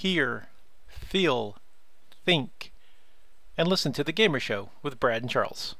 [0.00, 0.48] hear,
[0.88, 1.56] feel,
[2.24, 2.72] think,
[3.58, 5.74] and listen to The Gaymer Show with Brad and Charles.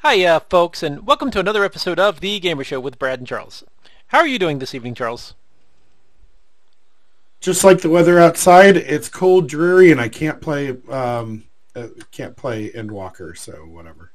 [0.00, 3.26] Hi, uh, folks, and welcome to another episode of The Gaymer Show with Brad and
[3.26, 3.64] Charles.
[4.08, 5.34] How are you doing this evening, Charles?
[7.40, 11.44] Just like the weather outside, it's cold, dreary, and I can't play um,
[11.74, 14.10] uh, can't play Endwalker, so whatever.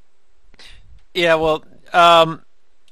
[1.16, 1.64] Yeah, well,
[1.94, 2.42] um,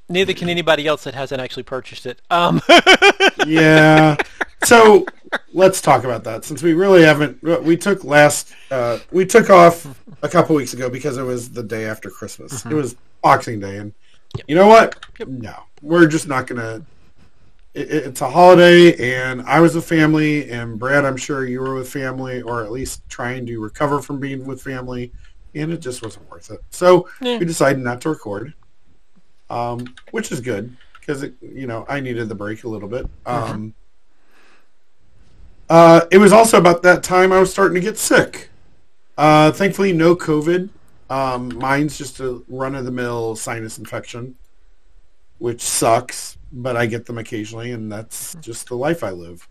[0.10, 2.22] neither can anybody else that hasn't actually purchased it.
[2.30, 2.62] Um,
[3.48, 4.18] yeah.
[4.66, 5.06] So
[5.52, 7.44] let's talk about that since we really haven't.
[7.44, 8.54] We took last.
[8.72, 12.62] Uh, we took off a couple weeks ago because it was the day after Christmas.
[12.62, 12.72] Mm-hmm.
[12.72, 13.94] It was Boxing Day, and
[14.38, 14.46] yep.
[14.48, 15.06] you know what?
[15.20, 15.28] Yep.
[15.28, 16.86] No, we're just not gonna.
[17.74, 21.76] It, it's a holiday, and I was with family, and Brad, I'm sure you were
[21.76, 25.12] with family, or at least trying to recover from being with family,
[25.56, 26.62] and it just wasn't worth it.
[26.70, 27.38] So yeah.
[27.38, 28.54] we decided not to record,
[29.50, 33.06] um, which is good because you know I needed the break a little bit.
[33.26, 33.52] Mm-hmm.
[33.52, 33.74] Um,
[35.70, 38.50] uh, it was also about that time I was starting to get sick.
[39.18, 40.70] Uh, thankfully, no COVID.
[41.10, 44.36] Um, mine's just a run-of-the-mill sinus infection,
[45.38, 49.48] which sucks, but I get them occasionally, and that's just the life I live.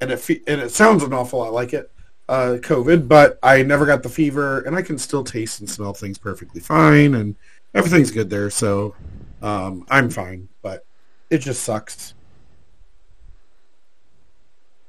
[0.00, 1.90] And it fe- and it sounds an awful lot like it,
[2.28, 5.94] uh, COVID, but I never got the fever, and I can still taste and smell
[5.94, 7.36] things perfectly fine, and
[7.74, 8.50] everything's good there.
[8.50, 8.94] So
[9.42, 10.84] um, I'm fine, but
[11.30, 12.14] it just sucks.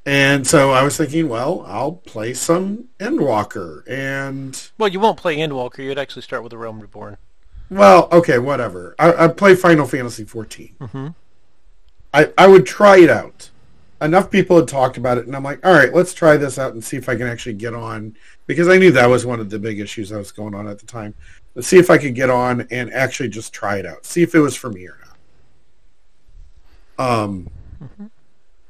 [0.06, 3.84] And so I was thinking, well, I'll play some Endwalker.
[3.90, 5.80] And well, you won't play Endwalker.
[5.80, 7.18] You'd actually start with the Realm Reborn.
[7.70, 8.96] Well, okay, whatever.
[8.98, 10.76] I, I play Final Fantasy 14.
[10.80, 11.08] Mm-hmm.
[12.14, 13.50] I I would try it out.
[14.02, 16.73] Enough people had talked about it, and I'm like, all right, let's try this out
[16.73, 19.50] and see if I can actually get on because I knew that was one of
[19.50, 21.16] the big issues that was going on at the time.
[21.56, 24.36] Let's see if I could get on and actually just try it out, see if
[24.36, 25.00] it was for me or
[26.98, 27.23] not.
[27.23, 27.50] Um.
[27.84, 28.06] Mm-hmm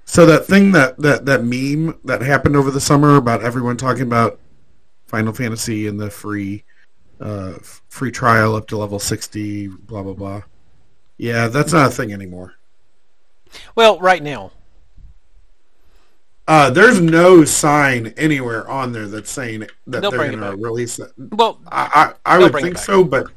[0.07, 4.03] so that thing that, that, that meme that happened over the summer about everyone talking
[4.03, 4.39] about
[5.05, 6.63] Final Fantasy and the free
[7.19, 7.53] uh,
[7.89, 10.41] free trial up to level 60, blah, blah, blah.
[11.17, 12.55] Yeah, that's not a thing anymore.
[13.75, 14.51] Well, right now.
[16.47, 20.97] Uh, there's no sign anywhere on there that's saying that They'll they're going to release
[20.97, 21.11] it.
[21.17, 23.27] Well, I, I, I would think so, but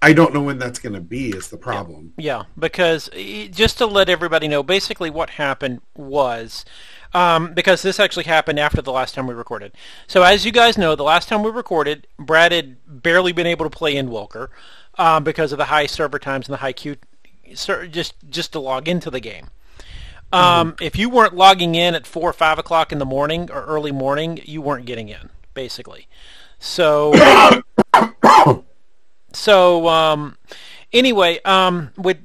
[0.00, 2.14] I don't know when that's going to be is the problem.
[2.16, 3.10] Yeah, yeah, because
[3.50, 6.64] just to let everybody know, basically what happened was,
[7.12, 9.72] um, because this actually happened after the last time we recorded.
[10.06, 13.68] So as you guys know, the last time we recorded, Brad had barely been able
[13.68, 14.48] to play Endwalker
[14.96, 16.96] um, because of the high server times and the high queue,
[17.90, 19.48] just just to log into the game.
[20.32, 20.84] Um, mm-hmm.
[20.84, 23.92] If you weren't logging in at four or five o'clock in the morning or early
[23.92, 26.08] morning, you weren't getting in, basically.
[26.58, 27.14] So.
[29.32, 30.36] so um,
[30.92, 32.18] anyway, um, with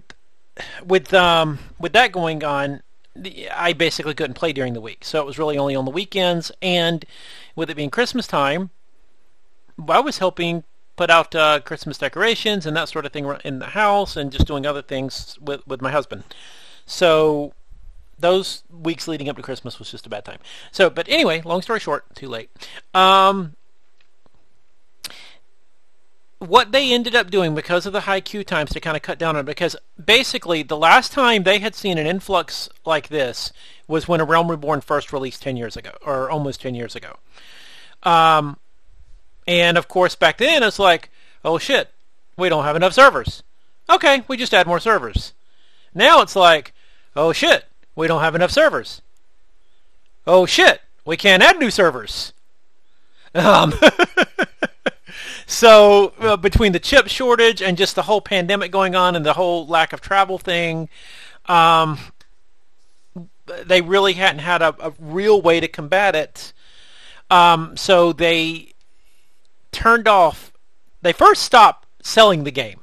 [0.85, 2.81] with um, with that going on,
[3.53, 6.51] I basically couldn't play during the week, so it was really only on the weekends.
[6.61, 7.05] And
[7.55, 8.71] with it being Christmas time,
[9.87, 10.63] I was helping
[10.95, 14.47] put out uh, Christmas decorations and that sort of thing in the house, and just
[14.47, 16.23] doing other things with with my husband.
[16.85, 17.53] So
[18.23, 20.39] those weeks leading up to Christmas was just a bad time.
[20.71, 22.49] So, but anyway, long story short, too late.
[22.93, 23.57] Um,
[26.39, 29.19] what they ended up doing because of the high queue times to kind of cut
[29.19, 33.51] down on it, because basically the last time they had seen an influx like this
[33.89, 37.17] was when a Realm Reborn first released 10 years ago, or almost 10 years ago.
[38.03, 38.57] Um,
[39.45, 41.09] and of course back then it's like,
[41.43, 41.89] oh shit,
[42.37, 43.43] we don't have enough servers.
[43.89, 45.33] Okay, we just add more servers.
[45.93, 46.73] Now it's like,
[47.17, 47.65] oh shit,
[47.95, 49.01] we don't have enough servers.
[50.25, 52.33] Oh shit, we can't add new servers.
[53.35, 53.73] Um,
[55.45, 59.33] so uh, between the chip shortage and just the whole pandemic going on and the
[59.33, 60.89] whole lack of travel thing,
[61.47, 61.99] um,
[63.65, 66.53] they really hadn't had a, a, real way to combat it.
[67.29, 68.73] Um, so they
[69.71, 70.53] turned off.
[71.01, 72.79] They first stopped selling the game.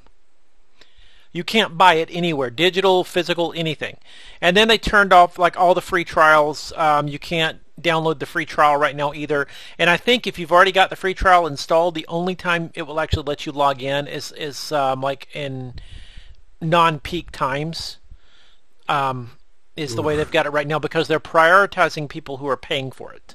[1.33, 3.99] You can't buy it anywhere, digital, physical, anything.
[4.41, 6.73] And then they turned off like all the free trials.
[6.77, 9.47] Um, you can't download the free trial right now either.
[9.79, 12.83] And I think if you've already got the free trial installed, the only time it
[12.83, 15.75] will actually let you log in is is um, like in
[16.61, 17.99] non-peak times.
[18.89, 19.33] Um,
[19.77, 22.91] is the way they've got it right now because they're prioritizing people who are paying
[22.91, 23.35] for it.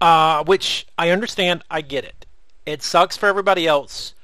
[0.00, 1.64] Uh, which I understand.
[1.70, 2.24] I get it.
[2.64, 4.14] It sucks for everybody else,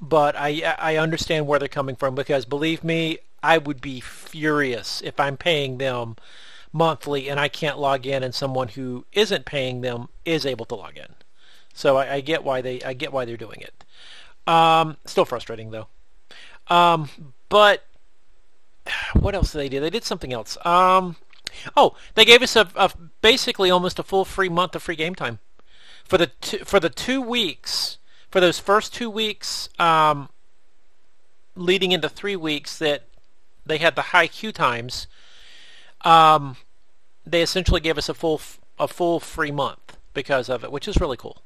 [0.00, 5.02] but I I understand where they're coming from because believe me, I would be furious
[5.02, 6.16] if I'm paying them
[6.72, 10.74] monthly and I can't log in and someone who isn't paying them is able to
[10.74, 11.14] log in.
[11.74, 13.84] So I, I get why they I get why they're doing it.
[14.50, 15.88] Um, still frustrating though.
[16.68, 17.10] Um,
[17.48, 17.84] but
[19.14, 19.80] what else did they do?
[19.80, 20.56] They did something else.
[20.64, 21.16] Um,
[21.76, 25.14] oh, they gave us a, a basically almost a full free month of free game
[25.14, 25.40] time
[26.04, 26.30] for the
[26.64, 27.98] for the two weeks
[28.30, 30.28] for those first two weeks um,
[31.56, 33.04] leading into three weeks that
[33.66, 35.06] they had the high queue times.
[36.02, 36.56] Um,
[37.26, 38.40] they essentially gave us a full
[38.78, 41.42] a full free month because of it, which is really cool.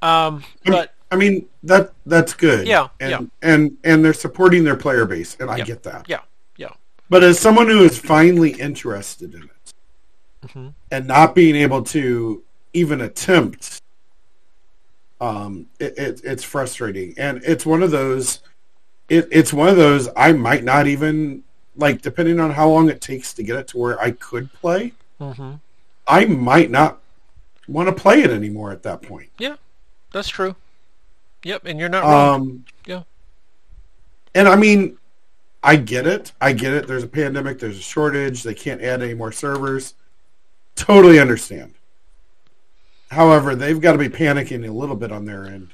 [0.00, 2.66] Um, but I mean that that's good.
[2.66, 3.20] Yeah, and, yeah.
[3.42, 5.64] and and they're supporting their player base, and I Yeah.
[5.64, 6.06] get that.
[6.08, 6.20] yeah,
[6.56, 6.70] yeah,
[7.10, 10.74] But as someone who is finally interested in it, Mhm.
[10.90, 12.42] and not being able to
[12.72, 13.80] even attempt,
[15.20, 18.40] um, it, it, it's frustrating, and it's one of those.
[19.08, 21.42] It, it's one of those I might not even
[21.76, 24.92] like, depending on how long it takes to get it to where I could play.
[25.18, 25.54] hmm
[26.08, 27.00] I might not
[27.68, 29.28] want to play it anymore at that point.
[29.38, 29.56] yeah.
[30.12, 30.54] That's true.
[31.42, 32.34] Yep, and you're not wrong.
[32.40, 33.02] Um, Yeah.
[34.34, 34.98] And I mean,
[35.62, 36.32] I get it.
[36.40, 36.86] I get it.
[36.86, 37.58] There's a pandemic.
[37.58, 38.42] There's a shortage.
[38.42, 39.94] They can't add any more servers.
[40.74, 41.74] Totally understand.
[43.16, 45.70] However, they've got to be panicking a little bit on their end,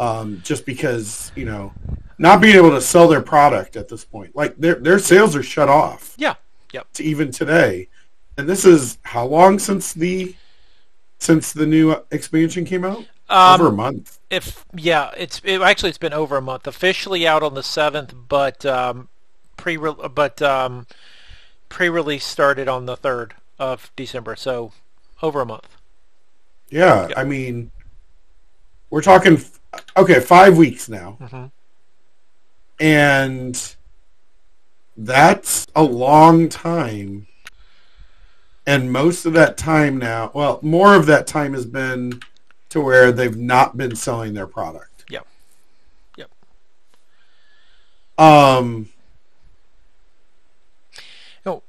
[0.00, 1.72] um, just because you know,
[2.18, 4.34] not being able to sell their product at this point.
[4.34, 6.34] Like their their sales are shut off yeah,
[6.72, 6.88] yep.
[6.94, 7.88] to even today,
[8.36, 10.34] and this is how long since the
[11.18, 13.04] since the new expansion came out?
[13.28, 14.18] Um, Over a month.
[14.28, 16.66] if yeah, it's it, actually it's been over a month.
[16.66, 19.08] Officially out on the seventh, but um,
[19.56, 20.88] pre but um,
[21.68, 24.72] pre-release started on the third of December, so
[25.22, 25.75] over a month.
[26.68, 27.18] Yeah, Yeah.
[27.18, 27.70] I mean,
[28.90, 29.42] we're talking
[29.96, 31.50] okay, five weeks now, Mhm.
[32.80, 33.74] and
[34.96, 37.26] that's a long time.
[38.66, 42.20] And most of that time now, well, more of that time has been
[42.70, 45.04] to where they've not been selling their product.
[45.08, 45.26] Yep.
[46.16, 46.30] Yep.
[48.18, 48.88] Um,
[51.44, 51.62] Oh,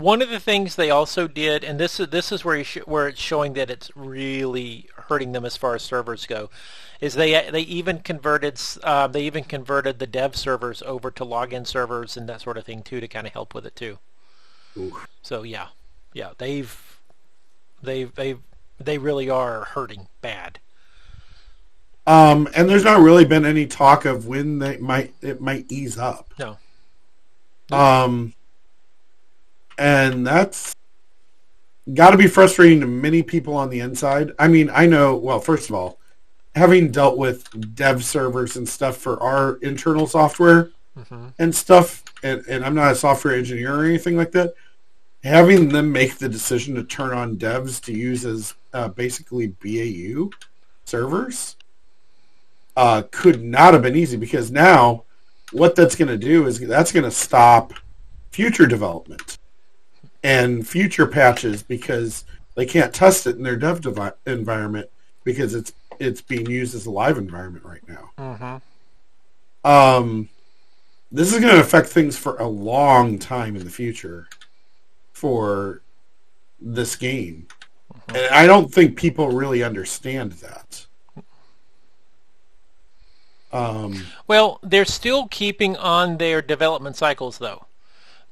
[0.00, 2.78] one of the things they also did, and this is this is where you sh-
[2.86, 6.50] where it's showing that it's really hurting them as far as servers go,
[7.00, 11.66] is they they even converted uh, they even converted the dev servers over to login
[11.66, 13.98] servers and that sort of thing too to kind of help with it too.
[15.22, 15.68] So yeah,
[16.12, 17.00] yeah, they've
[17.82, 18.40] they've they've
[18.78, 20.60] they really are hurting bad.
[22.06, 25.98] um, and there's not really been any talk of when they might it might ease
[25.98, 26.32] up.
[26.38, 26.58] No.
[27.70, 28.34] Um,
[29.78, 30.74] and that's
[31.94, 34.32] got to be frustrating to many people on the inside.
[34.38, 35.16] I mean, I know.
[35.16, 35.98] Well, first of all,
[36.54, 40.70] having dealt with dev servers and stuff for our internal software
[41.08, 44.54] hmm and stuff, and, and I'm not a software engineer or anything like that.
[45.22, 50.30] Having them make the decision to turn on devs to use as uh, basically BAU
[50.84, 51.56] servers
[52.76, 55.04] uh, could not have been easy because now
[55.52, 57.72] what that's going to do is that's going to stop
[58.30, 59.38] future development
[60.26, 62.24] and future patches because
[62.56, 64.90] they can't test it in their dev devi- environment
[65.22, 68.60] because it's it's being used as a live environment right now.
[69.62, 70.28] hmm Um,
[71.12, 74.28] this is going to affect things for a long time in the future
[75.12, 75.80] for
[76.60, 77.46] this game.
[78.08, 80.86] And I don't think people really understand that.
[83.52, 87.66] Um, Well, they're still keeping on their development cycles though,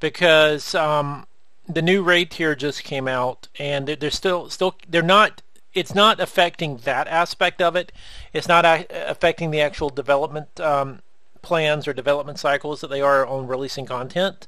[0.01, 1.27] because um,
[1.69, 5.43] the new raid tier just came out, and they're, still still they're not.
[5.73, 7.91] It's not affecting that aspect of it.
[8.33, 11.03] It's not a- affecting the actual development um,
[11.43, 14.47] plans or development cycles that they are on releasing content.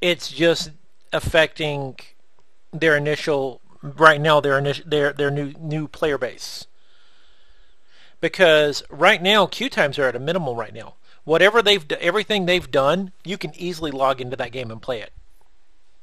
[0.00, 0.72] It's just
[1.12, 1.96] affecting
[2.72, 6.66] their initial right now their initial their their new new player base
[8.20, 10.94] because right now queue times are at a minimal right now.
[11.24, 15.12] Whatever they've everything they've done, you can easily log into that game and play it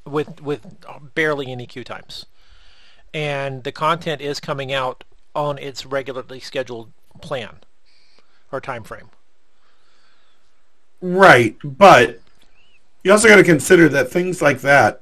[0.05, 0.65] with with
[1.15, 2.25] barely any queue times.
[3.13, 5.03] And the content is coming out
[5.35, 6.91] on its regularly scheduled
[7.21, 7.57] plan
[8.51, 9.09] or time frame.
[11.01, 12.19] right, but
[13.03, 15.01] you also got to consider that things like that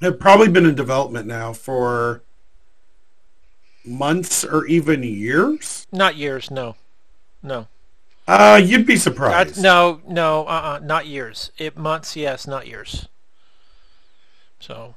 [0.00, 2.22] have probably been in development now for
[3.84, 5.86] months or even years.
[5.92, 6.76] Not years, no.
[7.42, 7.68] No.
[8.26, 9.56] Uh, you'd be Uh, surprised.
[9.56, 11.50] no, no, uh-uh, not years.
[11.58, 13.08] It months, yes, not years.
[14.60, 14.94] So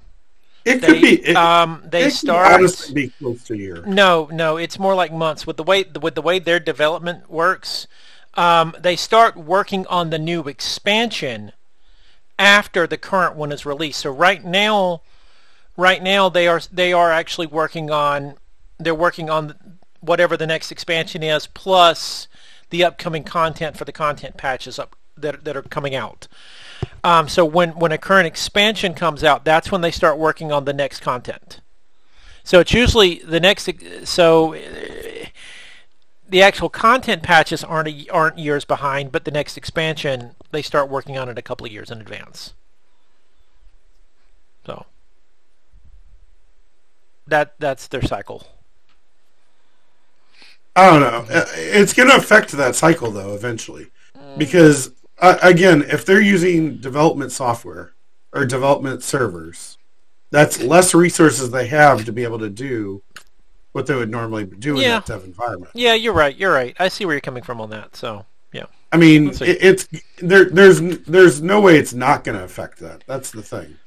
[0.65, 1.25] it they could be.
[1.25, 3.83] It, um they it could start honestly be close to year.
[3.85, 5.47] No, no, it's more like months.
[5.47, 7.87] With the way with the way their development works,
[8.35, 11.53] um, they start working on the new expansion
[12.39, 14.01] after the current one is released.
[14.01, 15.01] So right now,
[15.77, 18.35] right now they are they are actually working on
[18.79, 19.55] they're working on
[20.01, 21.47] whatever the next expansion is.
[21.47, 22.27] Plus,
[22.69, 26.27] the upcoming content for the content patches up that that are coming out.
[27.03, 30.65] Um, so when when a current expansion comes out, that's when they start working on
[30.65, 31.59] the next content.
[32.43, 33.69] So it's usually the next.
[34.05, 34.55] So
[36.29, 40.89] the actual content patches aren't a, aren't years behind, but the next expansion they start
[40.89, 42.53] working on it a couple of years in advance.
[44.65, 44.85] So
[47.25, 48.47] that that's their cycle.
[50.77, 51.25] I don't know.
[51.35, 53.87] Uh, it's going to affect that cycle though eventually,
[54.37, 57.93] because uh, again, if they're using development software
[58.31, 59.77] or development servers,
[60.29, 63.01] that's less resources they have to be able to do
[63.71, 64.99] what they would normally do in Yeah.
[64.99, 65.71] that dev environment.
[65.73, 66.35] Yeah, you're right.
[66.35, 66.75] You're right.
[66.79, 67.95] I see where you're coming from on that.
[67.95, 69.87] So yeah, I mean, it, it's
[70.21, 70.45] there.
[70.45, 73.03] There's there's no way it's not going to affect that.
[73.07, 73.77] That's the thing.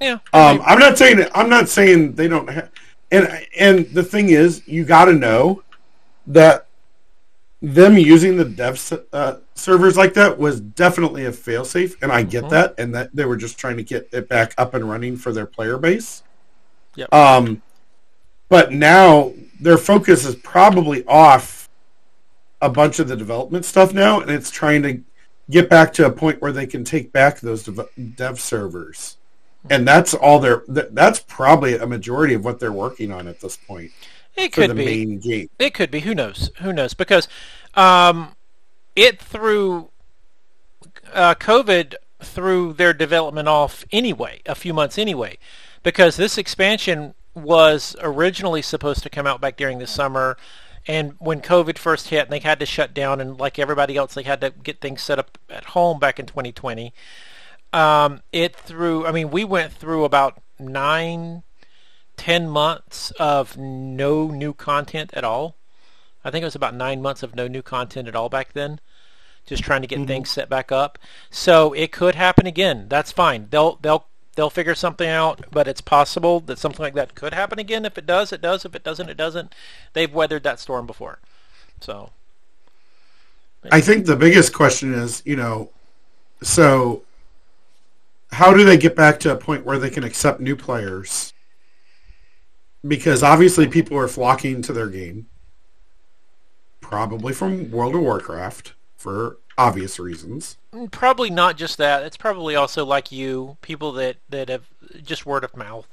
[0.00, 0.18] yeah.
[0.34, 2.50] Um, I'm not saying I'm not saying they don't.
[2.50, 2.68] Ha-
[3.10, 5.62] and and the thing is, you got to know
[6.26, 6.66] that
[7.62, 12.44] them using the dev uh, servers like that was definitely a failsafe, and I get
[12.44, 12.50] Mhm.
[12.50, 15.32] that, and that they were just trying to get it back up and running for
[15.32, 16.22] their player base.
[16.96, 17.12] Yep.
[17.12, 17.62] Um,
[18.48, 21.68] but now their focus is probably off
[22.60, 25.00] a bunch of the development stuff now, and it's trying to
[25.50, 29.16] get back to a point where they can take back those dev, dev servers.
[29.68, 30.62] And that's all they're.
[30.68, 33.90] That's probably a majority of what they're working on at this point
[34.36, 35.48] It could be.
[35.58, 36.00] It could be.
[36.00, 36.50] Who knows?
[36.60, 36.94] Who knows?
[36.94, 37.28] Because
[37.74, 38.36] um,
[38.94, 39.90] it threw
[41.12, 45.38] uh, COVID threw their development off anyway, a few months anyway,
[45.82, 50.36] because this expansion was originally supposed to come out back during the summer.
[50.86, 54.14] And when COVID first hit, and they had to shut down, and like everybody else,
[54.14, 56.94] they had to get things set up at home back in 2020.
[57.72, 59.04] Um, it threw.
[59.04, 61.42] I mean, we went through about nine,
[62.16, 65.56] ten months of no new content at all.
[66.24, 68.80] I think it was about nine months of no new content at all back then.
[69.46, 70.06] Just trying to get Mhm.
[70.08, 70.98] things set back up.
[71.30, 72.86] So it could happen again.
[72.88, 73.46] That's fine.
[73.50, 77.58] They'll they'll they'll figure something out, but it's possible that something like that could happen
[77.58, 77.84] again.
[77.84, 78.64] If it does, it does.
[78.64, 79.54] If it doesn't, it doesn't.
[79.92, 81.20] They've weathered that storm before.
[81.80, 82.10] So
[83.70, 85.70] I think the biggest question is, you know,
[86.42, 87.02] so
[88.32, 91.32] how do they get back to a point where they can accept new players?
[92.86, 95.26] Because obviously people are flocking to their game,
[96.80, 100.56] probably from World of Warcraft for obvious reasons.
[100.72, 102.02] mm, probably not just that.
[102.02, 104.66] It's probably also like you, people that that have
[105.02, 105.88] just word of mouth.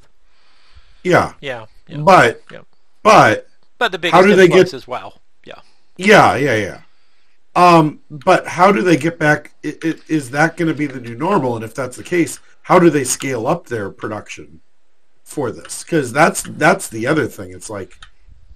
[1.04, 1.66] Yeah, Yeah.
[1.88, 1.98] yeah.
[1.98, 2.66] but Yep.
[3.02, 3.48] but
[3.78, 5.22] But the biggest How do they get- as well.
[5.46, 5.60] Yeah.
[5.98, 6.82] Yeah, yeah, yeah.
[7.56, 9.54] Um, but how do they get back?
[9.62, 11.56] Is that going to be the new normal?
[11.56, 14.62] And if that's the case, how do they scale up their production
[15.34, 15.84] for this?
[15.84, 17.52] Because that's that's the other thing.
[17.52, 18.00] It's like,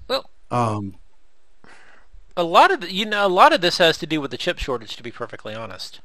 [0.07, 0.95] Well, um,
[2.37, 4.37] a lot of the, you know a lot of this has to do with the
[4.37, 4.95] chip shortage.
[4.95, 5.99] To be perfectly honest.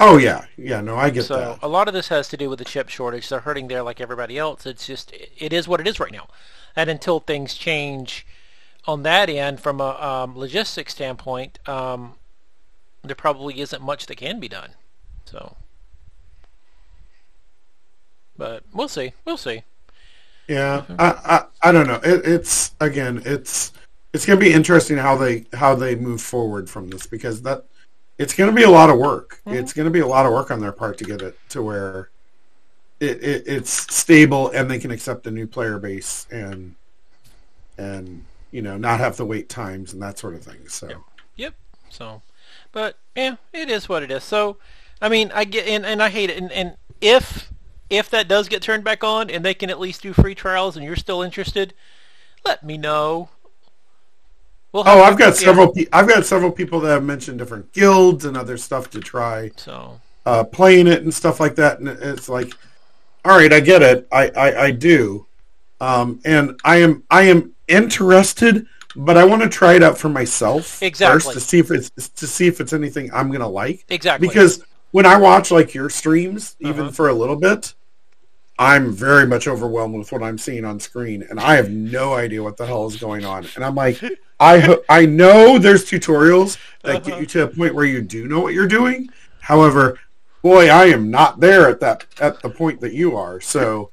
[0.00, 0.80] oh yeah, yeah.
[0.80, 1.58] No, I get So that.
[1.62, 3.28] a lot of this has to do with the chip shortage.
[3.28, 4.66] They're hurting there like everybody else.
[4.66, 6.28] It's just it is what it is right now,
[6.76, 8.26] and until things change
[8.86, 12.14] on that end from a um, logistics standpoint, um,
[13.02, 14.72] there probably isn't much that can be done.
[15.26, 15.56] So,
[18.36, 19.12] but we'll see.
[19.24, 19.62] We'll see.
[20.48, 21.06] Yeah, I,
[21.62, 22.00] I I don't know.
[22.04, 23.72] It, it's again, it's
[24.12, 27.64] it's going to be interesting how they how they move forward from this because that
[28.18, 29.40] it's going to be a lot of work.
[29.46, 29.58] Mm-hmm.
[29.58, 31.62] It's going to be a lot of work on their part to get it to
[31.62, 32.10] where
[33.00, 36.74] it, it it's stable and they can accept a new player base and
[37.78, 40.68] and you know not have the wait times and that sort of thing.
[40.68, 40.88] So
[41.36, 41.54] Yep.
[41.90, 42.22] So,
[42.72, 44.24] but yeah, it is what it is.
[44.24, 44.58] So,
[45.00, 46.38] I mean, I get and, and I hate it.
[46.38, 47.50] And, and if
[47.94, 50.76] if that does get turned back on and they can at least do free trials
[50.76, 51.74] and you're still interested,
[52.44, 53.28] let me know.
[54.72, 58.24] We'll oh, I've got several pe- I've got several people that have mentioned different guilds
[58.24, 59.52] and other stuff to try.
[59.56, 61.78] So uh, playing it and stuff like that.
[61.78, 62.52] And it's like,
[63.24, 64.08] all right, I get it.
[64.10, 65.26] I, I, I do.
[65.80, 70.08] Um, and I am I am interested, but I want to try it out for
[70.08, 71.20] myself Exactly.
[71.20, 73.84] first to see if it's to see if it's anything I'm gonna like.
[73.88, 76.90] exactly Because when I watch like your streams, even Uh-huh.
[76.92, 77.74] for a little bit,
[78.58, 82.42] I'm very much overwhelmed with what I'm seeing on screen, and I have no idea
[82.42, 83.46] what the hell is going on.
[83.56, 84.00] And I'm like,
[84.38, 87.20] I ho- I know there's tutorials that get Uh-huh.
[87.20, 89.08] you to a point where you do know what you're doing.
[89.40, 89.98] However,
[90.42, 93.40] boy, I am not there at that at the point that you are.
[93.40, 93.90] So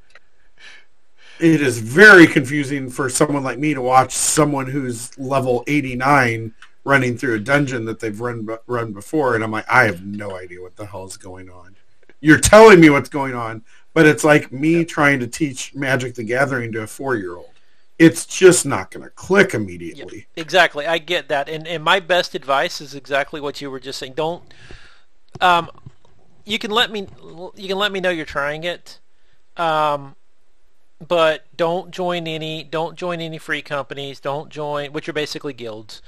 [1.39, 6.53] it is very confusing for someone like me to watch someone who's level 89
[6.84, 10.36] running through a dungeon that they've run run before, and I'm like, I have no
[10.38, 11.75] idea what the hell is going on.
[12.20, 16.24] You're telling me what's going on, but it's like me trying to teach Magic the
[16.24, 17.50] Gathering to a four year old.
[18.00, 20.25] it's just not going to click immediately.
[20.36, 24.00] Exactly, I get that, and and my best advice is exactly what you were just
[24.00, 24.13] saying.
[24.13, 24.43] Don't,
[25.39, 25.69] um,
[26.45, 27.07] you can let me
[27.55, 29.00] you can let me know you're trying it,
[29.57, 30.15] um,
[31.05, 34.19] but don't join any don't join any free companies.
[34.19, 36.01] Don't join which are basically guilds.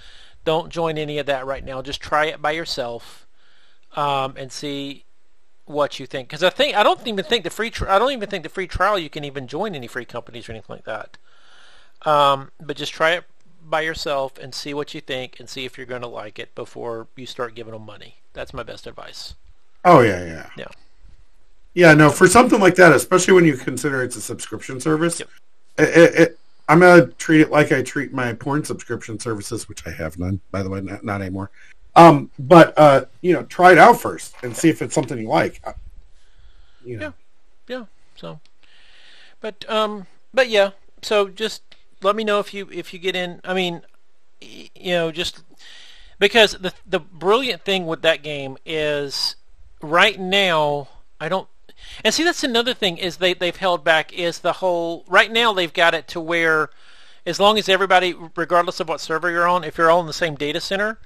[0.46, 1.82] Don't join any of that right now.
[1.82, 3.28] Just try it by yourself,
[3.96, 5.06] um, and see
[5.66, 6.28] what you think.
[6.30, 8.50] Because I think I don't even think the free tri- I don't even think the
[8.50, 11.18] free trial you can even join any free companies or anything like that.
[12.04, 13.24] Um, but just try it
[13.66, 16.54] by yourself and see what you think and see if you're going to like it
[16.54, 18.16] before you start giving them money.
[18.34, 19.36] That's my best advice.
[19.86, 20.68] Oh yeah, yeah, Yeah.
[21.74, 21.94] yeah.
[21.94, 25.30] No, for something like that, especially when you consider it's a subscription service, Yep.
[25.78, 26.40] it, it, it,
[26.70, 30.40] I'm gonna treat it like I treat my porn subscription services, which I have none,
[30.52, 31.52] by the way, not, not anymore.
[31.96, 35.28] Um, but uh, you know, try it out first and see if it's something you
[35.28, 35.62] like.
[35.64, 35.74] Uh,
[36.84, 37.14] You know,
[37.68, 37.86] Yeah.
[38.16, 38.40] So,
[39.42, 40.72] but um, but yeah.
[41.02, 41.62] So just
[42.02, 43.42] let me know if you if you get in.
[43.44, 43.84] I mean,
[44.42, 45.44] you know, just
[46.20, 49.36] because the the brilliant thing with that game is
[49.82, 50.88] right now
[51.24, 51.48] I don't.
[52.04, 55.06] And see, that's another thing is they they've held back is the whole.
[55.08, 56.70] Right now they've got it to where,
[57.26, 60.14] as long as everybody, regardless of what server you're on, if you're all in the
[60.14, 60.98] same data center,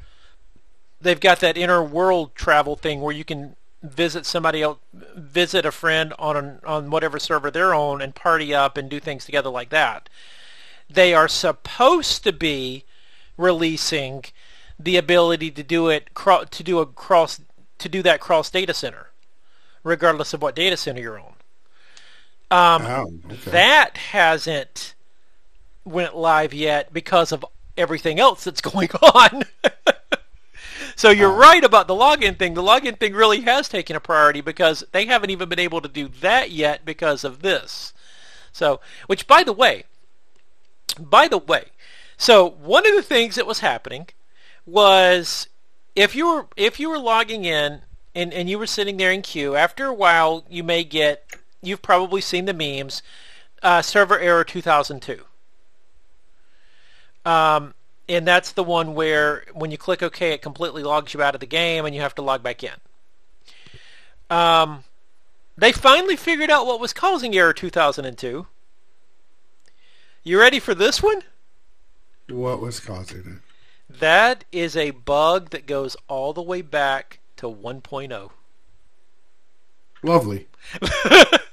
[1.01, 5.72] they've got that inner world travel thing where you can visit somebody else, visit a
[5.72, 9.50] friend on an, on whatever server they're on, and party up and do things together
[9.50, 10.10] like that.
[10.89, 12.86] They are supposed to be
[13.38, 14.25] releasing
[14.80, 17.42] the ability to do it cro- to do a cross
[17.77, 19.10] to do that cross data center,
[19.84, 21.34] regardless of what data center you're on.
[22.50, 23.51] Um, Oh, okay.
[23.51, 24.96] That hasn't
[25.84, 27.46] went live yet because of
[27.77, 29.44] everything else that's going on.
[30.98, 32.56] So you're right about the login thing.
[32.56, 35.88] The login thing really has taken a priority because they haven't even been able to
[35.88, 37.94] do that yet because of this.
[38.51, 39.84] So, which by the way,
[41.00, 41.66] by the way,
[42.18, 44.08] so one of the things that was happening
[44.66, 45.48] was
[45.96, 47.82] if you were if you were logging in
[48.16, 51.84] and, and you were sitting there in queue, after a while you may get you've
[51.84, 53.04] probably seen the memes,
[53.62, 55.21] uh, server error 2002.
[57.24, 57.76] Um,
[58.10, 61.41] and that's the one where when you click OK, it completely logs you out of
[61.41, 62.72] the game and you have to log back in.
[64.30, 64.84] Um,
[65.58, 68.48] they finally figured out what was causing error 2002.
[70.24, 71.24] You ready for this one?
[72.30, 73.41] What was causing it?
[73.89, 77.56] That is a bug that goes all the way back to oh.
[77.56, 78.32] 1.0.
[80.04, 80.48] Lovely.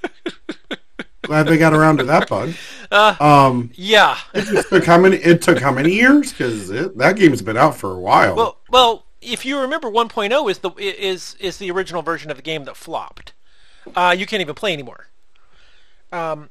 [1.25, 2.53] Glad they got around to that bug.
[2.91, 4.17] Uh, Um, yeah.
[4.33, 5.17] it took how many?
[5.17, 6.31] It took how many years?
[6.31, 8.35] Because that game's been out for a while.
[8.35, 12.43] Well, well, if you remember, 1.0 is the is is the original version of the
[12.43, 13.33] game that flopped.
[13.95, 15.07] Uh, you can't even play anymore.
[16.11, 16.49] Um,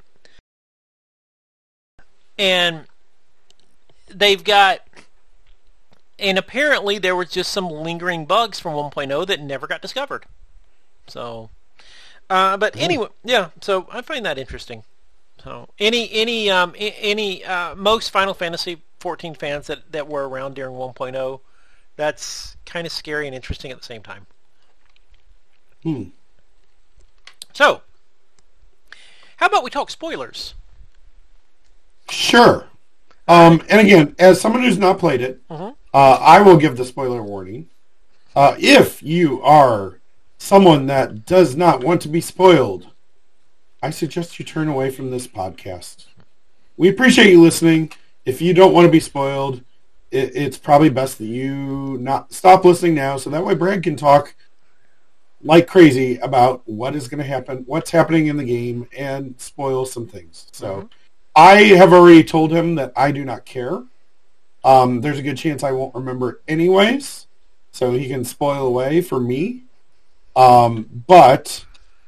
[2.39, 2.85] and
[4.09, 4.81] they've got,
[6.19, 10.25] and apparently there was just some lingering bugs from 1.0 that never got discovered.
[11.07, 11.51] So,
[12.31, 13.51] uh, but anyway, yeah.
[13.61, 14.85] So I find that interesting.
[15.43, 20.55] So any any um any uh, most Final Fantasy 14 fans that that were around
[20.55, 21.41] during 1.0,
[21.97, 24.27] that's kind of scary and interesting at the same time.
[25.83, 26.05] Hmm.
[27.53, 27.83] So,
[29.37, 30.55] how about we talk spoilers?
[32.11, 32.67] Sure.
[33.29, 35.75] Um, and again, as someone who's not played it, Mhm.
[35.95, 37.69] uh, I will give the spoiler warning.
[38.35, 40.01] Uh, if you are
[40.45, 42.89] someone that does not want to be spoiled,
[43.83, 46.07] I suggest you turn away from this podcast.
[46.77, 47.93] We appreciate you listening.
[48.25, 49.63] If you don't want to be spoiled,
[50.11, 53.97] it, it's probably best that you not stop listening now, so that way Brad can
[53.97, 54.35] talk
[55.43, 59.87] like crazy about what is going to happen, what's happening in the game, and spoil
[59.87, 60.47] some things.
[60.53, 60.89] So.
[61.37, 63.83] I have already told him that I do not care.
[64.63, 67.27] Um, there's a good chance I won't remember it anyways,
[67.73, 69.65] so he can spoil away for me.
[70.37, 71.65] Um, but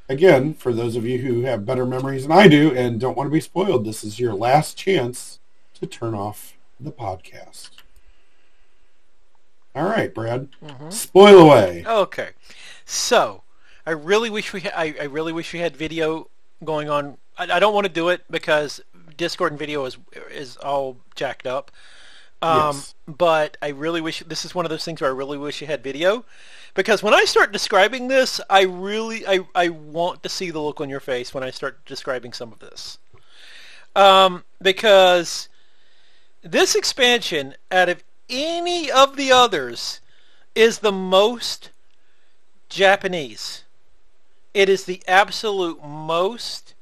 [0.09, 3.29] again, for those of you who have better memories than I do and don't want
[3.29, 5.39] to be spoiled, this is your last chance
[5.75, 7.71] to turn off the podcast.
[9.75, 10.49] All right, Brad,
[10.89, 11.85] spoil away.
[11.87, 12.31] Okay,
[12.87, 13.43] so
[13.85, 16.29] I really wish we ha- I, I really wish we had video
[16.65, 17.19] going on.
[17.37, 18.81] I, I don't want to do it because
[19.19, 19.99] Discord and video is
[20.31, 21.71] is all jacked up.
[22.41, 22.95] Um, Yes.
[23.07, 25.67] But I really wish this is one of those things where I really wish you
[25.67, 26.25] had video,
[26.77, 30.81] because when I start describing this, I really I, I want to see the look
[30.81, 32.99] on your face when I start describing some of this.
[33.97, 35.49] Um, because
[36.43, 40.01] this expansion, out of any of the others,
[40.55, 41.71] is the most
[42.69, 43.65] Japanese.
[44.53, 46.75] It is the absolute most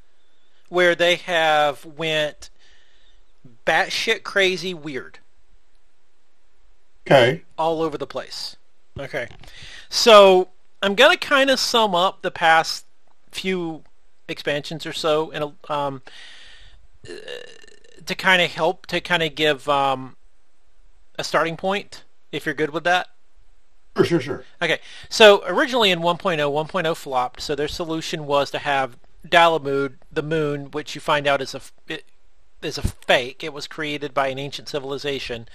[0.69, 2.51] where they have went
[3.67, 5.21] batshit crazy weird.
[7.07, 7.43] Okay.
[7.57, 8.57] All over the place.
[8.99, 9.29] Okay.
[9.95, 10.49] So
[10.83, 12.85] I'm gonna kind of sum up the past
[13.31, 13.85] few
[14.27, 16.03] expansions or so in a, um,
[18.05, 20.17] to kind of help to kind of give um,
[21.17, 22.03] a starting point.
[22.33, 23.07] If you're good with that.
[23.97, 24.45] Sure, sure, sure.
[24.61, 30.25] Okay, so originally in 1.0, 1.0 flopped, so their solution was to have Dalamud, the
[30.25, 32.05] moon, which you find out is a it,
[32.63, 33.45] is a fake.
[33.45, 35.47] It was created by an ancient civilization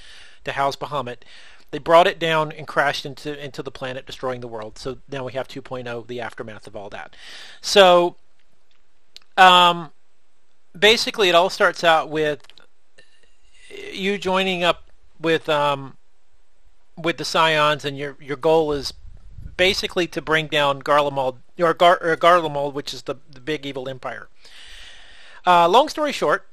[0.45, 1.23] to house Bahamut.
[1.71, 4.77] They brought it down and crashed into into the planet, destroying the world.
[4.77, 7.15] So now we have 2.0, the aftermath of all that.
[7.61, 8.15] So,
[9.37, 9.91] um,
[10.77, 12.41] basically, it all starts out with
[13.93, 15.97] you joining up with um,
[16.97, 18.93] with the Scions, and your your goal is
[19.57, 23.87] basically to bring down Garlemald or, Gar, or Garlemald, which is the the big evil
[23.87, 24.27] empire.
[25.45, 26.47] Uh, long story short,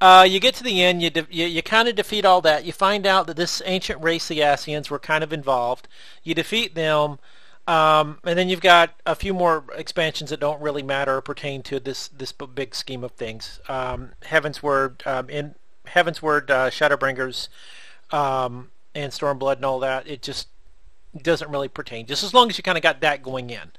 [0.00, 2.64] uh, you get to the end, you, de- you, you kind of defeat all that.
[2.64, 5.88] You find out that this ancient race, the Ascians, were kind of involved.
[6.22, 7.18] You defeat them,
[7.66, 11.62] um, and then you've got a few more expansions that don't really matter or pertain
[11.64, 13.60] to this this big scheme of things.
[13.68, 15.54] Um, Heavensward, um, in
[15.88, 17.48] Heavensward, uh, Shadowbringers,
[18.10, 20.06] um, and Stormblood and all that.
[20.06, 20.48] It just
[21.20, 22.06] doesn't really pertain.
[22.06, 23.72] Just as long as you kind of got that going in.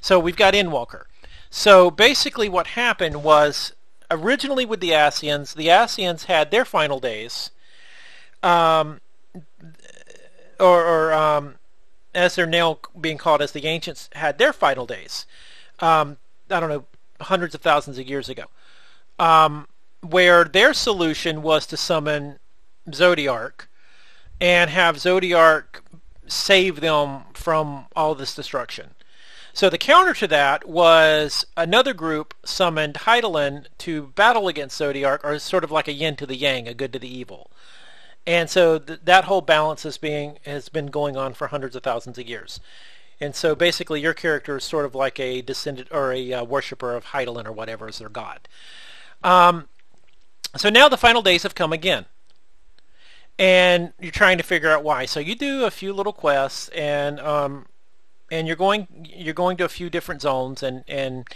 [0.00, 1.04] So we've got Endwalker.
[1.50, 3.72] So basically, what happened was
[4.10, 7.50] originally with the Ascians, the Ascians had their final days,
[8.42, 9.00] um,
[10.58, 11.54] or, or um,
[12.14, 15.26] as they're now being called as the Ancients, had their final days.
[15.80, 16.16] Um,
[16.50, 16.84] I don't know,
[17.20, 18.44] hundreds of thousands of years ago,
[19.18, 19.66] um,
[20.00, 22.38] where their solution was to summon
[22.88, 23.66] Zodiark
[24.40, 25.80] and have Zodiark
[26.26, 28.90] save them from all this destruction.
[29.56, 35.38] So the counter to that was another group summoned Hydaelyn to battle against Zodiark, or
[35.38, 37.50] sort of like a yin to the yang, a good to the evil.
[38.26, 41.82] And so th- that whole balance is being has been going on for hundreds of
[41.82, 42.60] thousands of years.
[43.18, 46.94] And so basically, your character is sort of like a descendant or a uh, worshiper
[46.94, 48.48] of Hydaelyn or whatever is their god.
[49.24, 49.68] Um,
[50.54, 52.04] so now the final days have come again
[53.38, 55.06] and you're trying to figure out why.
[55.06, 57.66] So you do a few little quests, and um,
[58.30, 61.26] and you're going you're going to a few different zones, and and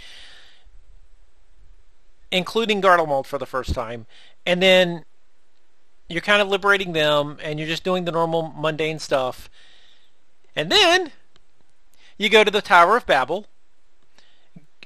[2.30, 4.06] including Garlemald for the first time,
[4.46, 5.04] and then
[6.08, 9.48] you're kind of liberating them, and you're just doing the normal mundane stuff,
[10.56, 11.12] and then
[12.18, 13.46] you go to the Tower of Babil.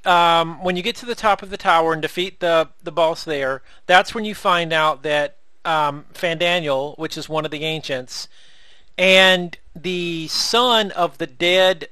[0.06, 3.24] Um, when you get to the top of the tower and defeat the the boss
[3.24, 8.28] there, that's when you find out that um, Fandaniel, which is one of the ancients,
[8.98, 11.88] and the son of the dead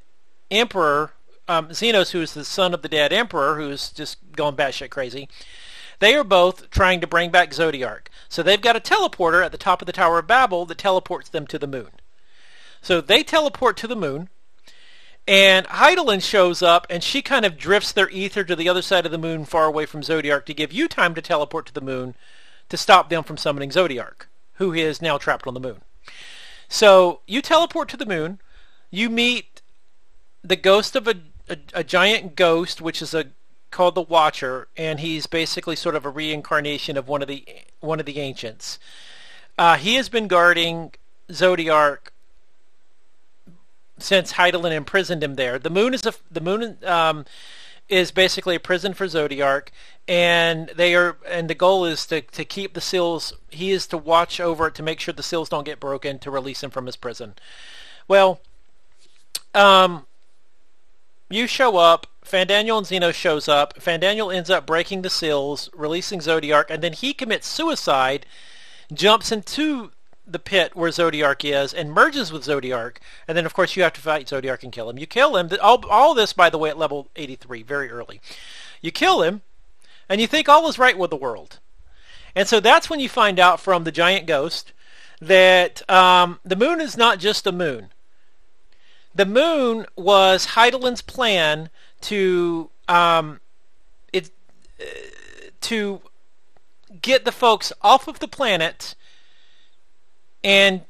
[0.53, 1.13] emperor,
[1.49, 5.29] um, Zenos, who is the son of the dead emperor, who's just going batshit crazy.
[5.99, 8.09] They are both trying to bring back Zodiark.
[8.29, 11.29] So they've got a teleporter at the top of the Tower of Babil that teleports
[11.29, 11.91] them to the moon.
[12.81, 14.29] So they teleport to the moon,
[15.29, 19.07] and Hydaelyn shows up, and she kind of drifts their ether to the other side
[19.07, 21.81] of the moon, far away from Zodiark, to give you time to teleport to the
[21.81, 22.17] moon
[22.69, 25.83] to stop them from summoning Zodiark, who is now trapped on the moon.
[26.69, 28.41] So you teleport to the moon.
[28.91, 29.52] You meet
[30.43, 31.15] the ghost of a,
[31.49, 33.27] a, a giant ghost, which is a
[33.71, 37.45] called the Watcher, and he's basically sort of a reincarnation of one of the
[37.81, 38.79] one of the ancients.
[39.59, 40.93] Uh, he has been guarding
[41.31, 42.13] Zodiark
[43.99, 45.59] since Hydaelyn imprisoned him there.
[45.59, 47.25] The moon is a the moon um,
[47.89, 49.69] is basically a prison for Zodiark,
[50.07, 53.33] and they are and the goal is to to keep the seals.
[53.51, 56.31] He is to watch over it to make sure the seals don't get broken to
[56.31, 57.35] release him from his prison.
[58.07, 58.41] Well,
[59.55, 60.07] um,
[61.35, 62.07] you show up.
[62.25, 63.75] Fandaniel and Zeno shows up.
[63.75, 68.27] Fandaniel ends up breaking the seals, releasing Zodiark, and then he commits suicide,
[68.93, 69.91] jumps into
[70.27, 72.99] the pit where Zodiark is, and merges with Zodiark.
[73.27, 74.99] And then, of course, you have to fight Zodiark and kill him.
[74.99, 75.51] You kill him.
[75.61, 78.21] All, all this, by the way, at level 83, very early.
[78.81, 79.43] You kill him,
[80.09, 81.59] and you think all is right with the world.
[82.35, 84.73] And so that's when you find out from the giant ghost
[85.21, 87.93] that um, the moon is not just a moon.
[89.15, 91.71] The moon was Hydaelyn's plan
[92.03, 93.41] to um,
[94.13, 94.31] it
[94.81, 94.85] uh,
[95.63, 96.01] to
[97.01, 98.95] get the folks off of the planet,
[100.43, 100.83] and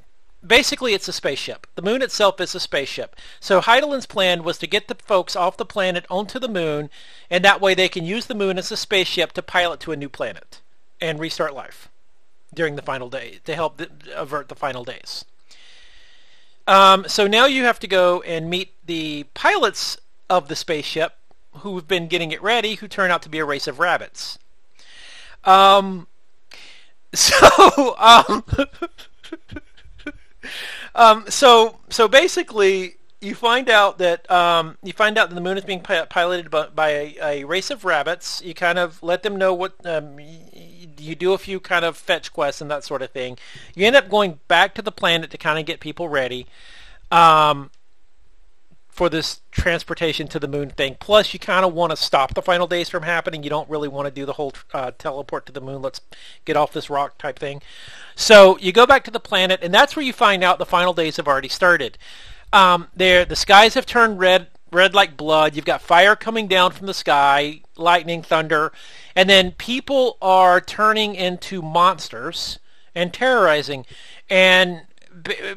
[0.44, 1.66] basically it's a spaceship.
[1.74, 3.16] The moon itself is a spaceship.
[3.40, 6.90] So Hydaelyn's plan was to get the folks off the planet onto the moon,
[7.30, 9.96] and that way they can use the moon as a spaceship to pilot to a
[9.96, 10.60] new planet
[11.00, 11.88] and restart life
[12.54, 13.80] during the final day to help
[14.14, 15.24] avert the final days.
[16.66, 19.98] Um, so now you have to go and meet the pilots
[20.30, 21.16] of the spaceship
[21.56, 24.38] who've been getting it ready, who turn out to be a race of rabbits.
[25.44, 26.06] Um,
[27.14, 28.44] so um,
[30.94, 35.58] um, so so basically, you find out that um, you find out that the moon
[35.58, 38.40] is being piloted by, by a, a, race of rabbits.
[38.44, 40.18] You kind of let them know what um,
[41.02, 43.38] you do a few kind of fetch quests and that sort of thing.
[43.74, 46.46] You end up going back to the planet to kind of get people ready.
[47.10, 47.70] Um,
[48.92, 50.96] for this transportation to the moon thing.
[51.00, 53.42] Plus, you kind of want to stop the final days from happening.
[53.42, 55.80] You don't really want to do the whole uh, teleport to the moon.
[55.80, 56.02] Let's
[56.44, 57.62] get off this rock type thing.
[58.14, 60.92] So you go back to the planet, and that's where you find out the final
[60.92, 61.96] days have already started.
[62.52, 65.54] Um, there, the skies have turned red, red like blood.
[65.54, 68.72] You've got fire coming down from the sky, lightning, thunder,
[69.14, 72.58] and then people are turning into monsters
[72.94, 73.86] and terrorizing.
[74.28, 74.82] And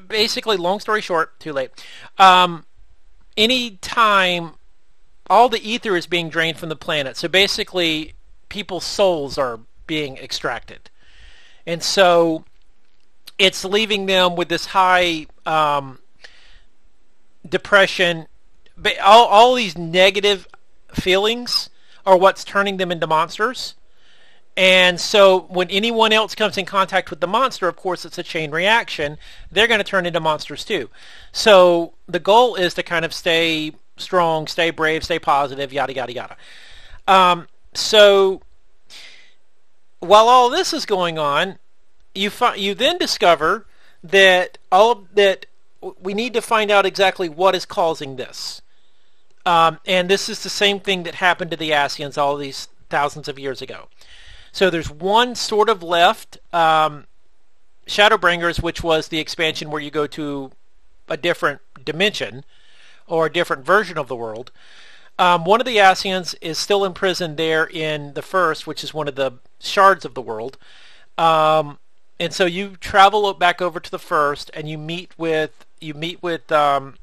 [0.08, 1.71] basically, long story short, too late.
[2.17, 2.65] Um,
[3.38, 4.54] any time
[5.30, 7.17] all the ether is being drained from the planet.
[7.17, 8.13] So basically,
[8.49, 10.89] people's souls are being extracted.
[11.65, 12.45] And so
[13.38, 15.99] it's leaving them with this high um,
[17.47, 18.28] depression.
[19.03, 20.47] All, all these negative
[20.93, 21.69] feelings
[22.05, 23.75] are what's turning them into monsters.
[24.57, 28.23] And so when anyone else comes in contact with the monster, of course, it's a
[28.23, 29.17] chain reaction.
[29.51, 30.89] They're going to turn into monsters too.
[31.33, 36.13] So the goal is to kind of stay strong, stay brave, stay positive, yada, yada,
[36.13, 36.38] yada.
[37.07, 38.41] Um, so
[39.99, 41.57] while all this is going on,
[42.13, 43.65] you, fi- you then discover
[44.03, 45.47] that all that
[46.01, 48.61] we need to find out exactly what is causing this.
[49.45, 53.27] Um, and this is the same thing that happened to the Ascians all these thousands
[53.27, 53.88] of years ago.
[54.51, 57.05] So there's one sort of left, um,
[57.88, 60.51] Shadowbringers, which was the expansion where you go to
[61.08, 62.43] a different dimension
[63.08, 64.51] or a different version of the world.
[65.19, 69.08] Um, one of the Ascians is still imprisoned there in the first, which is one
[69.08, 70.58] of the shards of the world.
[71.17, 71.77] Um,
[72.19, 76.23] and so you travel back over to the first, and you meet with you meet
[76.23, 76.95] with um,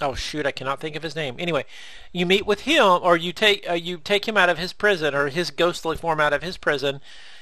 [0.00, 1.36] oh shoot, I cannot think of his name.
[1.38, 1.64] Anyway,
[2.12, 5.14] you meet with him, or you take uh, you take him out of his prison,
[5.14, 7.00] or his ghostly form out of his prison,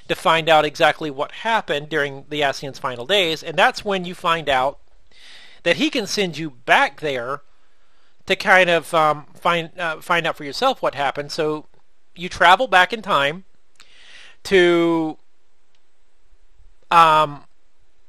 [0.08, 4.14] to find out exactly what happened during the Ascian's final days, and that's when you
[4.14, 4.78] find out
[5.62, 7.42] that he can send you back there
[8.26, 11.32] to kind of um, find uh, find out for yourself what happened.
[11.32, 11.66] So
[12.14, 13.44] you travel back in time
[14.44, 15.18] to
[16.90, 17.44] um,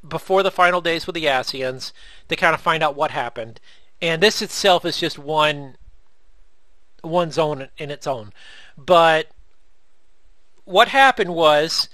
[0.07, 1.91] before the final days with the Ascians
[2.29, 3.60] to kind of find out what happened
[4.01, 5.75] and this itself is just one
[7.01, 8.33] one zone in its own.
[8.77, 9.27] But
[10.65, 11.89] what happened was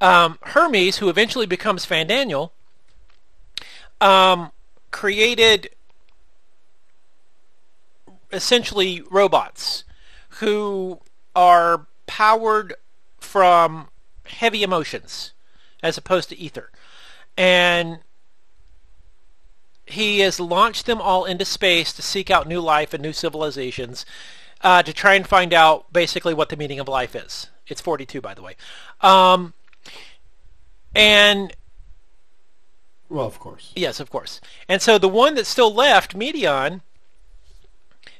[0.00, 2.50] um, Hermes, who eventually becomes Fandaniel,
[4.00, 4.50] um,
[4.90, 5.70] created
[8.32, 9.84] essentially robots
[10.40, 10.98] who
[11.36, 12.74] are powered
[13.20, 13.88] from
[14.26, 15.32] heavy emotions
[15.82, 16.70] as opposed to ether.
[17.36, 18.00] And
[19.92, 24.04] he has launched them all into space to seek out new life and new civilizations
[24.62, 27.48] uh, to try and find out basically what the meaning of life is.
[27.66, 28.56] It's 42, by the way.
[29.00, 29.54] Um,
[30.94, 31.54] and
[33.08, 33.72] well, of course.
[33.76, 34.40] Yes, of course.
[34.68, 36.80] And so the one that's still left, Meteion,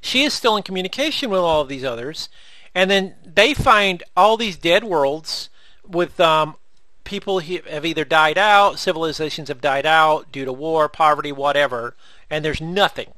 [0.03, 2.29] she is still in communication with all of these others,
[2.75, 5.49] and then they find all these dead worlds
[5.87, 6.57] with um,
[7.05, 11.95] people have either died out, civilizations have died out due to war, poverty, whatever,
[12.31, 13.13] and there's nothing.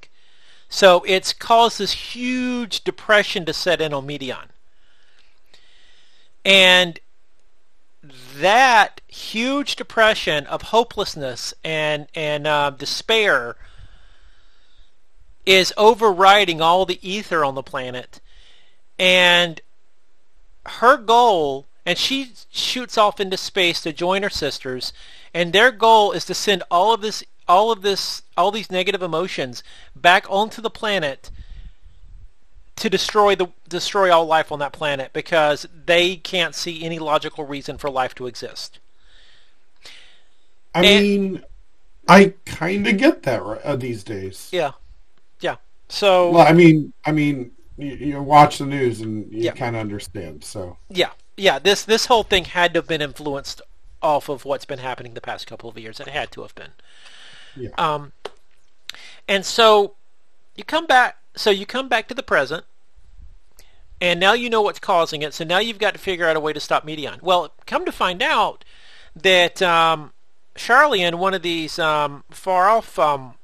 [0.69, 4.47] So it's caused this huge depression to set in on Meteion.
[6.45, 6.99] And
[8.37, 13.57] that huge depression of hopelessness and and uh, despair
[15.47, 18.21] is overriding all the ether on the planet,
[18.99, 19.61] and
[20.67, 24.93] her goal and she shoots off into space to join her sisters
[25.33, 29.03] and their goal is to send all of this all of this all these negative
[29.03, 29.63] emotions
[29.95, 31.31] back onto the planet
[32.77, 37.45] to destroy the destroy all life on that planet because they can't see any logical
[37.45, 38.79] reason for life to exist.
[40.75, 41.43] I and, mean,
[42.09, 44.49] I kind of get that uh, these days.
[44.53, 44.73] Yeah,
[45.41, 45.57] yeah.
[45.89, 49.53] So, well, I mean, I mean, you, you watch the news and you yeah.
[49.53, 50.43] kind of understand.
[50.43, 53.61] So, yeah, yeah, this this whole thing had to have been influenced
[54.03, 55.99] off of what's been happening the past couple of years.
[56.01, 56.73] It had to have been.
[57.57, 57.71] Yeah.
[57.79, 58.13] Um,
[59.29, 59.95] and so
[60.55, 61.17] you come back.
[61.37, 62.65] So you come back to the present,
[64.01, 65.35] and now you know what's causing it.
[65.35, 67.23] So now you've got to figure out a way to stop Meteion.
[67.23, 68.65] Well, come to find out
[69.17, 70.13] that um,
[70.55, 73.35] Sharlayan, one of these um, far off um,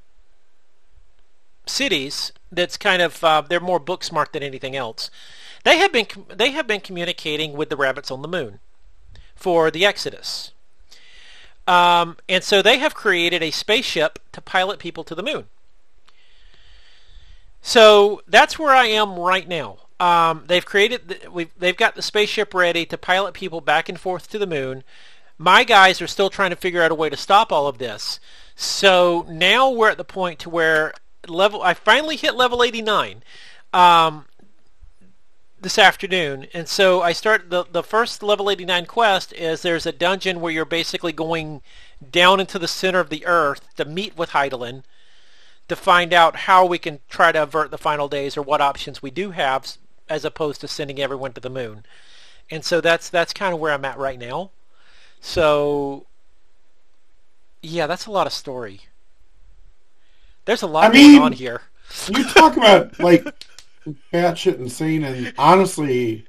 [1.66, 5.10] cities, that's kind of uh, they're more book smart than anything else.
[5.64, 8.60] They have been they have been communicating with the rabbits on the moon
[9.34, 10.52] for the Exodus.
[11.66, 15.46] Um, and so they have created a spaceship to pilot people to the moon.
[17.62, 19.78] So that's where I am right now.
[20.00, 24.28] Um, they've created, we've, they've got the spaceship ready to pilot people back and forth
[24.30, 24.82] to the moon.
[25.36, 28.18] My guys are still trying to figure out a way to stop all of this.
[28.56, 30.94] So now we're at the point to where
[31.28, 33.22] level, I finally hit level 89
[33.72, 34.24] um,
[35.60, 39.92] this afternoon, and so I start the the first level 89 quest is there's a
[39.92, 41.60] dungeon where you're basically going
[42.10, 44.82] down into the center of the earth to meet with Hydaelyn
[45.68, 49.02] to find out how we can try to avert the final days or what options
[49.02, 49.76] we do have
[50.08, 51.84] as opposed to sending everyone to the moon.
[52.50, 54.50] And so that's that's kind of where I'm at right now.
[55.20, 56.06] So
[57.62, 58.80] yeah, that's a lot of story.
[60.46, 61.62] There's a lot I going on here.
[62.08, 63.24] You talk about like
[64.12, 66.24] batshit insane, and honestly,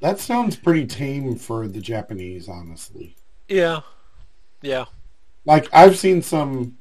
[0.00, 2.48] that sounds pretty tame for the Japanese.
[2.48, 3.16] Honestly,
[3.48, 3.80] Yeah.
[4.62, 4.86] Yeah.
[5.44, 6.78] like I've seen some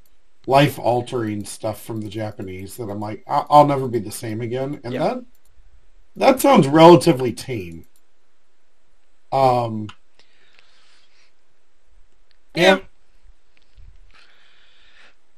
[0.48, 4.42] life altering stuff from the Japanese that I'm like, I- I'll never be the same
[4.42, 5.00] again, and Yeah.
[5.04, 5.26] that
[6.16, 7.86] that sounds relatively tame.
[9.32, 9.90] Um.
[12.54, 12.80] Yeah.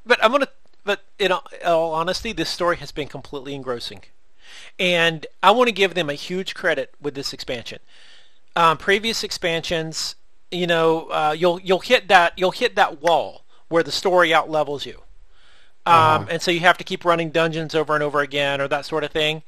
[0.06, 0.47] But I'm gonna.
[0.84, 4.04] But in all honesty, this story has been completely engrossing,
[4.79, 7.79] and I want to give them a huge credit with this expansion.
[8.55, 10.15] Um, previous expansions,
[10.51, 14.49] you know, uh, you'll you'll hit that you'll hit that wall where the story out
[14.49, 15.01] levels you,
[15.85, 16.27] um, Uh-huh.
[16.29, 19.03] and so you have to keep running dungeons over and over again or that sort
[19.03, 19.43] of thing.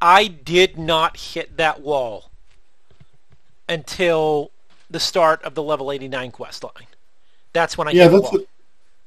[0.00, 2.30] I did not hit that wall
[3.68, 4.50] until
[4.90, 6.86] the start of the level 89 quest line.
[7.52, 8.44] That's when I Yeah, hit the that's wall.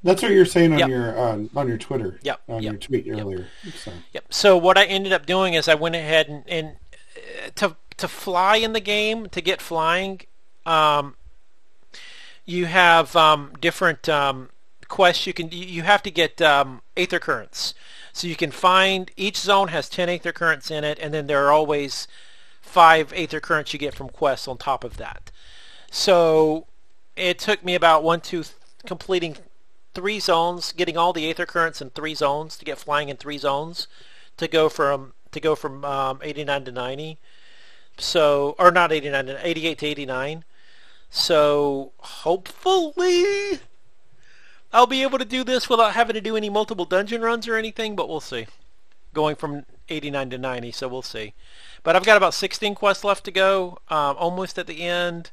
[0.08, 0.90] That's what you're saying on Yep.
[0.90, 2.20] your on, on your Twitter.
[2.24, 3.48] Yep, On yep, your tweet earlier.
[3.76, 3.92] So.
[4.14, 4.26] Yep.
[4.30, 6.68] So what I ended up doing is I went ahead and, and
[7.16, 10.22] uh, to to fly in the game to get flying,
[10.66, 11.16] um,
[12.46, 14.50] you have um, different um,
[14.88, 15.28] quests.
[15.28, 17.74] You can you- you have to get um, aether currents.
[18.14, 21.46] So you can find each zone has ten aether currents in it, and then there
[21.46, 22.08] are always
[22.62, 25.32] five aether currents you get from quests on top of that.
[25.92, 26.66] So
[27.16, 29.38] it took me about one, two, th- completing
[29.98, 33.40] three zones, getting all the aether currents in three zones to get flying in three
[33.40, 33.88] zones
[34.38, 37.18] to go from to go from um, 89 to 90.
[37.98, 40.46] So or not 89 to 88 to 89.
[41.10, 43.60] So hopefully
[44.72, 47.56] I'll be able to do this without having to do any multiple dungeon runs or
[47.56, 48.46] anything, but we'll see.
[49.16, 51.34] Going from 89 to 90, so we'll see.
[51.82, 55.32] But I've got about 16 quests left to go, um, almost at the end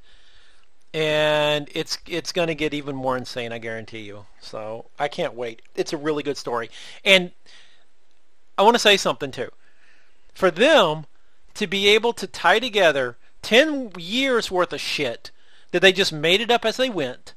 [0.95, 4.27] and it's it's going to get even more insane, I guarantee you.
[4.41, 5.61] So I can't wait.
[5.75, 6.71] It's a really good story,
[7.05, 7.33] and
[8.57, 9.51] I want to say something too.
[10.33, 11.07] For them
[11.55, 15.33] to be able to tie together ten years worth of shit
[15.73, 17.35] that they just made it up as they went,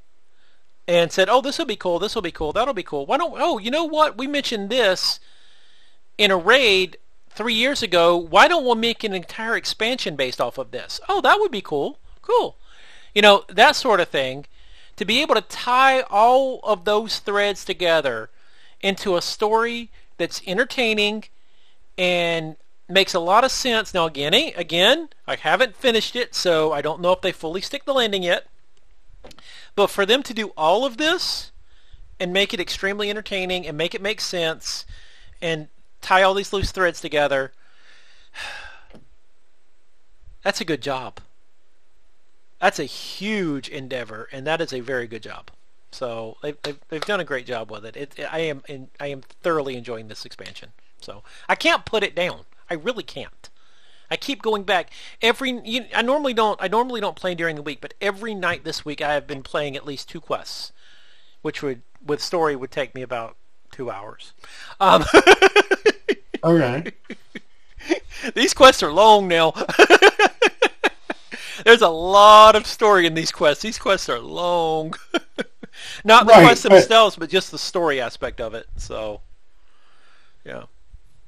[0.88, 1.98] and said, "Oh, this will be cool.
[1.98, 2.54] This will be cool.
[2.54, 3.34] That'll be cool." Why don't?
[3.36, 4.20] Oh, you know what?
[4.20, 5.20] We mentioned this
[6.20, 6.98] in a raid
[7.32, 8.16] three years ago.
[8.18, 11.00] Why don't we make an entire expansion based off of this?
[11.10, 11.98] Oh, that would be cool.
[12.22, 12.56] Cool
[13.14, 14.46] you know that sort of thing.
[14.98, 18.32] To be able to tie all of those threads together
[18.82, 21.26] into a story that's entertaining
[21.98, 22.56] and
[22.90, 23.94] makes a lot of sense.
[23.94, 27.62] Now again eh, again i haven't finished it so i don't know if they fully
[27.62, 28.48] stick the landing yet.
[29.76, 31.52] But for them to do all of this
[32.20, 34.86] and make it extremely entertaining and make it make sense
[35.42, 35.68] and
[36.02, 37.52] tie all these loose threads together
[40.44, 41.20] that's a good job
[42.60, 45.52] that's a huge endeavor, and that is a very good job.
[45.92, 47.96] So they've, they've, they've done a great job with it.
[47.96, 50.72] it, it I am in, I am thoroughly enjoying this expansion.
[51.00, 52.42] So I can't put it down.
[52.70, 53.50] I really can't.
[54.10, 54.90] I keep going back
[55.22, 55.60] every.
[55.64, 56.62] You, I normally don't.
[56.62, 59.44] I normally don't play during the week, but every night this week I have been
[59.44, 60.72] playing at least two quests,
[61.42, 63.36] which would with story would take me about
[63.72, 64.34] two hours.
[64.80, 65.04] Um,
[66.44, 66.92] Okay.
[68.36, 69.54] these quests are long now.
[71.66, 73.64] There's a lot of story in these quests.
[73.64, 74.94] These quests are long.
[76.04, 78.68] Not the Right, quests but- themselves, but just the story aspect of it.
[78.78, 79.22] So,
[80.46, 80.64] yeah.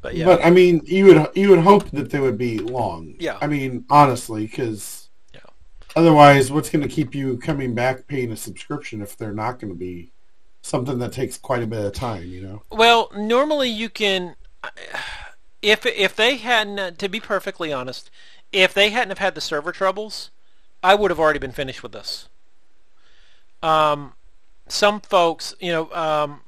[0.02, 0.26] But yeah.
[0.26, 3.16] But I mean, you would you would hope that they would be long.
[3.20, 3.38] Yeah.
[3.42, 5.42] I mean, honestly, because Yeah.
[5.96, 9.74] otherwise, what's going to keep you coming back paying a subscription if they're not going
[9.74, 10.12] to be
[10.62, 12.24] something that takes quite a bit of time?
[12.28, 12.62] You know.
[12.72, 14.36] Well, normally you can,
[15.62, 18.10] if if they hadn't, to be perfectly honest,
[18.52, 20.32] if they hadn't have had the server troubles,
[20.84, 22.30] I would have already been finished with this.
[23.62, 24.14] Um,
[24.68, 26.42] some folks, you know, um,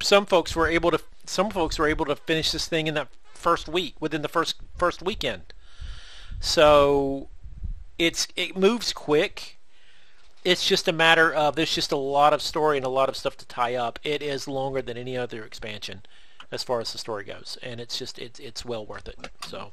[0.00, 3.08] some folks were able to, some folks were able to finish this thing in that
[3.34, 5.52] first week, within the first first weekend.
[6.40, 7.28] So,
[7.98, 9.58] it's it moves quick.
[10.44, 13.16] It's just a matter of there's just a lot of story and a lot of
[13.16, 13.98] stuff to tie up.
[14.02, 16.02] It is longer than any other expansion
[16.50, 19.30] as far as the story goes, and it's just it's it's well worth it.
[19.46, 19.72] So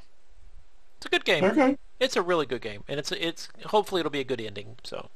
[0.99, 1.45] it's a good game.
[1.45, 1.77] Okay.
[1.97, 4.75] It's a really good game, and it's it's hopefully it'll be a good ending.
[4.83, 5.09] So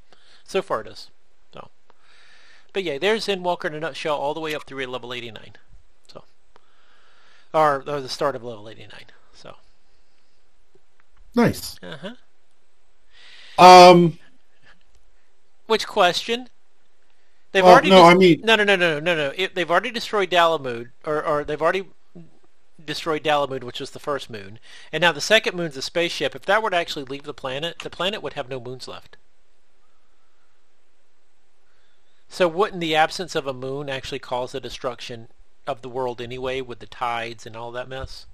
[0.45, 1.09] so far it is.
[1.53, 1.69] So,
[2.71, 5.53] but yeah, there's Endwalker in a nutshell, all the way up through level 89.
[6.07, 6.23] So,
[7.53, 8.91] or, or the start of level 89.
[9.33, 9.55] So,
[11.35, 11.77] Nice.
[11.83, 11.97] uh
[13.57, 13.63] huh.
[13.63, 14.19] Um.
[15.67, 16.49] Which question?
[17.51, 19.33] They've Well, already no, dis- I mean- no, no, no, no, no, no.
[19.35, 21.85] It, they've already destroyed Dalamud, or or they've already
[22.83, 24.59] destroyed Dalamud, which was the first moon,
[24.91, 26.35] and now the second moon's a spaceship.
[26.35, 29.17] If that were to actually leave the planet, the planet would have no moons left.
[32.29, 35.27] So wouldn't the absence of a moon actually cause the destruction
[35.67, 38.25] of the world anyway, with the tides and all that mess?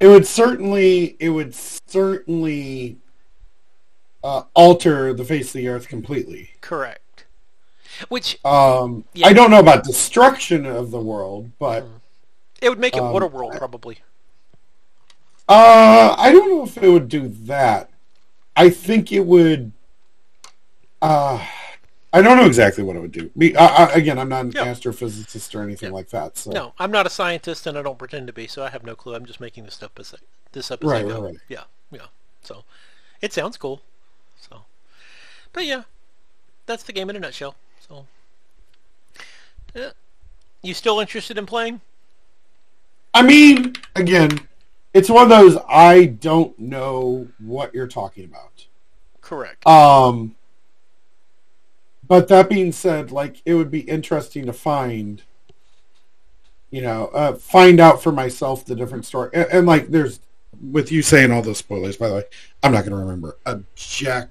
[0.00, 1.16] It would certainly.
[1.20, 2.96] It would certainly
[4.24, 6.50] uh, alter the face of the earth completely.
[6.60, 7.26] Correct.
[8.08, 9.28] Which Um, Yeah.
[9.28, 11.86] I don't know about destruction of the world, but
[12.60, 14.02] it would make it Um, Waterworld probably.
[15.48, 17.90] uh, I don't know if it would do that.
[18.56, 19.72] I think it would.
[21.02, 21.44] Uh,
[22.12, 23.30] I don't know exactly what it would do.
[23.34, 24.66] Me, I, I, again, I'm not an Yeah.
[24.72, 25.92] astrophysicist or anything Yeah.
[25.92, 26.36] like that.
[26.36, 28.84] So No, I'm not a scientist, and I don't pretend to be, so I have
[28.84, 29.14] no clue.
[29.14, 30.18] I'm just making this stuff as I,
[30.52, 31.22] this up as Right, I go.
[31.22, 31.36] right, right.
[31.48, 32.08] Yeah, yeah.
[32.42, 32.64] So
[33.22, 33.82] it sounds cool.
[34.40, 34.64] So,
[35.52, 35.84] but yeah,
[36.66, 37.56] that's the game in a nutshell.
[37.88, 38.06] So,
[39.74, 39.90] yeah.
[40.62, 41.80] you still interested in playing?
[43.12, 44.40] I mean, again,
[44.94, 48.66] it's one of those I don't know what you're talking about.
[49.20, 49.66] Correct.
[49.66, 50.34] Um,
[52.06, 55.22] but that being said, like it would be interesting to find,
[56.70, 59.30] you know, uh, find out for myself the different story.
[59.32, 60.20] And, and like, there's
[60.72, 61.96] with you saying all those spoilers.
[61.96, 62.24] By the way,
[62.62, 64.30] I'm not going to remember a jack.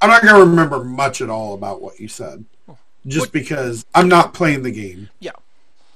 [0.00, 2.44] I'm not going to remember much at all about what you said,
[3.06, 5.32] just What- because I'm not playing the game, yeah,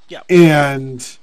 [0.09, 0.23] yeah.
[0.29, 1.17] and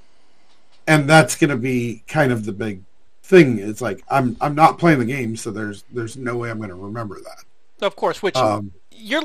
[0.89, 2.83] and that's going to be kind of the big
[3.23, 3.59] thing.
[3.59, 6.69] It's like I'm I'm not playing the game, so there's there's no way I'm going
[6.69, 7.45] to remember that.
[7.81, 8.21] Of course.
[8.21, 9.23] Which Um, you're,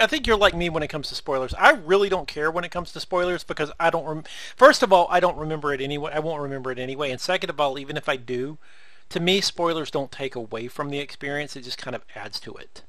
[0.00, 1.54] I think you're like me when it comes to spoilers.
[1.54, 4.06] I really don't care when it comes to spoilers because I don't.
[4.06, 4.24] Rem-
[4.56, 6.12] First of all, I don't remember it anyway.
[6.14, 7.10] I won't remember it anyway.
[7.10, 8.58] And second of all, even if I do,
[9.10, 11.56] to me, spoilers don't take away from the experience.
[11.56, 12.82] It just kind of adds to it.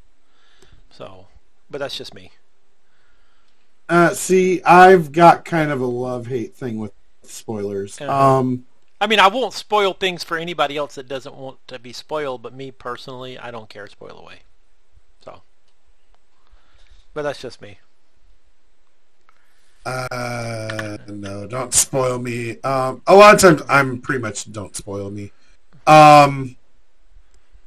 [0.89, 1.27] So,
[1.69, 2.31] but that's just me.
[3.89, 6.93] Uh, see, I've got kind of a love hate thing with
[7.25, 7.99] spoilers.
[7.99, 8.11] Uh-huh.
[8.39, 8.65] Um,
[9.01, 12.41] I mean, I won't spoil things for anybody else that doesn't want to be spoiled,
[12.41, 14.43] but me personally, I don't care spoil away.
[15.23, 15.41] So,
[17.13, 17.79] but that's just me.
[19.85, 22.61] uh, no, don't spoil me.
[22.61, 25.31] Um, a lot of times, I'm pretty much don't spoil me.
[25.85, 26.55] Um,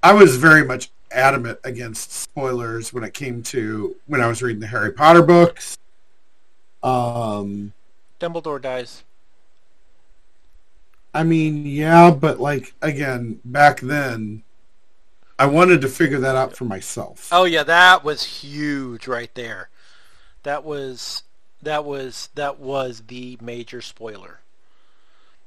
[0.02, 4.60] I was very much adamant against spoilers when it came to when I was reading
[4.60, 5.76] the Harry Potter books.
[6.82, 7.72] Um,
[8.20, 9.04] Dumbledore dies.
[11.16, 14.42] I mean, yeah, but like again, back then,
[15.38, 17.30] I wanted to figure that out for myself.
[17.32, 19.70] Oh yeah, that was huge right there.
[20.42, 21.22] That was
[21.62, 24.40] that was that was the major spoiler.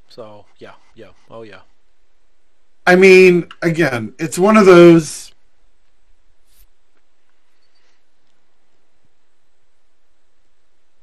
[0.08, 1.60] So yeah, yeah, oh yeah.
[2.88, 5.32] I mean, again, it's one of those.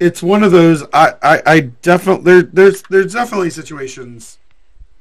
[0.01, 0.83] It's one of those.
[0.93, 4.39] I, I, I definitely there, there's there's definitely situations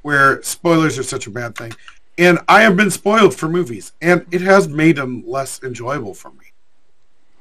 [0.06, 1.74] where spoilers are such a bad thing,
[2.20, 6.30] and I have been spoiled for movies, and it has made them less enjoyable for
[6.30, 6.46] me.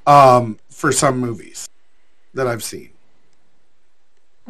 [0.06, 1.68] Um, for some movies
[2.32, 2.90] that I've seen,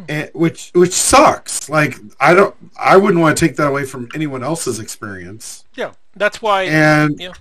[0.09, 1.69] and, which which sucks.
[1.69, 5.93] Like I don't, I wouldn't want to take that away from anyone else's experience Yeah,
[6.17, 6.63] that's why.
[6.65, 7.33] and yeah.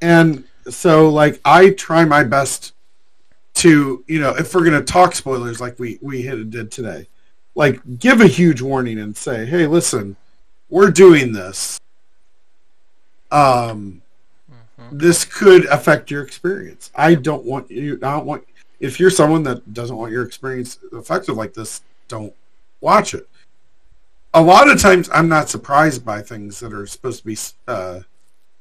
[0.00, 2.72] and so like I try my best
[3.54, 7.08] to you know if we're gonna talk spoilers like we we hit, did today,
[7.58, 10.14] like give a huge warning and say, hey, listen,
[10.70, 11.80] we're doing this.
[13.32, 14.00] Um,
[14.92, 16.92] this could affect your experience.
[16.94, 17.94] I don't want you.
[17.96, 18.44] I don't want
[18.78, 22.32] if you're someone that doesn't want your experience affected like this, don't
[22.80, 23.28] watch it.
[24.34, 27.36] A lot of times, I'm not surprised by things that are supposed to be,
[27.66, 28.00] uh,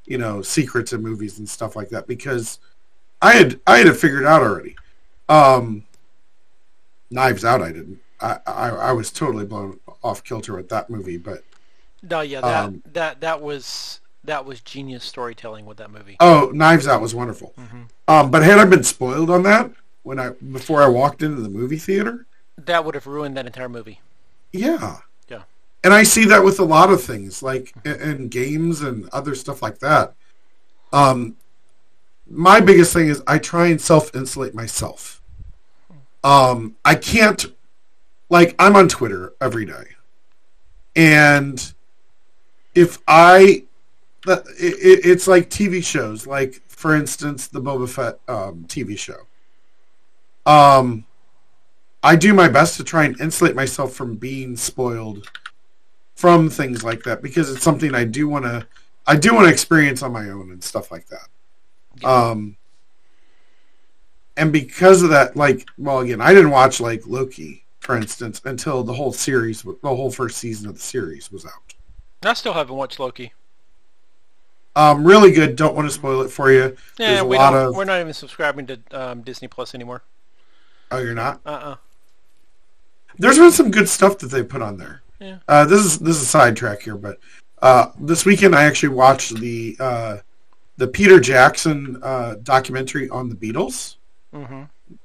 [0.08, 2.58] you know, secrets in movies and stuff like that because
[3.22, 4.76] I had I had it figured out already.
[5.30, 5.84] Um,
[7.12, 8.00] Knives Out, I didn't.
[8.22, 11.44] I, I I was totally blown off kilter with that movie, but
[12.02, 16.18] No, yeah, that um, that that was that was genius storytelling with that movie.
[16.20, 17.54] oh, Knives Out was wonderful.
[18.08, 19.72] Um, but had I been spoiled on that
[20.04, 22.26] when I before I walked into the movie theater,
[22.58, 24.02] That would have ruined that entire movie.
[24.52, 24.98] yeah,
[25.30, 25.44] Yeah.
[25.84, 29.36] and I see that with a lot of things, like in, in games and other
[29.36, 30.14] stuff like that.
[30.92, 31.36] Um,
[32.30, 35.22] my biggest thing is I try and self insulate myself.
[36.24, 37.46] Um, I can't,
[38.30, 39.96] like, I'm on Twitter every day,
[40.96, 41.74] and
[42.76, 43.64] if I,
[44.28, 49.26] it, it's like TV shows, like for instance, the Boba Fett um, TV show.
[50.46, 51.06] Um,
[52.04, 55.30] I do my best to try and insulate myself from being spoiled
[56.16, 58.66] from things like that because it's something I do want to
[59.06, 61.28] I do want to experience on my own and stuff like that.
[62.02, 62.30] Yeah.
[62.30, 62.58] Um
[64.36, 68.84] and because of that like well again I didn't watch like Loki for instance until
[68.84, 71.74] the whole series the whole first season of the series was out.
[72.22, 73.32] I still haven't watched Loki.
[74.76, 75.56] Um, really good.
[75.56, 76.76] Don't want to spoil it for you.
[77.00, 77.74] Yeah, we of...
[77.74, 80.04] we're not even subscribing to um, Disney Plus anymore.
[80.92, 81.40] Oh, you're not?
[81.46, 81.78] Uh-uh.
[83.18, 85.02] There's been some good stuff that they put on there.
[85.20, 85.38] Yeah.
[85.48, 87.20] Uh, this is this is a sidetrack here, but
[87.62, 90.18] uh, this weekend I actually watched the uh,
[90.76, 93.96] the Peter Jackson uh, documentary on the Beatles.
[94.34, 94.64] Mm-hmm.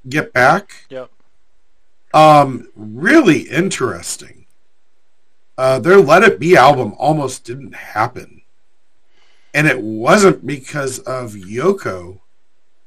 [0.09, 0.87] Get Back.
[0.91, 1.11] Yep.
[2.15, 4.47] Um, really interesting.
[5.57, 8.43] Uh, their Let It Be album almost didn't happen,
[9.55, 12.21] and it wasn't because of Yoko,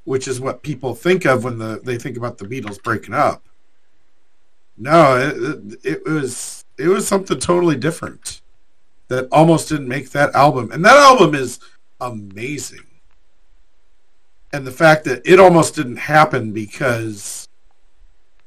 [0.04, 3.44] which is what people think of when the they think about the Beatles breaking up.
[4.78, 8.42] No, it, it was it was something totally different
[9.08, 10.72] that almost didn't make that album.
[10.72, 11.60] And that album is
[12.02, 12.86] amazing.
[14.52, 17.45] And the fact that it almost didn't happen because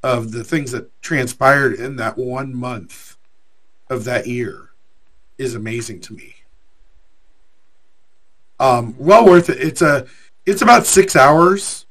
[0.02, 3.16] of the things that transpired in that one month
[3.90, 4.70] of that year
[5.38, 6.34] is amazing to me.
[8.60, 9.60] Um, well worth it.
[9.60, 10.06] It's a
[10.46, 11.86] it's about six hours,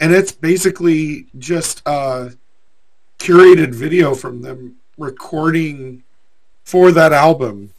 [0.00, 2.30] and it's basically just uh,
[3.18, 6.02] curated video from them recording
[6.64, 7.70] for that album,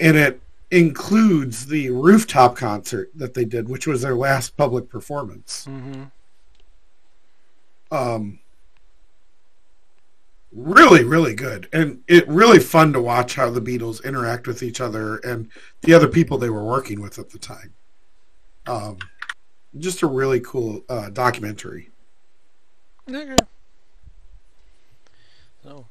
[0.00, 0.40] and it
[0.70, 5.66] includes the rooftop concert that they did, which was their last public performance.
[5.68, 6.04] Mm-hmm.
[7.92, 8.40] Um,
[10.54, 14.80] really, really good, and it really fun to watch how the Beatles interact with each
[14.80, 15.50] other and
[15.82, 17.74] the other people they were working with at the time.
[18.66, 18.98] Um,
[19.78, 21.90] just a really cool uh, documentary.
[23.08, 23.36] Okay.
[25.62, 25.86] So,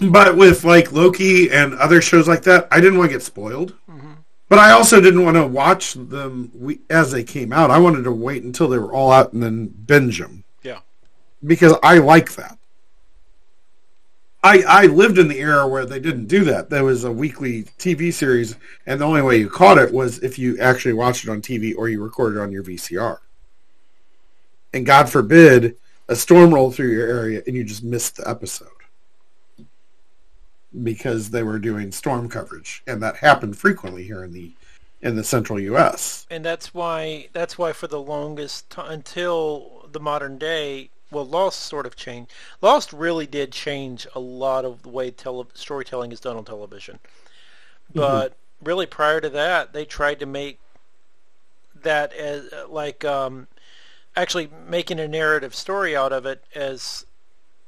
[0.00, 3.74] but with like Loki and other shows like that, I didn't want to get spoiled.
[3.88, 4.12] Mm-hmm.
[4.48, 7.70] But I also didn't want to watch them as they came out.
[7.70, 10.44] I wanted to wait until they were all out and then binge them.
[10.62, 10.80] Yeah.
[11.44, 12.55] Because I like that.
[14.46, 16.70] I, I lived in the era where they didn't do that.
[16.70, 18.54] There was a weekly TV series,
[18.86, 21.74] and the only way you caught it was if you actually watched it on TV
[21.76, 23.18] or you recorded on your VCR.
[24.72, 25.76] And God forbid
[26.06, 28.68] a storm rolled through your area and you just missed the episode
[30.84, 34.52] because they were doing storm coverage, and that happened frequently here in the
[35.02, 36.24] in the central U.S.
[36.30, 41.60] And that's why that's why for the longest t- until the modern day, well, Lost
[41.60, 42.30] sort of changed.
[42.60, 46.98] Lost really did change a lot of the way tele- storytelling is done on television.
[47.88, 48.00] Mm-hmm.
[48.00, 48.66] But mm-hmm.
[48.66, 50.60] really, prior to that, they tried to make
[51.74, 53.46] that as like um,
[54.14, 57.06] actually making a narrative story out of it as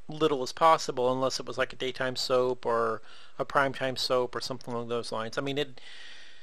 [0.08, 3.00] little as possible, unless it was like a daytime soap or
[3.38, 5.38] a primetime soap or something along those lines.
[5.38, 5.80] I mean, it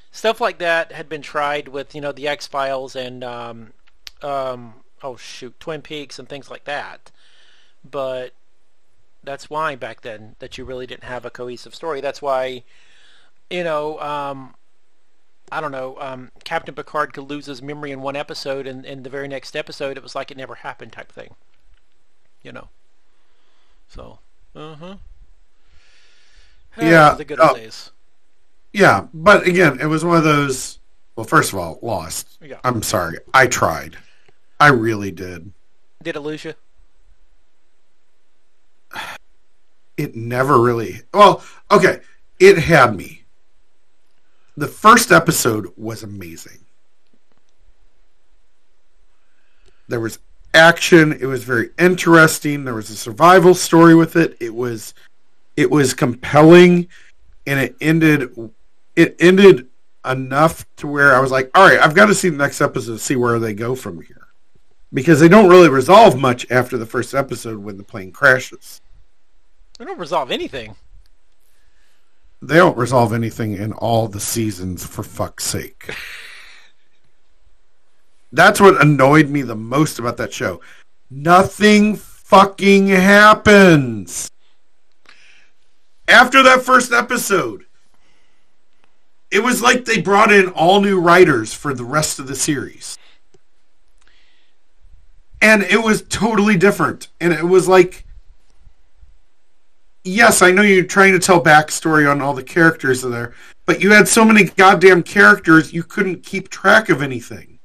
[0.10, 3.74] stuff like that had been tried with you know the X Files and um,
[4.24, 4.74] um,
[5.06, 7.12] oh shoot, Twin Peaks and things like that.
[7.90, 8.34] But
[9.24, 12.02] that's why back then that you really didn't have a cohesive story.
[12.02, 12.64] That's why,
[13.50, 14.56] you know, um,
[15.52, 19.04] I don't know, um, Captain Picard could lose his memory in one episode, and in
[19.04, 21.36] the very next episode, it was like it never happened type thing.
[22.42, 22.70] You know.
[23.88, 24.20] So,
[24.56, 24.96] uh-huh.
[26.82, 27.14] Yeah.
[27.14, 27.92] The good old uh, days.
[28.74, 30.80] Yeah, but again, it was one of those.
[31.16, 32.38] Well, first of all, lost.
[32.42, 32.60] Yeah.
[32.64, 33.20] I'm sorry.
[33.34, 33.98] I tried.
[34.60, 35.52] I really did.
[36.02, 36.54] Did it lose you?
[39.98, 41.02] It never really.
[41.14, 42.02] Well, okay.
[42.40, 43.24] It had me.
[44.58, 46.60] The first episode was amazing.
[49.88, 50.20] There was
[50.54, 51.14] action.
[51.14, 52.64] It was very interesting.
[52.64, 54.36] There was a survival story with it.
[54.40, 54.94] It was
[55.56, 56.88] it was compelling
[57.48, 58.52] and it ended
[58.96, 59.68] it ended
[60.06, 62.94] enough to where I was like, all right, I've got to see the next episode
[62.94, 64.25] to see where they go from here.
[64.96, 68.82] Because they don't really resolve much after the first episode when the plane crashes.
[69.78, 70.78] They don't resolve anything.
[72.42, 75.94] They don't resolve anything in all the seasons for fuck's sake.
[78.32, 80.62] That's what annoyed me the most about that show.
[81.10, 84.32] Nothing fucking happens.
[86.08, 87.66] After that first episode,
[89.30, 92.98] it was like they brought in all new writers for the rest of the series.
[95.46, 97.10] And it was totally different.
[97.22, 98.04] And it was like
[100.04, 103.34] yes, I know you're trying to tell backstory on all the characters there,
[103.66, 107.60] but you had so many goddamn characters you couldn't keep track of anything.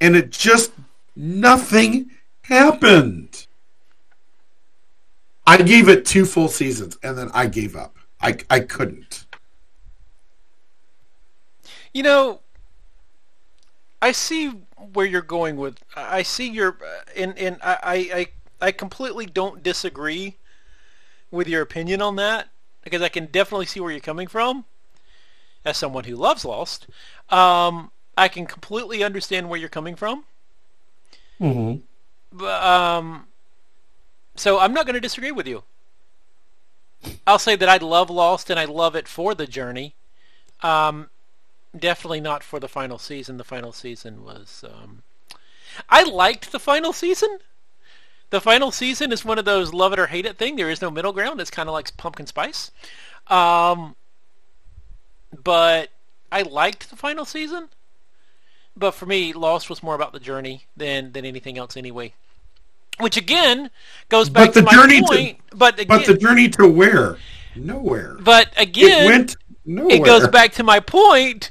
[0.00, 0.72] And it just
[1.14, 2.10] nothing
[2.42, 3.46] happened.
[5.46, 7.96] I gave it two full seasons and then I gave up.
[8.20, 9.26] I I couldn't.
[11.92, 12.40] You know,
[14.02, 14.52] I see
[14.96, 15.78] where you're going with.
[15.94, 16.78] I see your,
[17.14, 18.28] and and I
[18.60, 20.36] I I completely don't disagree
[21.30, 22.48] with your opinion on that
[22.82, 24.64] because I can definitely see where you're coming from.
[25.64, 26.86] As someone who loves Lost,
[27.28, 30.24] um, I can completely understand where you're coming from.
[31.40, 31.80] Mm-hmm.
[32.32, 33.26] But, um,
[34.36, 35.64] so I'm not going to disagree with you.
[37.26, 39.94] I'll say that I love Lost and I love it for the journey.
[40.62, 41.10] Um,
[41.78, 43.36] definitely not for the final season.
[43.36, 44.64] The final season was.
[44.68, 45.02] Um,
[45.88, 47.38] I liked the final season.
[48.30, 50.56] The final season is one of those love it or hate it thing.
[50.56, 51.40] There is no middle ground.
[51.40, 52.70] It's kind of like pumpkin spice.
[53.28, 53.94] Um,
[55.44, 55.90] but
[56.32, 57.68] I liked the final season.
[58.76, 62.12] But for me, Lost was more about the journey than than anything else, anyway.
[62.98, 63.70] Which again
[64.08, 65.38] goes back But the to my journey to- point.
[65.54, 67.16] but again, But the journey to where?
[67.54, 68.16] Nowhere.
[68.20, 69.96] but again, it went nowhere.
[69.96, 71.50] it goes back to my point.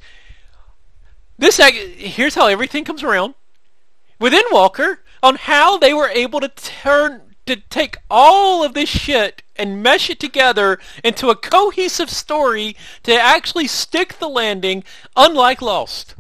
[1.38, 3.36] This here's how everything comes around
[4.20, 9.44] with Endwalker on how they were able to turn to take all of this shit
[9.56, 14.84] and mesh it together into a cohesive story to actually stick the landing,
[15.16, 16.16] unlike Lost.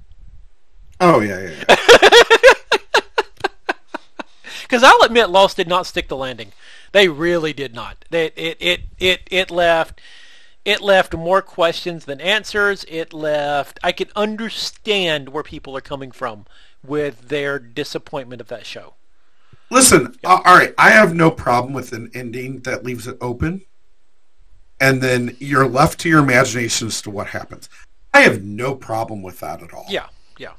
[0.99, 1.65] Oh yeah, yeah.
[1.69, 1.75] yeah.
[4.63, 6.51] Because I'll admit, Lost did not stick the landing.
[6.91, 8.03] They really did not.
[8.09, 10.01] They, it, it, it, it left.
[10.65, 12.85] It left more questions than answers.
[12.87, 13.79] It left.
[13.83, 16.47] I can understand where people are coming from
[16.83, 18.95] with their disappointment of that show.
[19.69, 20.73] Listen, uh, all right.
[20.77, 23.61] I have no problem with an ending that leaves it open,
[24.79, 27.69] and then you're left to your imagination as to what happens.
[28.13, 29.85] I have no problem with that at all.
[29.87, 30.07] Yeah,
[30.37, 30.53] yeah.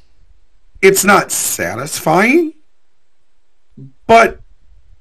[0.82, 2.54] It's not satisfying,
[4.06, 4.40] but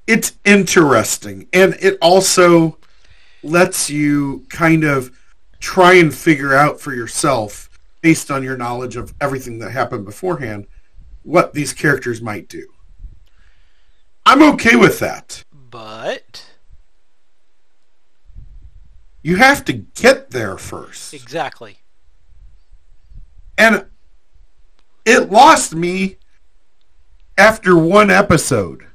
[0.06, 2.78] it's interesting, and it also
[3.46, 5.16] lets you kind of
[5.60, 7.70] try and figure out for yourself,
[8.02, 10.66] based on your knowledge of everything that happened beforehand,
[11.22, 12.66] what these characters might do.
[14.24, 15.44] I'm okay with that.
[15.70, 16.44] But
[19.22, 21.12] You have to get there first.
[21.12, 21.78] exactly.
[23.58, 23.86] And
[25.04, 26.16] it lost me
[27.38, 28.86] after one episode.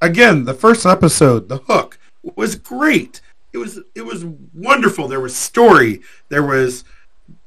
[0.00, 1.98] Again, the first episode, the hook,
[2.36, 3.20] was great.
[3.52, 5.08] It was it was wonderful.
[5.08, 6.00] There was story.
[6.28, 6.84] There was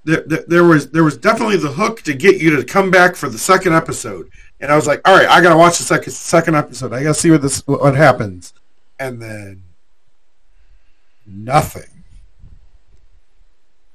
[0.03, 3.27] there, there, was there was definitely the hook to get you to come back for
[3.27, 4.29] the second episode.
[4.61, 6.93] And I was like, all right, I gotta watch the second second episode.
[6.93, 8.53] I gotta see what this what happens.
[8.99, 9.63] And then
[11.25, 11.89] nothing.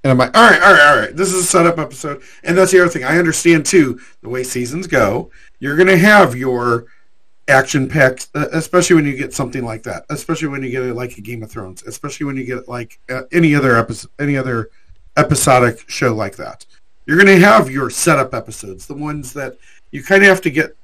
[0.02, 1.16] And I'm like, all right, all right, all right.
[1.16, 2.22] This is a setup episode.
[2.42, 3.04] And that's the other thing.
[3.04, 6.86] I understand, too, the way seasons go, you're to have your
[7.50, 10.94] action packed, uh, especially when you get something like that, especially when you get it
[10.94, 14.36] like a Game of Thrones, especially when you get like uh, any other episode, any
[14.36, 14.70] other
[15.16, 16.64] episodic show like that.
[17.06, 19.56] You're going to have your setup episodes, the ones that
[19.90, 20.76] you kind of have to get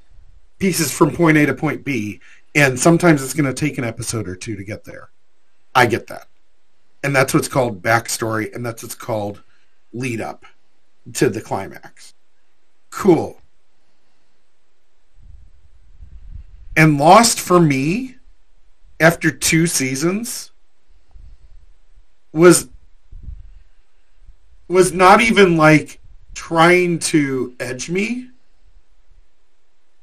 [0.59, 2.21] pieces from point A to point B,
[2.55, 5.11] and sometimes it's going to take an episode or two to get there.
[5.75, 6.27] I get that
[7.07, 9.41] and that's what's called backstory, and that's what's called
[9.93, 10.45] lead up
[11.13, 12.15] to the climax.
[12.91, 13.41] Cool.
[16.77, 18.17] And Lost for me,
[19.01, 20.53] after two seasons,
[22.33, 22.69] was
[24.69, 26.01] was not even like
[26.35, 28.29] trying to edge me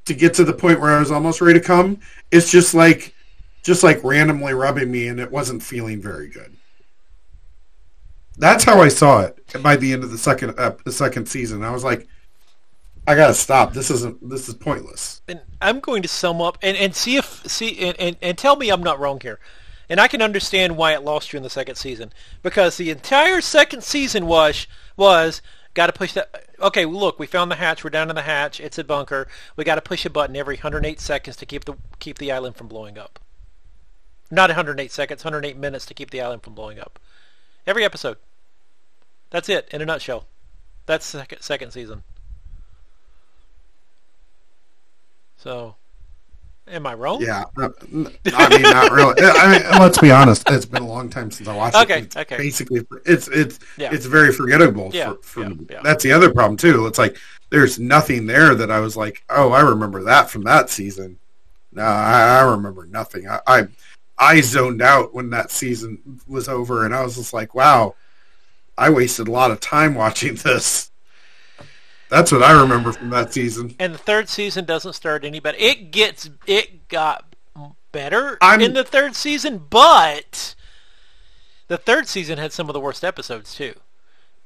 [0.05, 1.99] to get to the point where I was almost ready to come.
[2.31, 3.13] It's just like
[3.61, 6.55] just like randomly rubbing me and it wasn't feeling very good.
[8.37, 11.63] That's how I saw it by the end of the second uh, the second season.
[11.63, 12.07] I was like,
[13.07, 13.73] I gotta stop.
[13.73, 14.29] This isn't.
[14.29, 15.21] This is pointless.
[15.27, 18.55] and I'm going to sum up and, and see if see and, and, and tell
[18.55, 19.39] me I'm not wrong here.
[19.89, 23.41] And I can understand why it lost you in the second season because the entire
[23.41, 25.41] second season was was
[25.73, 26.45] got to push that.
[26.59, 27.83] Okay, look, we found the hatch.
[27.83, 28.61] We're down in the hatch.
[28.61, 29.27] It's a bunker.
[29.57, 32.55] We got to push a button every 108 seconds to keep the keep the island
[32.55, 33.19] from blowing up.
[34.31, 36.99] Not 108 seconds, 108 minutes to keep the island from blowing up.
[37.67, 38.17] Every episode.
[39.29, 40.25] That's it in a nutshell.
[40.85, 42.03] That's second second season.
[45.43, 45.75] So
[46.69, 47.21] Am I wrong?
[47.21, 47.67] Yeah, uh,
[48.33, 49.15] I mean, not really.
[49.21, 50.49] I mean, let's be honest.
[50.49, 52.03] It's been a long time since I watched Okay, it.
[52.05, 52.37] It's okay.
[52.37, 53.89] Basically, it's it's Yeah.
[53.91, 54.89] it's very forgettable.
[54.93, 55.67] Yeah, for, for yeah, me.
[55.69, 55.81] yeah.
[55.83, 56.87] That's the other problem too.
[56.87, 57.17] It's like
[57.49, 61.19] there's nothing there that I was like, oh, I remember that from that season.
[61.73, 63.27] No, I, I remember nothing.
[63.27, 63.63] I, I
[64.17, 67.95] I zoned out when that season was over, and I was just like, wow,
[68.77, 70.91] I wasted a lot of time watching this.
[72.13, 73.75] That's what I remember from that season.
[73.79, 75.57] And the third season doesn't start any better.
[75.59, 77.35] It gets it got
[77.91, 80.53] better I'm- in the third season, but
[81.69, 83.73] the third season had some of the worst episodes too.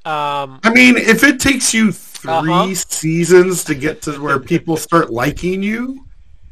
[0.06, 2.74] Um, I mean, if it takes you 3 Uh-huh.
[2.74, 6.06] seasons to get to where people start liking you,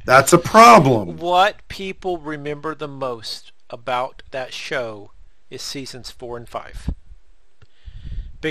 [0.06, 1.16] that's a problem.
[1.16, 5.12] what people remember the most about that show
[5.50, 6.90] is seasons four and five.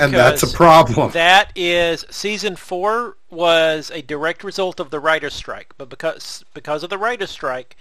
[0.02, 1.10] And that's a problem.
[1.12, 6.82] That is season four was a direct result of the writer's strike, but because because
[6.82, 7.76] of the writer's strike,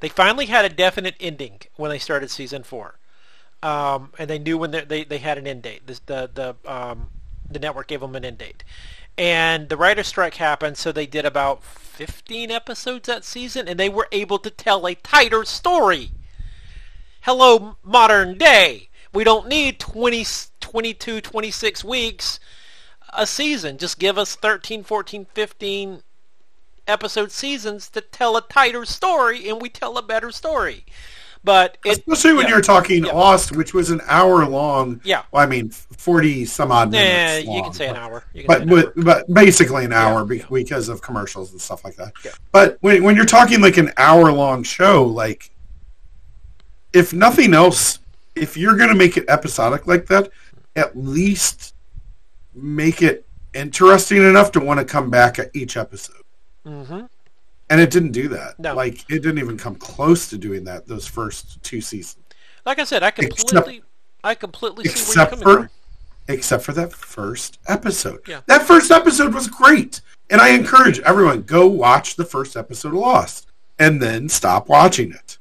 [0.00, 2.98] they finally had a definite ending when they started season four,
[3.62, 5.86] um, and they knew when they, they they had an end date.
[5.86, 7.08] This, the the um,
[7.50, 8.64] the network gave them an end date,
[9.16, 13.88] and the writer's strike happened, so they did about fifteen episodes that season, and they
[13.88, 16.12] were able to tell a tighter story.
[17.22, 18.88] Hello, modern day.
[19.12, 20.24] We don't need 20,
[20.72, 22.38] 22, 26 weeks
[23.14, 23.78] a season.
[23.78, 26.02] Just give us 13, 14, 15
[26.86, 30.84] episode seasons to tell a tighter story, and we tell a better story.
[31.44, 32.50] But it, Especially when yeah.
[32.54, 33.12] you're talking Yeah.
[33.12, 35.00] Lost, which was an hour long.
[35.04, 35.22] Yeah.
[35.30, 37.46] Well, I mean, 40 some odd minutes.
[37.48, 38.24] you can say an hour.
[38.34, 38.92] You can But, say an hour.
[38.96, 40.46] but but basically an hour Yeah, yeah.
[40.50, 42.12] because of commercials and stuff like that.
[42.24, 42.32] Yeah.
[42.52, 45.50] But when when you're talking like an hour long show, like
[46.92, 48.00] if nothing else,
[48.34, 50.30] if you're gonna make it episodic like that,
[50.78, 51.74] at least
[52.54, 56.22] make it interesting enough to want to come back at each episode.
[56.64, 57.00] hmm
[57.70, 58.58] And it didn't do that.
[58.58, 58.74] No.
[58.74, 62.24] Like it didn't even come close to doing that those first two seasons.
[62.64, 63.82] Like I said, I Except- completely,
[64.24, 66.34] I completely see where you're except coming for from.
[66.34, 68.20] except for that first episode.
[68.26, 68.40] Yeah.
[68.46, 70.00] That first episode was great.
[70.30, 73.46] And I encourage everyone go watch the first episode of Lost
[73.78, 75.37] and then stop watching it.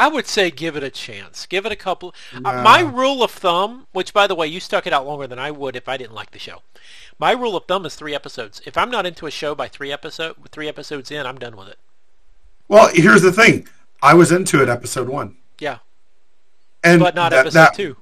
[0.00, 1.44] I would say give it a chance.
[1.46, 2.14] Give it a couple.
[2.34, 5.38] Uh, my rule of thumb, which by the way, you stuck it out longer than
[5.38, 6.62] I would if I didn't like the show.
[7.18, 8.62] My rule of thumb is three episodes.
[8.64, 11.68] If I'm not into a show by three episode, three episodes in, I'm done with
[11.68, 11.78] it.
[12.66, 13.68] Well, here's the thing.
[14.02, 15.36] I was into it episode 1.
[15.58, 15.78] Yeah,
[16.82, 17.96] And but not that- episode that- two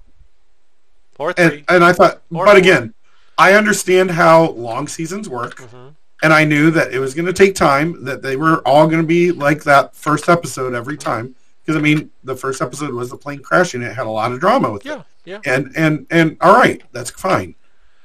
[1.18, 1.44] or three.
[1.44, 2.57] And, and I thought Or but four.
[2.59, 2.94] again,
[3.36, 5.57] I understand how long seasons work.
[5.57, 5.94] Mhm.
[6.22, 9.01] And I knew that it was going to take time, that they were all going
[9.01, 11.34] to be like that first episode every time.
[11.68, 13.82] Because, I mean, the first episode was the plane crashing.
[13.82, 14.88] It had a lot of drama with it.
[14.88, 15.40] yeah, yeah.
[15.44, 17.54] and and and all right that's fine.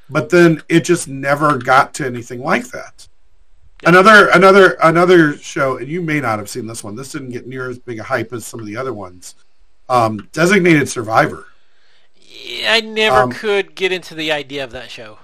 [0.09, 3.07] But then it just never got to anything like that.
[3.86, 6.95] Another another another show and you may not have seen this one.
[6.97, 9.36] This didn't get near as big a hype as some of the other ones.
[9.88, 11.47] Um designated survivor.
[12.68, 15.20] I never Um, could get into the idea of that show.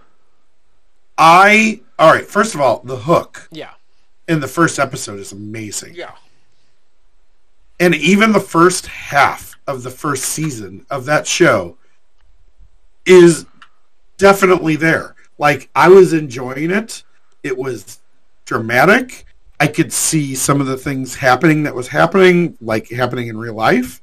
[1.18, 3.72] i all right first of all the hook Yeah,
[4.30, 5.94] in the first episode is amazing.
[5.96, 6.12] Yeah,
[7.80, 11.78] and even the first half of the first season of that show
[13.06, 13.46] is
[14.18, 15.16] definitely there.
[15.38, 17.04] Like I was enjoying it.
[17.44, 18.00] It was
[18.46, 19.26] dramatic.
[19.60, 23.54] I could see some of the things happening that was happening, like happening in real
[23.54, 24.02] life.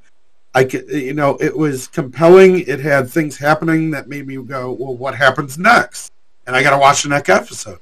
[0.55, 2.61] I could, you know, it was compelling.
[2.61, 6.11] It had things happening that made me go, "Well, what happens next?"
[6.47, 7.79] And I got to watch the next episode.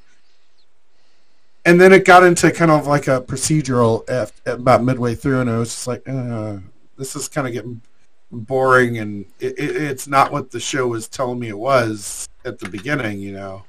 [1.65, 5.41] And then it got into kind of like a procedural at, at about midway through,
[5.41, 6.57] and I was just like, uh,
[6.97, 7.81] "This is kind of getting
[8.31, 12.59] boring, and it, it, it's not what the show was telling me it was at
[12.59, 13.63] the beginning, you know."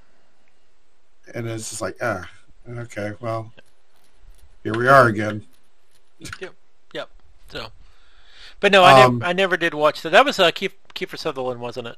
[1.34, 2.28] And it's just like, ah,
[2.68, 3.52] okay, well,
[4.62, 5.44] here we are again.
[6.40, 6.54] yep,
[6.92, 7.08] yep.
[7.48, 7.68] So,
[8.60, 10.10] but no, I Um, never, I never did watch that.
[10.10, 11.96] That was uh, Keith, Kiefer Sutherland, wasn't it?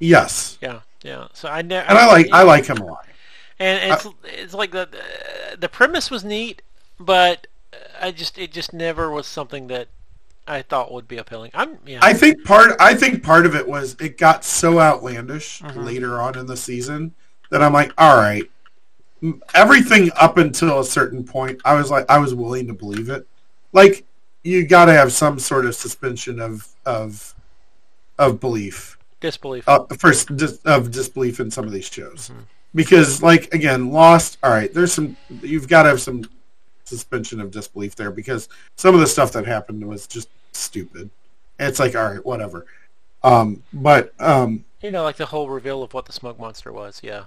[0.00, 1.28] Yes, Yeah, yeah.
[1.34, 1.86] So I never.
[1.88, 3.06] and I like I like him a lot.
[3.58, 4.88] And it's it's like the
[5.58, 6.62] the premise was neat,
[6.98, 7.46] but
[8.00, 9.88] I just it just never was something that
[10.46, 11.50] I thought would be appealing.
[11.54, 12.00] I'm yeah.
[12.02, 15.84] I think part I think part of it was it got so outlandish Mhm.
[15.84, 17.14] later on in the season
[17.50, 18.44] that I'm like, all right,
[19.54, 23.26] everything up until a certain point, I was like, I was willing to believe it.
[23.72, 24.04] Like
[24.42, 27.34] you got to have some sort of suspension of of
[28.18, 29.68] of belief, disbelief.
[29.68, 32.44] uh, first dis- of disbelief in some of these shows, Mhm.
[32.74, 34.38] Because like again, Lost.
[34.42, 36.24] All right, there's some you've got to have some
[36.84, 41.10] suspension of disbelief there because some of the stuff that happened was just stupid.
[41.58, 42.66] And it's like, all right, whatever.
[43.22, 47.00] Um, but um, you know, like the whole reveal of what the smoke monster was.
[47.02, 47.24] Yeah,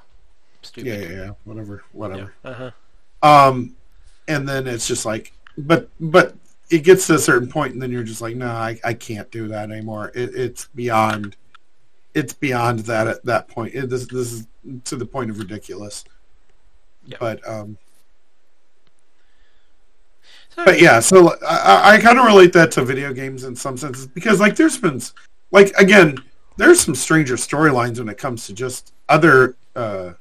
[0.61, 0.87] stupid.
[0.87, 2.33] yeah, yeah, yeah, whatever, whatever.
[2.43, 2.71] Uh huh.
[3.23, 3.75] Um,
[4.27, 6.35] and then it's just like, but but
[6.69, 9.31] it gets to a certain point, and then you're just like, no, I, I can't
[9.31, 10.11] do that anymore.
[10.13, 11.35] It, it's beyond.
[12.17, 13.75] It's beyond that at that point.
[13.75, 14.47] It, this this is
[14.85, 16.03] to the point of ridiculous.
[17.05, 17.17] Yeah.
[17.19, 17.77] But um,
[20.55, 24.07] but yeah, so I, I kind of relate that to video games in some senses
[24.07, 24.99] because like there's been
[25.51, 26.17] like again
[26.57, 30.13] there's some stranger storylines when it comes to just other uh,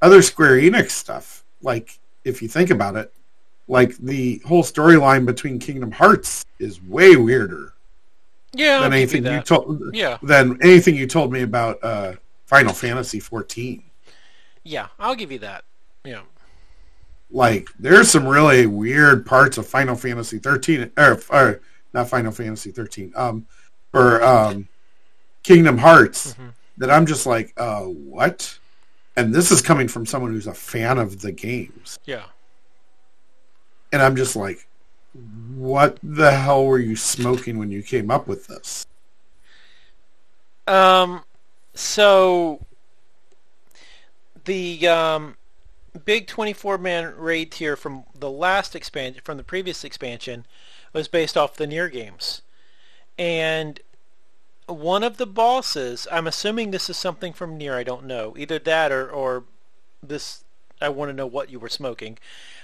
[0.00, 1.42] other Square Enix stuff.
[1.60, 3.12] Like if you think about it,
[3.66, 7.74] like the whole storyline between Kingdom Hearts is way weirder
[8.52, 12.14] yeah, than anything you told Yeah, than anything you told me about uh,
[12.46, 13.82] Final Fantasy 14.
[14.64, 15.64] yeah, I'll give you that.
[16.04, 16.22] Yeah,
[17.30, 21.60] like there's some really weird parts of Final Fantasy 13 or, or
[21.92, 23.46] not Final Fantasy 13 um
[23.92, 24.68] or um
[25.42, 26.52] Kingdom Hearts Mhm.
[26.78, 28.58] that I'm just like uh what
[29.16, 32.24] and this is coming from someone who's a fan of the games yeah.
[33.92, 34.66] and I'm just like
[35.12, 38.86] what the hell were you smoking when you came up with this
[40.66, 41.24] Um,
[41.74, 42.64] so
[44.44, 45.36] the um,
[46.04, 50.46] big 24 man raid tier from the last expansion, from the previous expansion,
[50.92, 52.42] was based off the NieR games,
[53.18, 53.80] and
[54.66, 56.06] one of the bosses.
[56.10, 57.74] I'm assuming this is something from NieR.
[57.74, 59.44] I don't know either that or or
[60.02, 60.44] this.
[60.80, 62.18] I want to know what you were smoking.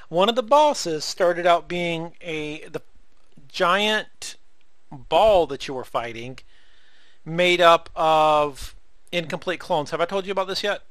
[0.09, 2.83] One of the bosses started out being a the
[3.49, 4.37] giant
[4.91, 6.39] ball that you were fighting
[7.25, 8.77] made up of
[9.11, 9.91] incomplete clones.
[9.91, 10.83] Have I told you about this yet?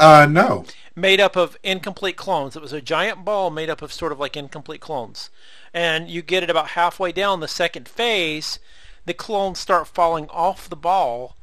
[0.00, 0.64] uh no
[0.96, 2.56] Made up of incomplete clones.
[2.56, 5.30] It was a giant ball made up of sort of like incomplete clones.
[5.72, 8.58] And you get it about halfway down the second phase,
[9.06, 11.36] the clones start falling off the ball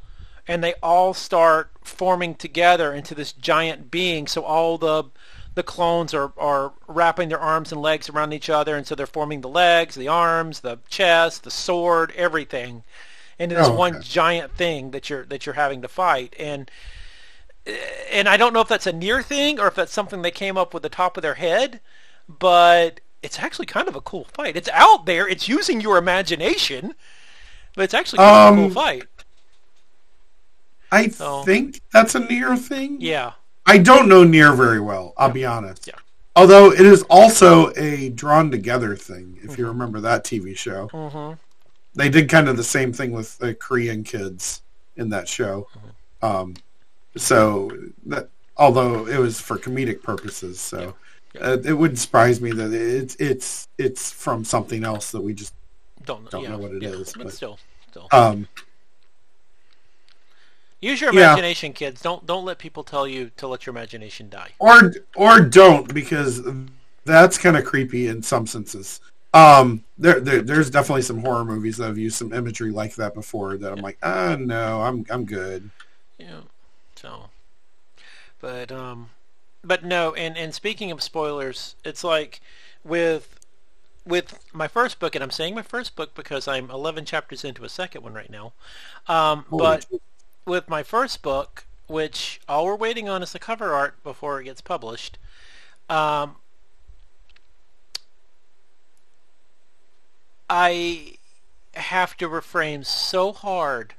[0.47, 4.28] and they all start forming together into this giant being.
[4.28, 5.05] So all the
[5.57, 9.05] the clones are, are wrapping their arms and legs around each other and so they're
[9.07, 12.83] forming the legs, the arms, the chest, the sword, everything
[13.37, 14.03] into this Oh, one okay.
[14.03, 16.35] giant thing that you're that you're having to fight.
[16.39, 16.71] And
[18.11, 20.57] and I don't know if that's a NieR thing or if that's something they came
[20.57, 21.81] up with the top of their head,
[22.29, 24.55] but it's actually kind of a cool fight.
[24.55, 25.27] It's out there.
[25.27, 26.95] It's using your imagination,
[27.75, 29.03] but it's actually kind of a Um, cool fight.
[30.91, 33.33] I So- think that's a NieR thing Yeah,
[33.68, 35.13] I don't know NieR very well.
[35.18, 35.88] I'll be honest.
[35.88, 35.95] Yeah.
[36.36, 40.88] Although it is also a drawn together thing, if you remember that TV show.
[40.88, 41.34] hmm
[41.93, 44.61] They did kind of the same thing with the Korean kids
[44.95, 45.68] in that show.
[46.22, 46.55] Um,
[47.15, 47.70] so
[48.05, 50.95] that although it was for comedic purposes, so
[51.34, 51.41] Yeah.
[51.41, 55.53] Uh, it wouldn't surprise me that it's it's it's from something else that we just
[56.05, 57.59] don't Don't yeah, know what it yeah, is, but, but- still,
[57.91, 58.47] still um,
[60.80, 61.34] use your yeah.
[61.34, 62.01] imagination, kids.
[62.01, 64.49] Don't don't let people tell you to let your imagination die.
[64.59, 66.41] or or don't because
[67.05, 68.99] that's kind of creepy in some senses.
[69.34, 73.13] Um, there, there there's definitely some horror movies that have used some imagery like that
[73.13, 75.69] before that I'm like, ah, no, I'm I'm good.
[76.17, 76.41] Yeah.
[76.95, 77.30] So,
[78.39, 79.09] but um,
[79.63, 80.13] but no.
[80.13, 82.41] And and speaking of spoilers, it's like
[82.84, 83.38] with
[84.05, 87.65] with my first book, and I'm saying my first book because I'm 11 chapters into
[87.65, 88.53] a second one right now.
[89.07, 90.01] Um, Holy but shit.
[90.47, 94.45] With my first book, which all we're waiting on is the cover art before it
[94.45, 95.17] gets published.
[95.89, 96.37] Um,
[100.49, 101.13] I
[101.75, 103.93] have to refrain so hard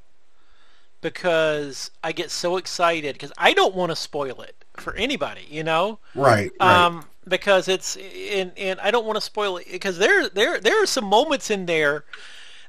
[1.01, 5.63] because I get so excited because I don't want to spoil it for anybody, you
[5.63, 5.99] know.
[6.15, 6.85] right, right.
[6.85, 10.83] Um, because it's and and I don't want to spoil it because there there there
[10.83, 12.05] are some moments in there.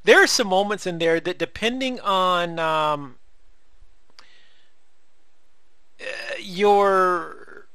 [0.04, 3.16] There are some moments in there that depending on um,
[6.02, 6.06] uh,
[6.40, 7.68] your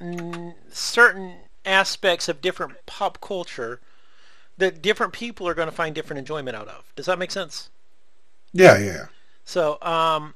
[0.00, 3.80] mm, certain aspects of different pop culture
[4.58, 6.92] that different people are going to find different enjoyment out of.
[6.96, 7.70] Does that make sense?
[8.52, 9.06] yeah, yeah.
[9.44, 10.34] So, um,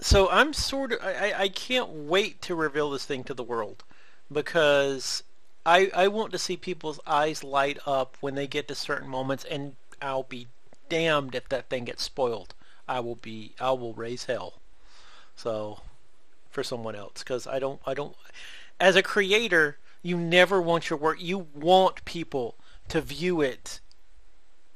[0.00, 3.42] so I'm sort of I, I- I can't wait to reveal this thing to the
[3.42, 3.82] world
[4.30, 5.22] because
[5.64, 9.44] I I want to see people's eyes light up when they get to certain moments,
[9.44, 10.48] and I'll be
[10.90, 12.54] damned if that thing gets spoiled.
[12.88, 14.59] I will be I will raise hell.
[15.42, 15.80] So,
[16.50, 18.16] for someone else because I don't I don't
[18.80, 22.56] as a creator you never want your work you want people
[22.88, 23.80] to view it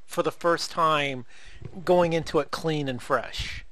[0.07, 1.27] for the first time
[1.85, 3.65] going into it clean and fresh.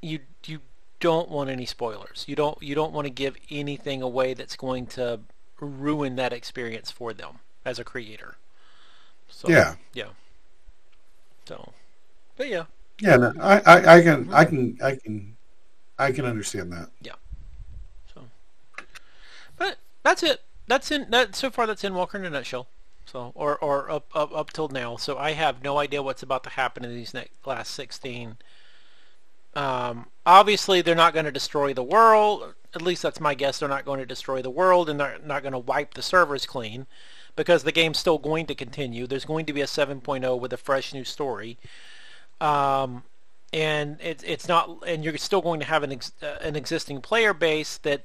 [0.00, 0.60] You you
[1.00, 2.24] don't want any spoilers.
[2.28, 5.20] You don't you don't want to give anything away that's going to
[5.60, 8.36] ruin that experience for them as a creator.
[9.28, 9.76] So Yeah.
[9.94, 10.10] yeah.
[11.46, 11.72] So,
[12.36, 12.66] but yeah,
[13.00, 15.37] Yeah, no, I, I, I can, I can, I can,
[15.98, 16.90] I can understand that.
[17.00, 17.12] Yeah.
[18.14, 18.22] So.
[19.56, 20.42] But that's it.
[20.66, 21.66] that's in that so far.
[21.66, 22.68] That's Endwalker in a nutshell.
[23.06, 24.96] So, or or up up up till now.
[24.96, 28.36] So I have no idea what's about to happen in these next last sixteen.
[29.54, 32.54] Um, obviously, they're not going to destroy the world.
[32.74, 33.58] At least that's my guess.
[33.58, 36.46] They're not going to destroy the world, and they're not going to wipe the servers
[36.46, 36.86] clean,
[37.34, 39.06] because the game's still going to continue.
[39.06, 41.58] There's going to be a 7.0 with a fresh new story.
[42.40, 43.04] Um,
[43.52, 47.00] and it's it's not and you're still going to have an ex, uh, an existing
[47.00, 48.04] player base that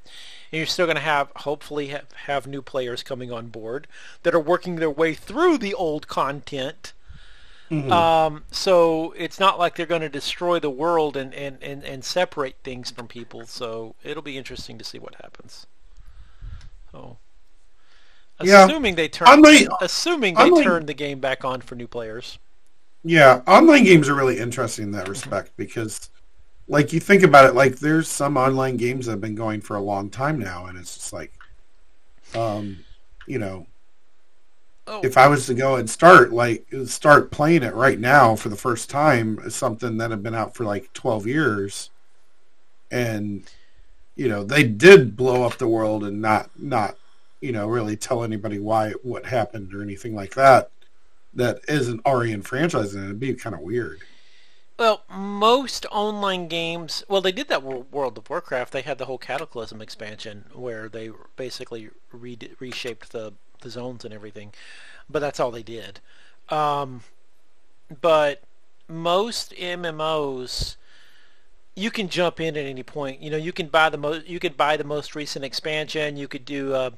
[0.51, 3.87] you're still going to have hopefully have, have new players coming on board
[4.23, 6.93] that are working their way through the old content
[7.69, 7.91] mm-hmm.
[7.91, 12.05] um, so it's not like they're going to destroy the world and, and, and, and
[12.05, 15.67] separate things from people so it'll be interesting to see what happens
[16.91, 17.17] so
[18.39, 18.95] assuming yeah.
[18.95, 22.39] they turn unlike, assuming they unlike, turn the game back on for new players
[23.03, 26.09] yeah, online games are really interesting in that respect because,
[26.67, 29.75] like, you think about it, like, there's some online games that have been going for
[29.75, 31.33] a long time now, and it's just like,
[32.33, 32.77] um,
[33.27, 33.67] you know,
[34.87, 35.01] oh.
[35.03, 38.55] if I was to go and start, like, start playing it right now for the
[38.55, 41.89] first time, something that had been out for like 12 years,
[42.89, 43.43] and,
[44.15, 46.95] you know, they did blow up the world and not, not,
[47.41, 50.71] you know, really tell anybody why, what happened or anything like that
[51.35, 54.01] that isn't already in franchise, and it'd be kind of weird.
[54.77, 58.73] Well, most online games, well, they did that World of Warcraft.
[58.73, 64.13] They had the whole Cataclysm expansion where they basically re- reshaped the, the zones and
[64.13, 64.51] everything,
[65.09, 65.99] but that's all they did.
[66.49, 67.01] Um,
[68.01, 68.41] but
[68.87, 70.75] most MMOs,
[71.75, 73.21] you can jump in at any point.
[73.21, 76.17] You know, you can buy the most, you could buy the most recent expansion.
[76.17, 76.73] You could do.
[76.73, 76.91] Uh,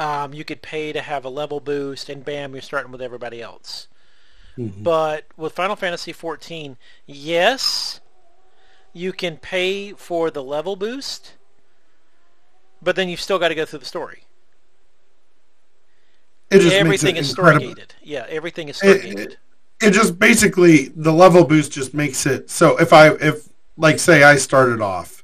[0.00, 3.42] um, you could pay to have a level boost, and bam, you're starting with everybody
[3.42, 3.86] else.
[4.56, 4.82] Mm-hmm.
[4.82, 6.76] But with Final Fantasy XIV,
[7.06, 8.00] yes,
[8.94, 11.34] you can pay for the level boost,
[12.80, 14.24] but then you've still got to go through the story.
[16.50, 17.94] everything is story gated.
[18.02, 19.18] Yeah, everything is story gated.
[19.18, 23.48] It, it, it just basically the level boost just makes it so if I if
[23.76, 25.22] like say I started off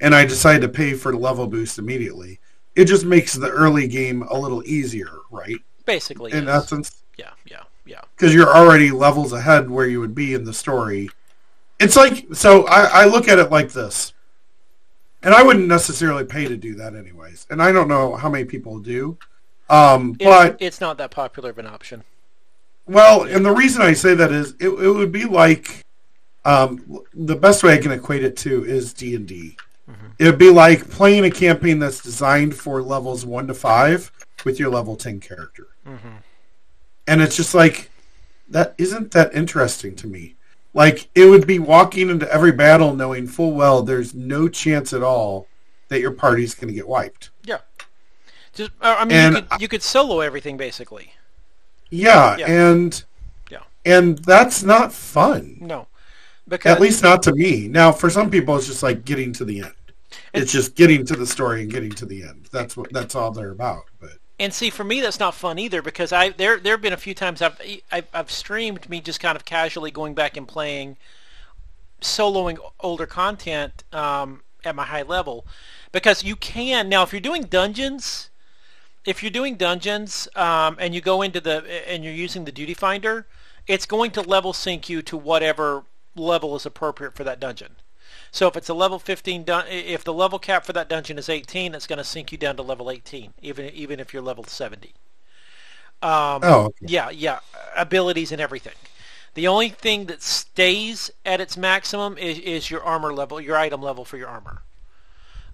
[0.00, 2.40] and I decided to pay for the level boost immediately,
[2.76, 5.60] it just makes the early game a little easier, right?
[5.84, 6.64] Basically, in yes.
[6.64, 7.02] essence.
[7.16, 8.00] Yeah, yeah, yeah.
[8.16, 11.10] Because you're already levels ahead where you would be in the story.
[11.80, 12.66] It's like so.
[12.66, 14.12] I, I look at it like this,
[15.22, 17.46] and I wouldn't necessarily pay to do that anyways.
[17.50, 19.18] And I don't know how many people do,
[19.68, 22.04] um, it, but it's not that popular of an option.
[22.86, 25.84] Well, and the reason I say that is it, it would be like
[26.44, 29.56] um, the best way I can equate it to is D and D.
[29.90, 30.06] Mm-hmm.
[30.18, 34.10] It would be like playing a campaign that's designed for levels one to five
[34.44, 36.16] with your level ten character, mm-hmm.
[37.06, 37.90] and it's just like
[38.48, 40.36] that isn't that interesting to me.
[40.72, 45.02] Like it would be walking into every battle knowing full well there's no chance at
[45.02, 45.46] all
[45.88, 47.30] that your party's going to get wiped.
[47.44, 47.58] Yeah,
[48.54, 51.12] just uh, I mean and, you, could, you could solo everything basically.
[51.90, 53.04] Yeah, yeah, and
[53.50, 55.58] yeah, and that's not fun.
[55.60, 55.86] No,
[56.48, 57.68] because at least not to me.
[57.68, 59.74] Now, for some people, it's just like getting to the end.
[60.32, 62.48] It's just getting to the story and getting to the end.
[62.52, 63.84] That's what that's all they're about.
[64.00, 66.92] But and see, for me, that's not fun either because I there there have been
[66.92, 70.46] a few times I've I've, I've streamed me just kind of casually going back and
[70.46, 70.96] playing,
[72.00, 75.46] soloing older content um, at my high level,
[75.92, 78.30] because you can now if you're doing dungeons.
[79.06, 82.72] If you're doing dungeons um, and you go into the and you're using the duty
[82.72, 83.26] finder,
[83.66, 85.84] it's going to level sync you to whatever
[86.14, 87.76] level is appropriate for that dungeon.
[88.30, 91.28] So if it's a level 15, dun- if the level cap for that dungeon is
[91.28, 94.44] 18, it's going to sync you down to level 18, even even if you're level
[94.44, 94.94] 70.
[96.02, 96.76] Um, oh, okay.
[96.80, 97.40] yeah, yeah,
[97.76, 98.74] abilities and everything.
[99.34, 103.82] The only thing that stays at its maximum is, is your armor level, your item
[103.82, 104.62] level for your armor.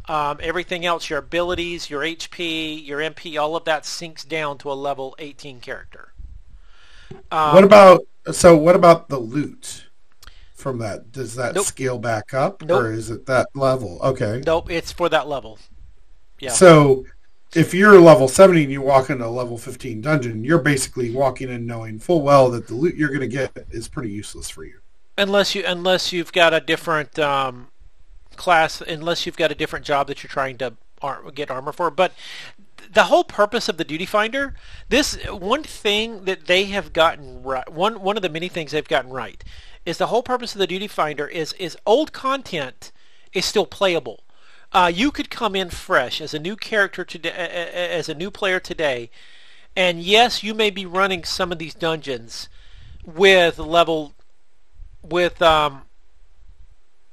[0.09, 4.73] Um, everything else, your abilities, your HP, your MP, all of that sinks down to
[4.73, 6.13] a level 18 character.
[7.31, 8.01] Um, what about
[8.33, 8.57] so?
[8.57, 9.85] What about the loot?
[10.61, 11.13] From that?
[11.13, 11.67] Does that nope.
[11.67, 12.83] scale back up, nope.
[12.83, 13.99] or is it that level?
[14.03, 14.43] Okay.
[14.47, 15.59] Nope, it's for that level.
[16.39, 16.51] Yeah.
[16.51, 17.05] So,
[17.55, 21.51] if you're level 70 and you walk into a level 15 dungeon, you're basically walking
[21.51, 24.65] in knowing full well that the loot you're going to get is pretty useless for
[24.65, 24.79] you.
[25.19, 27.69] Unless you unless you've got a different um,
[28.37, 31.91] class, unless you've got a different job that you're trying to ar- get armor for,
[31.91, 32.13] but
[32.93, 34.55] the whole purpose of the duty finder
[34.89, 38.89] this one thing that they have gotten right one one of the many things they've
[38.89, 39.45] gotten right
[39.85, 42.93] is the whole purpose of the duty finder is is old content
[43.33, 44.25] is still playable.
[44.73, 48.61] Uh, you could come in fresh as a new character today, as a new player
[48.61, 49.11] today,
[49.75, 52.49] and yes, you may be running some of these dungeons
[53.05, 54.15] with level
[55.03, 55.83] with um,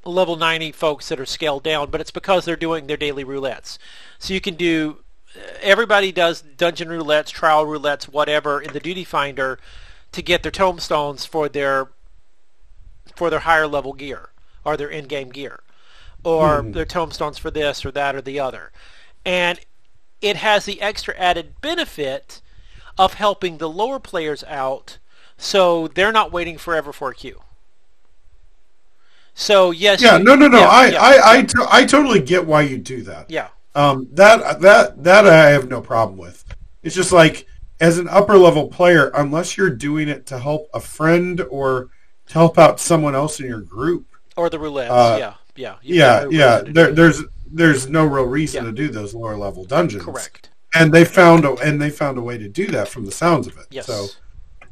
[0.06, 3.78] level 90 folks that are scaled down, but it's because they're doing their daily roulettes.
[4.20, 4.98] So you can do
[5.62, 9.60] everybody does dungeon roulettes, trial roulettes, whatever in the duty finder
[10.12, 11.90] to get their tombstones for their
[13.18, 14.30] for their higher level gear
[14.64, 15.62] or their in-game gear
[16.24, 18.72] or their tombstones for this or that or the other.
[19.26, 19.60] And
[20.22, 22.42] it has the extra added benefit
[22.98, 24.98] of helping the lower players out
[25.38, 27.42] so they're not waiting forever for a queue.
[29.34, 30.60] So yes, Yeah, you- no, no, no.
[30.60, 33.30] yeah, I, yeah, I, I, to- I totally get why you do that.
[33.30, 36.44] yeah, Um, that, that, that I have no problem with.
[36.84, 37.46] It's just like
[37.80, 41.90] as an upper level player, unless you're doing it to help a friend or
[42.32, 44.06] help out someone else in your group,
[44.36, 44.90] or the roulettes.
[44.90, 48.72] Uh, yeah, yeah, You've yeah, no yeah, there, there's there's no real reason Yeah.
[48.72, 50.04] to do those lower level dungeons.
[50.04, 50.50] correct.
[50.76, 53.48] And they found a and they found a way to do that from the sounds
[53.48, 53.66] of it.
[53.72, 53.86] Yes.
[53.88, 54.08] So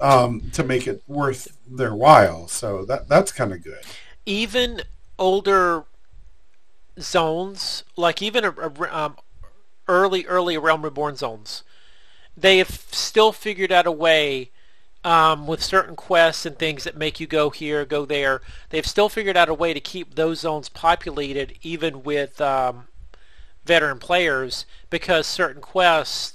[0.02, 2.48] um, to make it worth their while.
[2.48, 3.82] So that that's kind of good.
[4.26, 4.82] even
[5.18, 5.86] older
[7.00, 9.16] zones, like even a, a- um,
[9.88, 11.64] early, early Realm Reborn zones,
[12.36, 14.52] they have still figured out a way
[15.06, 18.42] um, with certain quests and things that make you go here, go there.
[18.72, 22.88] They've still figured out a way to keep those zones populated, even with um,
[23.64, 26.34] veteran players, because certain quests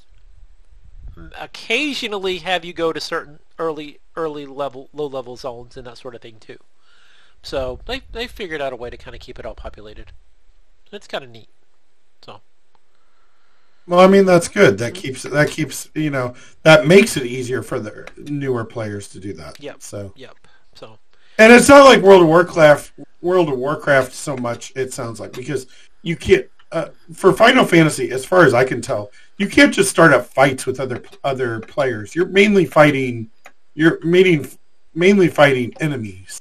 [1.37, 6.15] occasionally have you go to certain early, early level, low level zones and that sort
[6.15, 6.59] of thing too.
[7.43, 10.13] So they they figured out a way to kind of keep it all populated.
[10.93, 11.49] It's kind of neat.
[13.91, 14.79] Well, I mean that's good.
[14.79, 19.19] That keeps that keeps you know that makes it easier for the newer players to
[19.19, 19.59] do that.
[19.59, 19.83] Yep.
[19.83, 20.37] So yep.
[20.75, 20.97] So
[21.39, 22.93] and it's not like World of Warcraft.
[23.21, 24.73] World of Warcraft so much.
[24.77, 25.67] It sounds like because
[26.03, 29.91] you can't uh, for Final Fantasy, as far as I can tell, you can't just
[29.91, 32.15] start up fights with other other players.
[32.15, 33.29] You're mainly fighting.
[33.75, 34.47] You're mainly
[34.95, 36.39] mainly fighting enemies.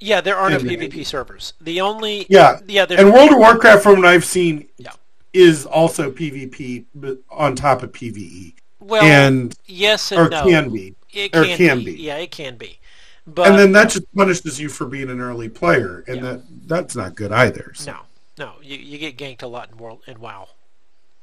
[0.00, 0.90] yeah, there are no Yeah, man.
[0.90, 1.52] PvP servers.
[1.60, 4.92] The only Yeah, yeah and World of Warcraft, from what I've seen, Yeah.
[5.36, 6.86] Is also PvP
[7.30, 10.44] on top of PVE, well and yes or no.
[10.44, 10.94] can be.
[11.12, 11.84] It or can, can be.
[11.84, 12.02] be.
[12.02, 12.80] Yeah, it can be.
[13.26, 16.22] But and then that just punishes you for being an early player, and Yeah.
[16.22, 17.72] that that's not good either.
[17.74, 17.92] So.
[17.92, 18.00] no,
[18.38, 20.48] no, you you get ganked a lot in world in WoW.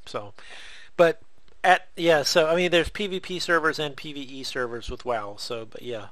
[0.06, 0.34] So,
[0.96, 1.20] but
[1.64, 5.36] at yeah, so I mean, there's PvP servers and PvE servers with WoW.
[5.38, 6.08] So, but yeah.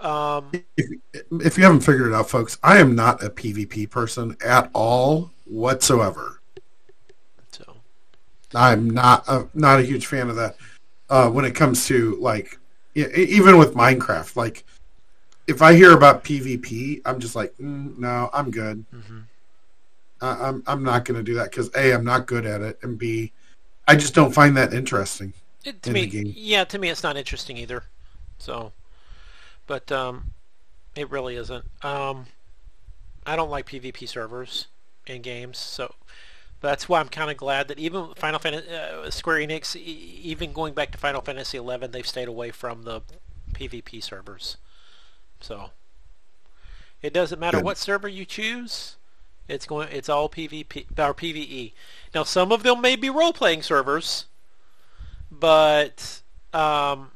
[0.00, 0.90] Um, If,
[1.32, 5.30] if you haven't figured it out, folks, I am not a PvP person at all
[5.44, 6.35] whatsoever.
[8.54, 10.56] I'm not a, not a huge fan of that.
[11.08, 12.58] Uh, when it comes to like,
[12.94, 14.64] even with Minecraft, like
[15.46, 18.84] if I hear about PvP, I'm just like, mm, no, I'm good.
[18.92, 19.24] mhm.
[20.20, 22.78] I, I'm I'm not going to do that because a I'm not good at it,
[22.82, 23.32] and b
[23.86, 25.32] I just don't find that interesting.
[25.64, 27.84] It, to in me, yeah, to me, it's not interesting either.
[28.38, 28.72] So,
[29.66, 30.32] but um,
[30.96, 31.64] it really isn't.
[31.82, 32.26] Um,
[33.26, 34.68] I don't like PvP servers
[35.06, 35.94] in games, so
[36.66, 40.52] that's why I'm kind of glad that even Final Fantasy, uh, Square Enix, e- even
[40.52, 43.00] going back to Final Fantasy XI, they've stayed away from the
[43.52, 44.56] PvP servers.
[45.40, 45.70] So,
[47.02, 47.64] it doesn't matter Good.
[47.64, 48.96] what server you choose.
[49.48, 49.88] It's going.
[49.92, 51.72] It's all PvP or PVE.
[52.14, 54.26] Now, some of them may be role-playing servers
[55.30, 57.10] but um,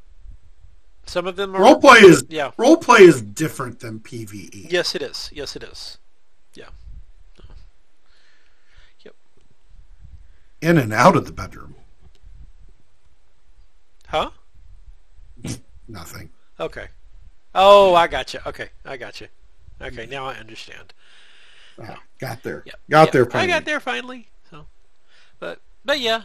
[1.05, 2.51] some of them are Roleplay is yeah.
[2.57, 4.71] roleplay is different than PVE.
[4.71, 5.29] Yes, it is.
[5.33, 5.97] Yes, it is.
[6.53, 6.69] Yeah.
[10.61, 11.75] In and out of the bedroom,
[14.07, 14.31] Huh?
[15.87, 16.29] nothing.
[16.59, 16.87] Okay.
[17.55, 18.39] Oh, I got you.
[18.45, 19.27] Okay, I got you.
[19.81, 20.93] Okay, now I understand.
[21.81, 22.63] Ah, got there.
[22.65, 22.73] Yeah.
[22.89, 23.11] Got yeah.
[23.11, 23.37] there.
[23.37, 24.27] I got there finally.
[24.49, 24.67] So,
[25.39, 26.23] but but yeah,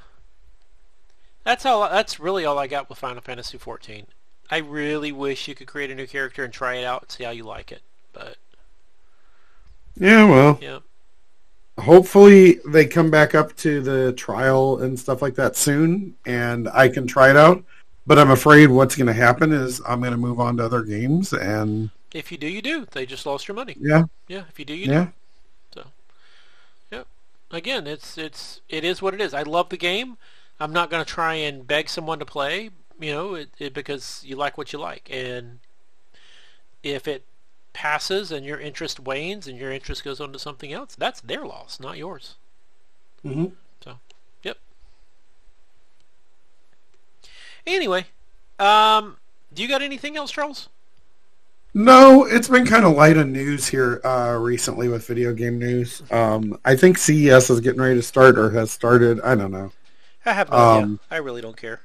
[1.44, 1.88] that's all.
[1.88, 4.06] That's really all I got with Final Fantasy 14.
[4.50, 7.24] I really wish you could create a new character and try it out and see
[7.24, 7.82] how you like it.
[8.12, 8.36] But
[9.96, 10.80] Yeah, well, yeah,
[11.78, 16.88] hopefully they come back up to the trial and stuff like that soon, and I
[16.88, 17.62] can try it out.
[18.06, 20.82] But I'm afraid what's going to happen is I'm going to move on to other
[20.82, 22.86] games, and if you do, you do.
[22.90, 23.76] They just lost your money.
[23.80, 24.92] yeah, Yeah, if you do, you do.
[24.92, 25.06] yeah,
[25.74, 25.84] So,
[26.90, 27.06] yep.
[27.50, 29.34] Again, it's it's it is what it is.
[29.34, 30.16] I love the game.
[30.60, 34.22] I'm not going to try and beg someone to play, you know, it, it, because
[34.24, 35.08] you like what you like.
[35.12, 35.58] And
[36.82, 37.24] if it
[37.76, 41.44] passes and your interest wanes and your interest goes on to something else, that's their
[41.46, 42.36] loss, not yours.
[43.24, 43.46] hmm
[43.82, 43.98] So,
[44.42, 44.58] yep.
[47.66, 48.06] Anyway,
[48.58, 49.16] um,
[49.52, 50.68] do you got anything else, Charles?
[51.74, 56.02] No, it's been kind of light on news here uh, recently with video game news.
[56.10, 59.20] Um, I think CES is getting ready to start or has started.
[59.20, 59.72] I don't know.
[60.26, 60.90] I have no idea.
[60.90, 61.80] Um, I really don't care.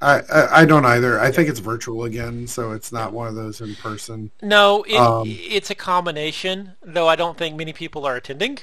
[0.00, 1.18] I, I, I don't either.
[1.20, 4.30] I think it's virtual again, so it's not one of those in person.
[4.42, 8.58] No, it, um, it's a combination, though I don't think many people are attending.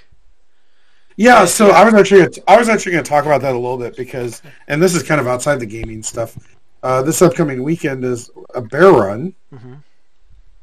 [1.18, 3.58] Yeah, so I was actually gonna, I was actually going to talk about that a
[3.60, 6.38] little bit because, and this is kind of outside the gaming stuff.
[6.84, 9.82] Uh, this upcoming weekend is a bear run, Mhm.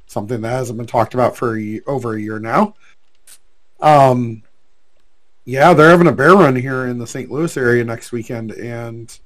[0.07, 2.75] something that hasn't been talked about for a, over a year now.
[3.81, 4.43] Um,
[5.45, 7.31] yeah, they're having a bear run here in the St.
[7.31, 9.19] Louis area next weekend, and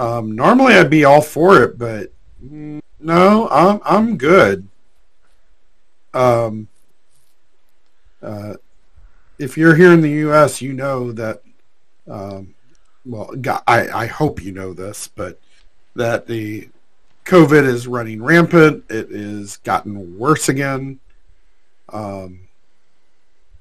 [0.00, 2.10] um, normally I'd be all for it, but
[2.40, 4.66] no, I'm I'm good.
[6.14, 6.68] Um,
[8.22, 8.54] uh,
[9.38, 11.42] if you're here in the U.S., you know that.
[12.08, 12.54] Um,
[13.04, 13.34] well,
[13.66, 15.38] I I hope you know this, but
[15.96, 16.70] that the
[17.26, 18.84] COVID is running rampant.
[18.88, 20.98] It is gotten worse again.
[21.90, 22.40] Um,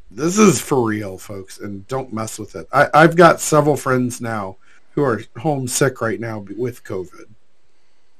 [0.10, 2.68] this is for real, folks, and don't mess with it.
[2.72, 4.56] I, I've got several friends now
[5.00, 7.26] who are homesick right now with COVID.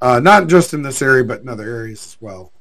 [0.02, 2.54] Uh, not just in this area, but in other areas as well.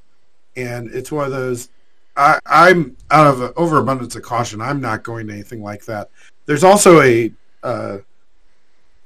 [0.57, 1.69] And it's one of those.
[2.17, 4.61] I, I'm out of overabundance of caution.
[4.61, 6.11] I'm not going to anything like that.
[6.47, 7.33] There's also a,
[7.63, 7.99] uh,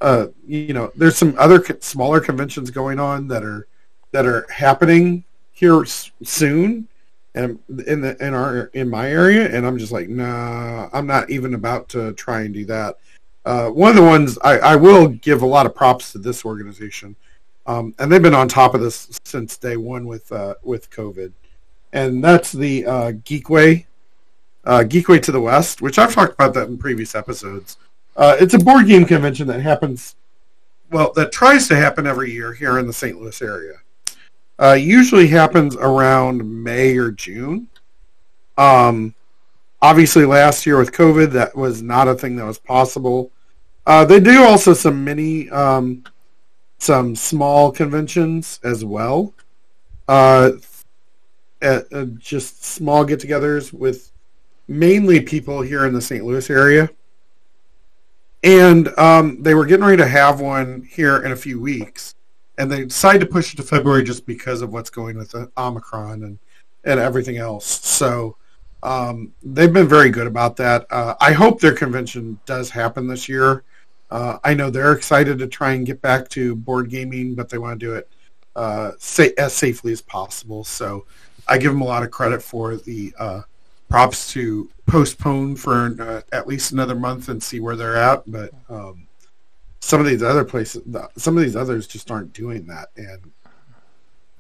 [0.01, 3.67] uh, you know, there's some other co- smaller conventions going on that are
[4.13, 6.89] that are happening here s- soon,
[7.35, 11.29] and in the in our in my area, and I'm just like, nah, I'm not
[11.29, 12.97] even about to try and do that.
[13.45, 16.45] Uh, one of the ones I, I will give a lot of props to this
[16.45, 17.17] organization,
[17.67, 21.33] um, and they've been on top of this since day one with uh, with COVID,
[21.93, 23.87] and that's the uh, Geekway,
[24.65, 27.79] uh, Geekway to the West, which I've talked about that in previous episodes.
[28.17, 30.17] Uh, it's a board game convention that happens,
[30.91, 33.21] well, that tries to happen every year here in the St.
[33.21, 33.75] Louis area.
[34.59, 37.69] Uh, usually happens around May or June.
[38.59, 39.15] Um,
[39.83, 43.31] obviously, last year with COVID, that was not a thing that was possible.
[43.87, 46.05] Uh, they do also some mini, um,
[46.79, 49.35] some small conventions as well.
[50.09, 50.53] Uh,
[51.61, 54.11] at, uh, just small get-togethers with
[54.69, 56.25] mainly people here in the St.
[56.25, 56.89] Louis area.
[58.43, 62.17] And um, they were getting ready to have one here in a few weeks,
[62.59, 66.25] and they decided to push it to February just because of what's going with Omicron
[66.25, 66.39] and
[66.85, 67.65] and everything else.
[67.65, 68.37] So
[68.83, 70.87] um, they've been very good about that.
[70.91, 73.65] Uh, I hope their convention does happen this year.
[74.11, 77.59] Uh, I know they're excited to try and get back to board gaming, but they
[77.59, 78.09] want to do it
[78.57, 80.65] uh, sa- as safely as possible.
[80.65, 81.07] So
[81.49, 83.43] I give them a lot of credit for the uh,
[83.89, 88.31] props to postpone for uh, at least another month and see where they're at.
[88.31, 89.07] But um,
[89.81, 90.83] some of these other places,
[91.17, 93.32] some of these others just aren't doing that, and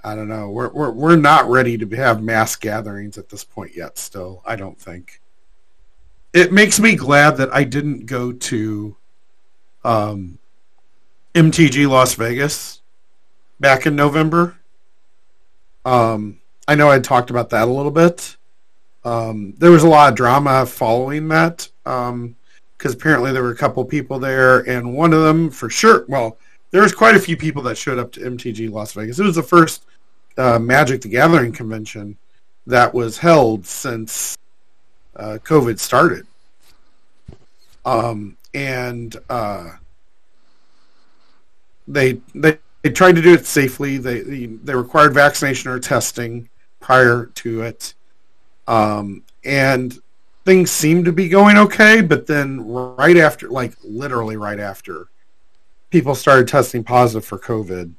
[0.05, 0.51] I don't know.
[0.51, 3.99] We're we're we're not ready to have mass gatherings at this point yet.
[3.99, 5.21] Still, I don't think.
[6.33, 8.97] It makes me glad that I didn't go to
[9.85, 10.39] um,
[11.35, 12.81] MTG Las Vegas
[13.61, 14.57] back in November.
[15.85, 18.37] Um, I know I talked about that a little bit.
[19.05, 23.85] Um, there was a lot of drama following that because apparently there were a couple
[23.85, 26.05] people there, and one of them for sure.
[26.09, 26.39] Well,
[26.71, 29.19] there was quite a few people that showed up to MTG Las Vegas.
[29.19, 29.85] It was the first
[30.37, 32.17] uh, Magic the Gathering convention
[32.67, 34.37] that was held since
[35.17, 36.27] uh, COVID started.
[37.85, 39.71] Um, and uh,
[41.89, 43.99] they they they tried to do it safely.
[43.99, 46.49] They they, required vaccination or testing
[46.81, 47.95] prior to it,
[48.67, 50.01] um, and
[50.45, 52.03] things seemed to be going okay.
[52.03, 55.09] But then right after, like literally right after,
[55.91, 57.93] people started testing positive for COVID,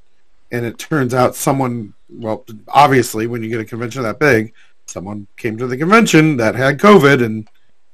[0.52, 4.54] and it turns out someone well, obviously when you get a convention that big,
[4.86, 7.48] someone came to the convention that had COVID and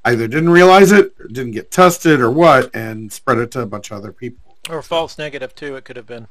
[0.06, 3.66] either didn't realize it or didn't get tested or what and spread it to a
[3.66, 4.56] bunch of other people.
[4.70, 5.76] Or false negative too.
[5.76, 6.28] It could have been.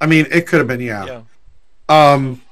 [0.00, 1.22] I mean, it could have been yeah.
[1.88, 2.12] Yeah.
[2.14, 2.42] Um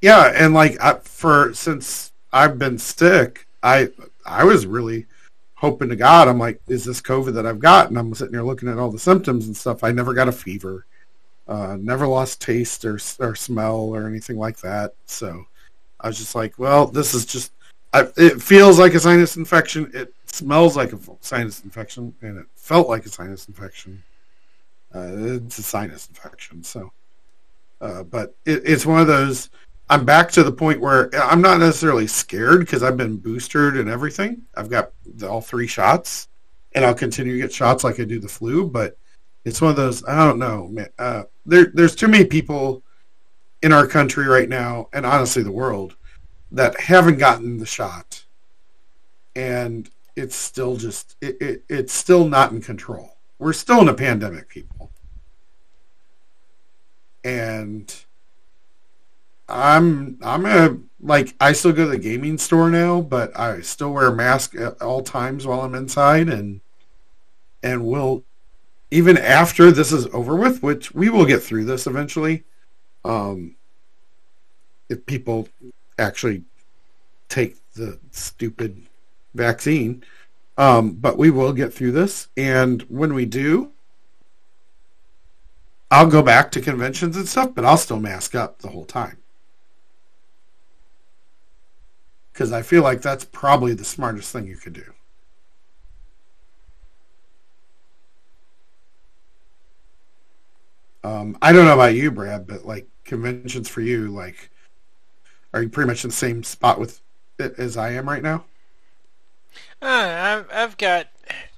[0.00, 3.88] yeah, and like I, for since I've been sick, I
[4.24, 5.06] I was really
[5.54, 7.88] hoping to God, I'm like, is this COVID that I've got?
[7.88, 9.82] And I'm sitting here looking at all the symptoms and stuff.
[9.82, 10.86] I never got a fever,
[11.48, 14.94] uh, never lost taste or or smell or anything like that.
[15.06, 15.46] So
[16.00, 17.52] I was just like, well, this is just.
[17.94, 19.90] I, it feels like a sinus infection.
[19.94, 24.02] It smells like a sinus infection, and it felt like a sinus infection.
[24.94, 26.92] Uh, it's a sinus infection, so.
[27.80, 29.48] Uh, but it, it's one of those.
[29.88, 33.88] I'm back to the point where I'm not necessarily scared because I've been boosted and
[33.88, 34.42] everything.
[34.54, 34.92] I've got
[35.26, 36.28] all three shots,
[36.74, 38.68] and I'll continue to get shots like I do the flu.
[38.68, 38.97] But
[39.44, 40.04] it's one of those.
[40.06, 40.88] I don't know, man.
[40.98, 42.82] Uh, there, there's too many people
[43.62, 45.96] in our country right now, and honestly, the world,
[46.52, 48.24] that haven't gotten the shot,
[49.34, 53.16] and it's still just it, it, it's still not in control.
[53.38, 54.90] We're still in a pandemic, people,
[57.24, 57.94] and
[59.48, 63.92] I'm I'm a like I still go to the gaming store now, but I still
[63.92, 66.60] wear a mask at all times while I'm inside, and
[67.62, 68.24] and will
[68.90, 72.44] even after this is over with, which we will get through this eventually.
[73.04, 73.56] Um,
[74.88, 75.48] if people
[75.98, 76.44] actually
[77.28, 78.86] take the stupid
[79.34, 80.02] vaccine,
[80.56, 83.70] um, but we will get through this, and when we do,
[85.90, 89.18] I'll go back to conventions and stuff, but I'll still mask up the whole time.
[92.32, 94.92] Because I feel like that's probably the smartest thing you could do.
[101.04, 104.50] Um, I don't know about you, Brad, but like conventions for you, like,
[105.54, 107.00] are you pretty much in the same spot with
[107.38, 108.44] it as I am right now?
[109.80, 111.06] Uh, I've, I've got,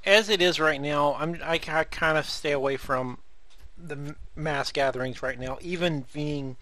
[0.04, 3.18] as it is right now, I'm I, I kind of stay away from
[3.76, 6.56] the mass gatherings right now, even being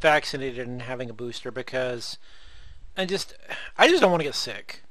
[0.00, 2.18] vaccinated and having a booster, because
[2.96, 3.36] I just
[3.76, 4.82] I just don't want to get sick.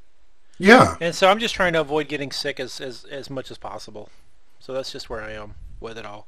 [0.57, 0.95] Yeah.
[1.02, 4.10] And so I'm just trying to avoid getting sick as, as, as much as possible.
[4.60, 6.27] So that's just where I am with it all.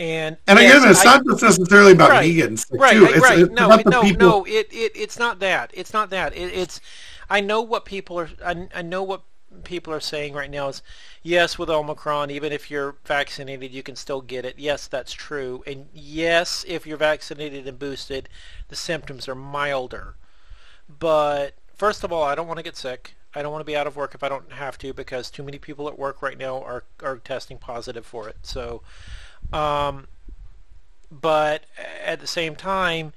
[0.00, 2.94] And and yes, again, it's I, not just necessarily about right, me getting sick right,
[2.94, 3.04] too.
[3.04, 3.38] Right, it's, right.
[3.38, 4.28] it's no, no, people.
[4.28, 4.44] no.
[4.46, 5.70] It, it it's not that.
[5.74, 6.34] It's not that.
[6.34, 6.80] It, it's
[7.28, 8.30] I know what people are.
[8.42, 9.20] I, I know what
[9.64, 10.80] people are saying right now is
[11.24, 15.62] yes with omicron even if you're vaccinated you can still get it yes that's true
[15.66, 18.28] and yes if you're vaccinated and boosted
[18.68, 20.14] the symptoms are milder
[21.00, 23.76] but first of all i don't want to get sick i don't want to be
[23.76, 26.38] out of work if i don't have to because too many people at work right
[26.38, 28.80] now are are testing positive for it so
[29.52, 30.06] um
[31.10, 31.64] but
[32.04, 33.12] at the same time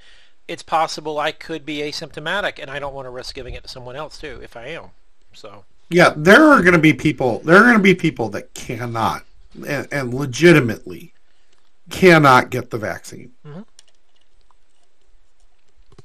[0.48, 3.70] it's possible i could be asymptomatic and i don't want to risk giving it to
[3.70, 4.86] someone else too if i am
[5.34, 7.40] so Yeah, there are going to be people.
[7.40, 9.24] There are going to be people that cannot
[9.68, 11.14] and, and legitimately
[11.90, 13.32] cannot get the vaccine.
[13.46, 13.66] Mhm.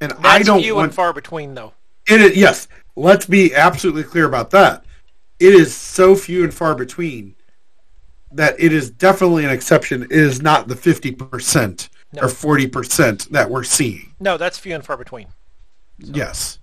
[0.01, 1.73] And that's I don't few want and far between though
[2.07, 2.21] it.
[2.21, 4.85] Is, yes, let's be absolutely clear about that.
[5.39, 7.35] It is so few and far between
[8.33, 10.03] that it is definitely an exception.
[10.05, 12.23] It is not the fifty percent No.
[12.23, 14.15] or forty percent that we're seeing.
[14.21, 15.27] no that's few and far between
[15.99, 16.59] Yes.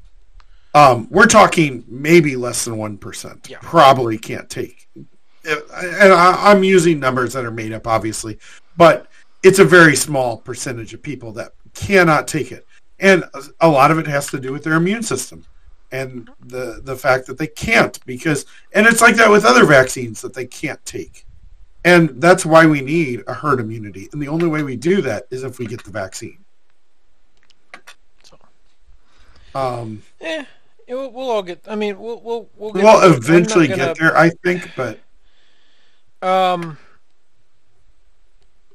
[0.73, 3.49] Um, we're talking maybe less than 1%.
[3.49, 3.57] Yeah.
[3.61, 4.87] Probably can't take.
[5.45, 8.39] And I, I'm using numbers that are made up, obviously,
[8.77, 9.07] but
[9.43, 12.65] it's a very small percentage of people that cannot take it.
[12.99, 13.23] And
[13.61, 15.45] a lot of it has to do with their immune system
[15.91, 20.21] and the, the fact that they can't because, and it's like that with other vaccines
[20.21, 21.24] that they can't take.
[21.85, 24.09] And that's why we need a herd immunity.
[24.11, 26.39] And the only way we do that is if we get the vaccine.
[28.23, 28.37] so
[29.53, 30.45] Um, eh,
[30.89, 34.17] we'll, we'll all get i mean we'll we'll we'll, get we'll eventually gonna- get there,
[34.17, 34.99] I think, but
[36.21, 36.77] Um.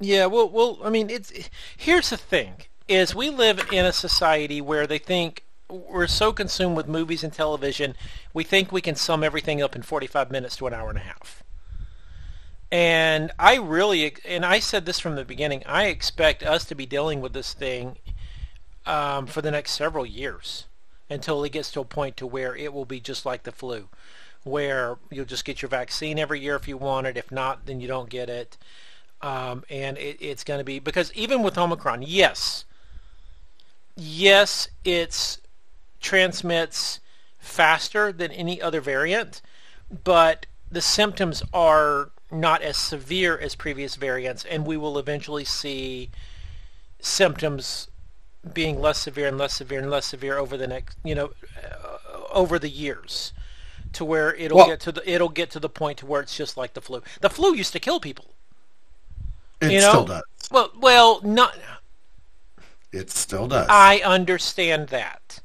[0.02, 1.30] Yeah, well, well, I mean, it's
[1.76, 2.54] here's the thing:
[2.88, 7.32] is we live in a society where they think we're so consumed with movies and
[7.32, 7.94] television,
[8.32, 11.02] we think we can sum everything up in 45 minutes to an hour and a
[11.02, 11.42] half.
[12.72, 16.86] And I really, and I said this from the beginning, I expect us to be
[16.86, 17.98] dealing with this thing
[18.86, 20.66] um, for the next several years
[21.08, 23.88] until it gets to a point to where it will be just like the flu
[24.42, 27.16] where you'll just get your vaccine every year if you want it.
[27.16, 28.56] If not, then you don't get it.
[29.22, 32.64] Um, and it, it's going to be because even with Omicron, yes,
[33.96, 35.38] yes, it
[36.00, 37.00] transmits
[37.38, 39.42] faster than any other variant,
[40.04, 46.10] but the symptoms are not as severe as previous variants, and we will eventually see
[47.00, 47.88] symptoms
[48.54, 51.32] being less severe and less severe and less severe over the next, you know,
[51.62, 53.32] uh, over the years
[53.92, 56.36] to where it'll Well- get to the it'll get to the point to where it's
[56.36, 57.02] just like the flu.
[57.20, 58.26] The flu used to kill people.
[59.60, 59.90] it You know?
[59.90, 60.22] still does.
[60.50, 61.54] Well, well, not
[62.92, 63.66] It still does.
[63.68, 65.40] I understand that,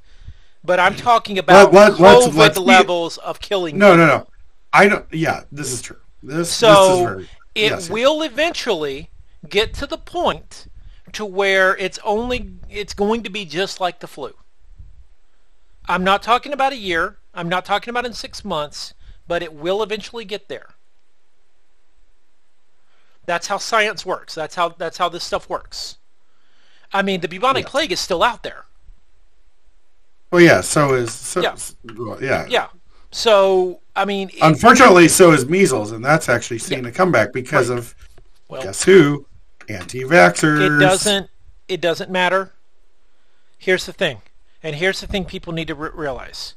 [0.64, 3.78] but I'm talking about let- let's- COVID let's be- levels of killing.
[3.78, 4.28] no, no, no.
[4.72, 5.06] I don't.
[5.14, 6.00] Yeah, this is true.
[6.26, 7.24] This, this is So very.
[7.54, 7.90] it yes, yes.
[7.90, 9.10] will eventually
[9.48, 10.68] get to the point
[11.14, 14.34] to where it's only it's going to be just like the flu.
[15.88, 17.18] I'm not talking about a year.
[17.34, 18.94] I'm not talking about in six months,
[19.28, 20.70] but it will eventually get there.
[23.26, 24.34] That's how science works.
[24.36, 25.98] That's how that's how this stuff works.
[26.94, 27.72] I mean, the bubonic Yes.
[27.72, 28.66] plague is still out there.
[30.32, 30.62] Well, yeah.
[30.62, 31.14] So is.
[31.14, 31.56] So, Yeah.
[31.98, 32.46] well, yeah.
[32.48, 32.68] Yeah.
[33.12, 37.70] So I mean, it- Unfortunately, so is measles, and that's actually seeing a comeback because
[37.70, 37.96] of
[38.48, 39.26] well, guess who?
[39.70, 40.76] Anti-vaxxers.
[40.78, 41.30] It doesn't.
[41.68, 42.52] It doesn't matter.
[43.58, 44.22] Here's the thing,
[44.62, 46.54] and here's the thing people need to re- realize.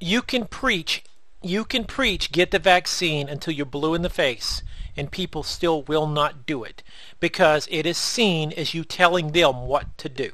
[0.00, 1.04] You can preach,
[1.42, 4.62] you can preach, get the vaccine until you're blue in the face.
[4.96, 6.82] and people still will not do it
[7.20, 10.32] because it is seen as you telling them what to do.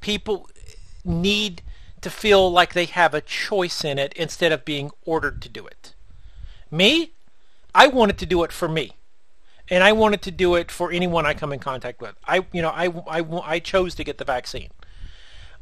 [0.00, 0.48] People
[1.04, 1.60] need
[2.04, 5.66] to feel like they have a choice in it instead of being ordered to do
[5.66, 5.94] it.
[6.70, 7.12] Me,
[7.74, 8.92] I wanted to do it for me.
[9.70, 12.14] And I wanted to do it for anyone I come in contact with.
[12.26, 14.68] I, you know, I, I, I chose to get the vaccine.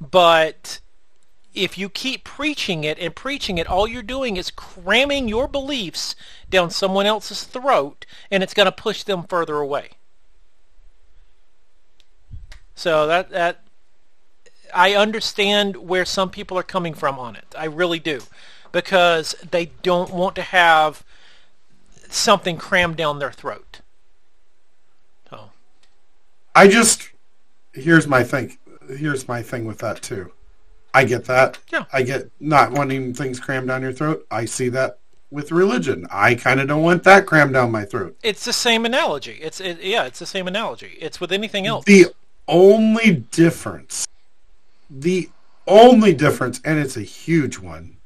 [0.00, 0.80] But
[1.54, 6.16] if you keep preaching it and preaching it, all you're doing is cramming your beliefs
[6.50, 9.90] down someone else's throat, and it's going to push them further away.
[12.74, 13.61] So that that
[14.74, 17.54] I understand where some people are coming from on it.
[17.58, 18.22] I really do,
[18.72, 21.04] because they don't want to have
[22.08, 23.80] something crammed down their throat.
[25.30, 25.50] So
[26.54, 27.10] I just
[27.72, 28.58] here's my thing.
[28.88, 30.32] Here's my thing with that too.
[30.94, 31.58] I get that.
[31.70, 31.84] Yeah.
[31.92, 34.26] I get not wanting things crammed down your throat.
[34.30, 34.98] I see that
[35.30, 36.06] with religion.
[36.10, 38.16] I kind of don't want that crammed down my throat.
[38.22, 39.38] it's the same analogy.
[39.40, 40.98] It's it, yeah, it's the same analogy.
[41.00, 41.86] It's with anything else.
[41.86, 42.06] The
[42.46, 44.06] only difference,
[44.92, 45.30] the
[45.66, 47.96] only difference, and it's a huge one,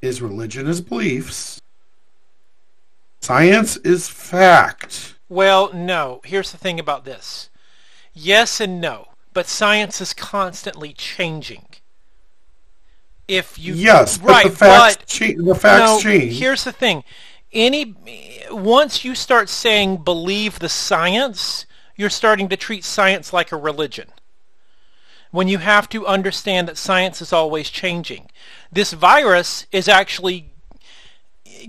[0.00, 1.60] is religion is beliefs.
[3.20, 5.16] Science is fact.
[5.28, 6.20] Well, no.
[6.24, 7.50] Here's the thing about this.
[8.14, 11.66] Yes and no, but science is constantly changing.
[13.28, 16.38] If you Yes, right, but the facts, but cha- the facts no, change.
[16.38, 17.04] here's the thing.
[17.52, 17.94] Any
[18.50, 21.66] once you start saying believe the science,
[21.96, 24.08] you're starting to treat science like a religion.
[25.30, 28.28] When you have to understand that science is always changing.
[28.72, 30.52] This virus is actually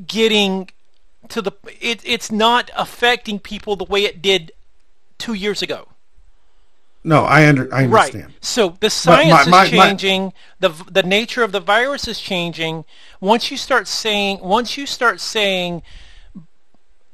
[0.07, 0.69] getting
[1.29, 4.51] to the it, it's not affecting people the way it did
[5.19, 5.87] 2 years ago.
[7.03, 8.25] no, I under, I understand.
[8.25, 8.33] Right.
[8.41, 10.33] So the science my- is my- changing.
[10.59, 12.85] the The nature of the virus is changing.
[13.19, 15.83] Once you start saying, once you start saying,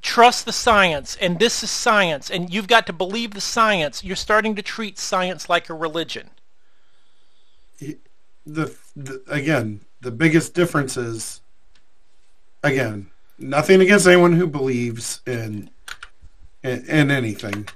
[0.01, 4.03] trust the science, and this is science, and you've got to believe the science.
[4.03, 6.29] You're starting to treat science like a religion.
[7.79, 11.41] The, the again the biggest difference is
[12.63, 15.69] again nothing against anyone who believes in
[16.63, 17.67] in, in anything.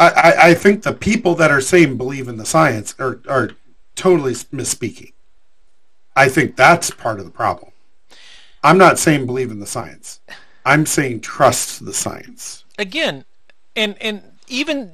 [0.00, 3.50] I, I, I think the people that are saying believe in the science are, are
[3.94, 5.12] totally misspeaking.
[6.14, 7.72] I think that's part of the problem.
[8.62, 10.20] I'm not saying believe in the science.
[10.64, 12.64] I'm saying trust the science.
[12.78, 13.24] Again,
[13.76, 14.92] and and even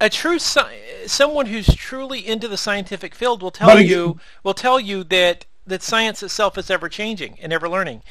[0.00, 4.54] a true sci- someone who's truly into the scientific field will tell But you will
[4.54, 8.02] tell you that that science itself is ever changing and ever learning.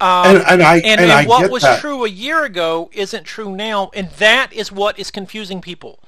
[0.00, 1.80] Um, And- and I- and, and I what was that.
[1.80, 6.00] true a year ago isn't true now, and that is what is confusing people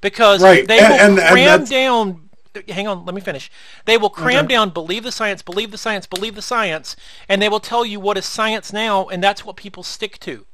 [0.00, 2.30] because Right, they will cram down.
[2.68, 3.48] Hang on, let me finish.
[3.84, 4.54] They will cram Okay.
[4.54, 6.96] down, believe the science, believe the science, believe the science,
[7.28, 10.46] and they will tell you what is science now, and that's what people stick to.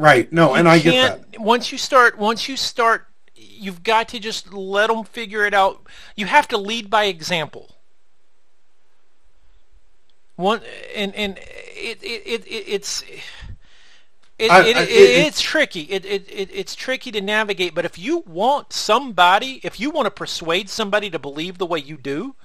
[0.00, 3.06] Right no and i get that Once you start, once you start,
[3.36, 5.82] you've got to just let them figure it out.
[6.16, 7.76] You have to lead by example.
[10.36, 10.62] One
[10.94, 13.02] and and it it, it, it it's.
[14.38, 15.82] It, I- it, I- it, it- it's tricky.
[15.82, 17.74] It, it, it, it's tricky to navigate.
[17.74, 21.78] But if you want somebody, if you want to persuade somebody to believe the way
[21.78, 22.36] you do,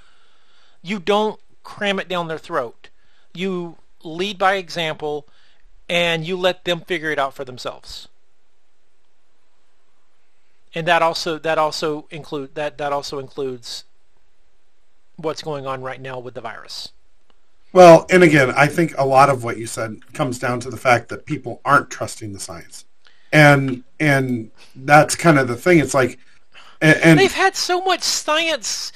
[0.82, 2.90] you don't cram it down their throat.
[3.34, 5.28] You lead by example,
[5.90, 8.08] and you let them figure it out for themselves.
[10.74, 13.86] And that also that also include that that also includes
[15.16, 16.92] what's going on right now with the virus.
[17.72, 20.78] Well, and again, I think a lot of what you said comes down to the
[20.78, 22.86] fact that people aren't trusting the science,
[23.32, 25.80] and and that's kind of the thing.
[25.80, 26.20] It's like,
[26.82, 28.92] and, and They've had so much science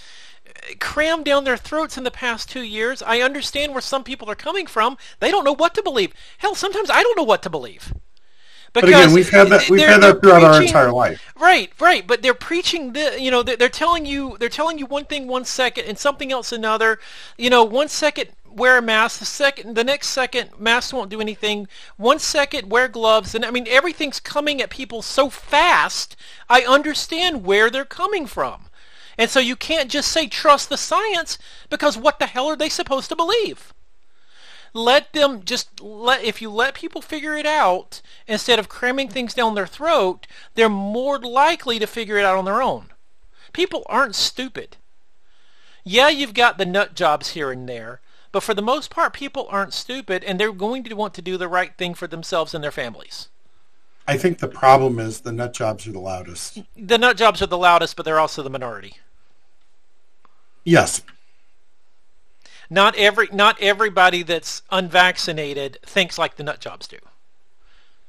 [0.80, 3.02] crammed down their throats in the past two years.
[3.02, 4.98] I understand where some people are coming from.
[5.20, 6.14] They don't know what to believe.
[6.40, 7.94] Hell, sometimes I don't know what to believe.
[8.74, 11.34] but again, we've had that we've had that throughout our entire life.
[11.40, 14.86] Right, right, but they're preaching the, you know, they're, they're telling you, they're telling you
[14.86, 17.00] one thing one second and something else another.
[17.38, 21.22] You know, one second wear a mask, the second, the next second masks won't do
[21.22, 21.68] anything.
[21.98, 26.16] One second wear gloves, and I mean everything's coming at people so fast.
[26.50, 28.66] I understand where they're coming from,
[29.20, 31.38] and so you can't just say trust the science
[31.70, 33.74] because what the hell are they supposed to believe?
[34.74, 39.34] let them just let if you let people figure it out instead of cramming things
[39.34, 42.90] down their throat they're more likely to figure it out on their own
[43.54, 44.78] people aren't stupid
[45.84, 48.00] yeah you've got the nut jobs here and there
[48.32, 51.38] but for the most part people aren't stupid and they're going to want to do
[51.38, 53.30] the right thing for themselves and their families
[54.08, 56.64] I think the problem is the nut jobs are the loudest.
[56.76, 58.98] the nut jobs are the loudest but they're also the minority
[60.70, 61.02] Yes,
[62.70, 66.98] not every not everybody that's unvaccinated thinks like the nut jobs do.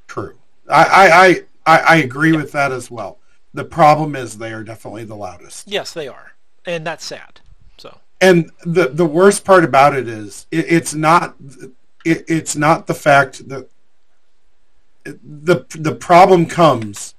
[0.07, 0.37] True.
[0.69, 3.19] I I I, I agree with that as well.
[3.55, 5.69] The problem is they are definitely the loudest.
[5.69, 6.33] Yes, they are,
[6.67, 7.41] and that's sad.
[7.79, 7.99] So.
[8.21, 11.37] And the the worst part about it is it, it's not
[12.05, 13.71] it, it's not the fact that
[15.05, 17.15] the the problem comes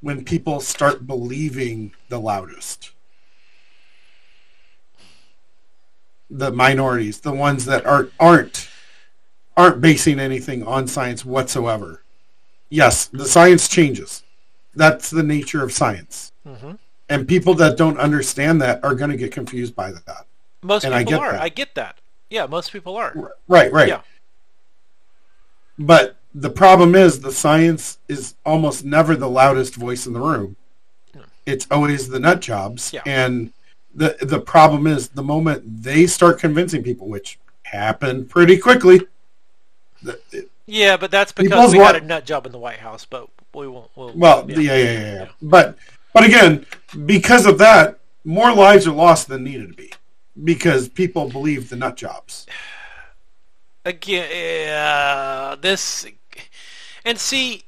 [0.00, 2.92] when people start believing the loudest.
[6.30, 8.68] The minorities, the ones that aren't aren't
[9.56, 12.02] aren't basing anything on science whatsoever.
[12.68, 14.24] Yes, the science changes.
[14.74, 16.32] That's the nature of science.
[16.46, 16.72] Mm-hmm.
[17.08, 20.26] And people that don't understand that are going to get confused by that.
[20.62, 21.32] Most and people I get are.
[21.32, 21.42] That.
[21.42, 21.98] I get that.
[22.28, 23.32] Yeah, most people are.
[23.46, 23.88] Right, right.
[23.88, 24.00] Yeah.
[25.78, 30.56] But the problem is the science is almost never the loudest voice in the room.
[31.46, 32.92] It's always the nut jobs.
[32.92, 33.02] Yeah.
[33.06, 33.52] And
[33.96, 39.00] the the problem is the moment they start convincing people, which happened pretty quickly.
[40.02, 42.78] The, it, Yeah, but that's because we wa- had a nut job in the White
[42.78, 43.90] House, but we won't.
[43.96, 44.58] We'll, well, yeah.
[44.58, 45.28] Yeah, yeah, yeah, yeah.
[45.40, 45.78] But
[46.12, 46.66] but again,
[47.06, 49.92] because of that, more lives are lost than needed to be.
[50.44, 52.46] Because people believe the nut jobs.
[53.86, 56.06] again uh, this
[57.04, 57.62] and see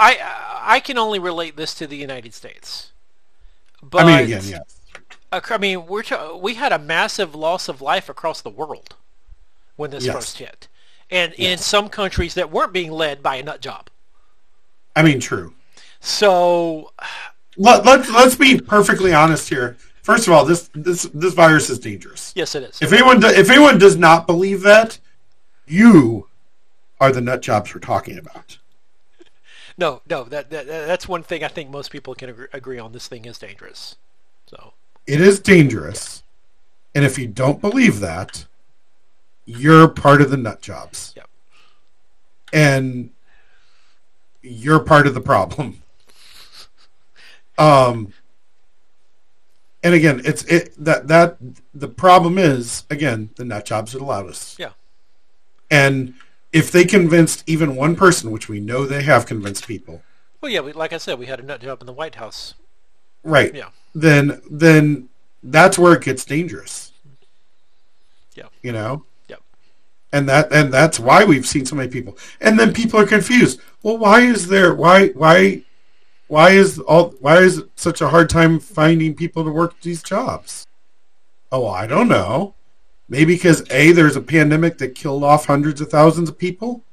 [0.00, 0.18] I
[0.62, 2.92] I can only relate this to the United States.
[3.82, 4.80] But I mean, again, yes.
[5.32, 8.94] uh, I mean, we're t- we had a massive loss of life across the world
[9.76, 10.14] when this Yes.
[10.14, 10.68] first hit,
[11.10, 13.88] and in some countries that weren't being led by a nut job.
[14.94, 15.54] I mean, true.
[16.00, 16.92] So
[17.56, 19.76] Let, let's let's be perfectly honest here.
[20.02, 22.32] First of all, this this this virus is dangerous.
[22.34, 22.80] yes, it is.
[22.82, 24.98] If anyone do, if anyone does not believe that,
[25.66, 26.28] you
[27.00, 28.58] are the nut jobs we're talking about.
[29.80, 32.92] No, no, that, that that's one thing I think most people can agree, agree on.
[32.92, 33.96] This thing is dangerous.
[34.46, 34.74] So
[35.06, 36.22] It is dangerous,
[36.94, 38.44] and if you don't believe that,
[39.46, 41.28] you're part of the nut jobs, Yep.
[42.52, 43.10] and
[44.42, 45.82] you're part of the problem.
[47.58, 48.12] Um,
[49.82, 51.38] and again, it's it that that
[51.74, 54.58] the problem is again the nut jobs are the loudest.
[54.58, 54.72] yeah,
[55.70, 56.14] And
[56.52, 60.02] if they convinced even one person, which we know they have convinced people,
[60.40, 62.54] well, yeah, we, like I said, we had a nut job in the White House.
[63.22, 63.54] right?
[63.54, 65.08] Yeah, Then then
[65.42, 66.92] that's where it gets dangerous.
[68.34, 69.04] yeah, You know?
[69.28, 69.40] Yep.
[70.12, 72.16] And that and that's why we've seen so many people.
[72.40, 73.60] And then people are confused.
[73.82, 75.62] Well, why is there why why
[76.28, 80.02] why is all why is it such a hard time finding people to work these
[80.02, 80.66] jobs?
[81.52, 82.54] Oh, I don't know.
[83.10, 86.84] Maybe because A, there's a pandemic that killed off hundreds of thousands of people.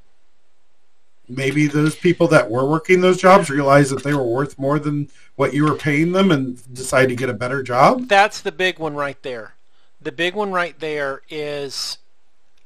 [1.29, 5.09] Maybe those people that were working those jobs realized that they were worth more than
[5.35, 8.07] what you were paying them and decided to get a better job.
[8.07, 9.53] that's the big one right there.
[10.01, 11.99] The big one right there is,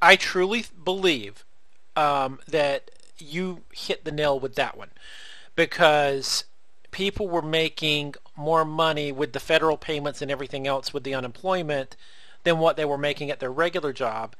[0.00, 1.44] I truly believe
[1.94, 4.90] um, that you hit the nail with that one,
[5.56, 6.44] because
[6.90, 11.96] people were making more money with the federal payments and everything else with the unemployment
[12.44, 14.34] than what they were making at their regular job.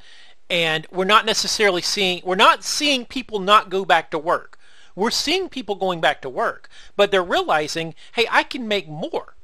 [0.51, 4.59] And we're not necessarily seeing we're not seeing people not go back to work.
[4.95, 9.35] We're seeing people going back to work, but they're realizing, "Hey, I can make more."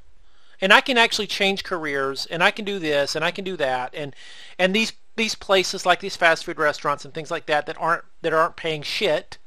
[0.61, 3.55] And I can actually change careers and I can do this and I can do
[3.57, 4.13] that and
[4.59, 8.03] and these these places like these fast food restaurants and things like that that aren't
[8.21, 9.37] that aren't paying shit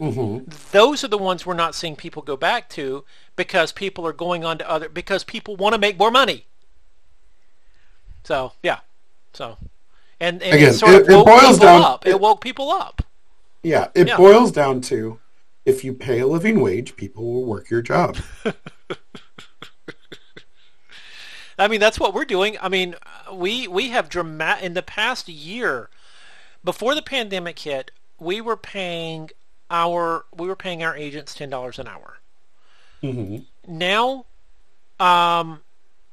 [0.00, 0.50] Mm-hmm.
[0.70, 4.44] those are the ones we're not seeing people go back to because people are going
[4.44, 6.46] on to other because people want to make more money.
[8.28, 8.80] So yeah,
[9.32, 9.56] so
[10.20, 12.06] and, and Again, it sort it- of it woke boils people down- up.
[12.06, 13.00] It, it- woke people up.
[13.62, 14.18] Yeah, it Yeah.
[14.18, 15.18] boils down to
[15.64, 18.18] if you pay a living wage, people will work your job.
[21.58, 22.56] I mean, that's what we're doing.
[22.60, 22.96] I mean,
[23.32, 25.88] we we have dramatic in the past year
[26.62, 27.90] before the pandemic hit,
[28.20, 29.30] we were paying
[29.70, 32.18] our we were paying our agents ten dollars an hour.
[33.00, 34.26] hmm now
[35.00, 35.60] um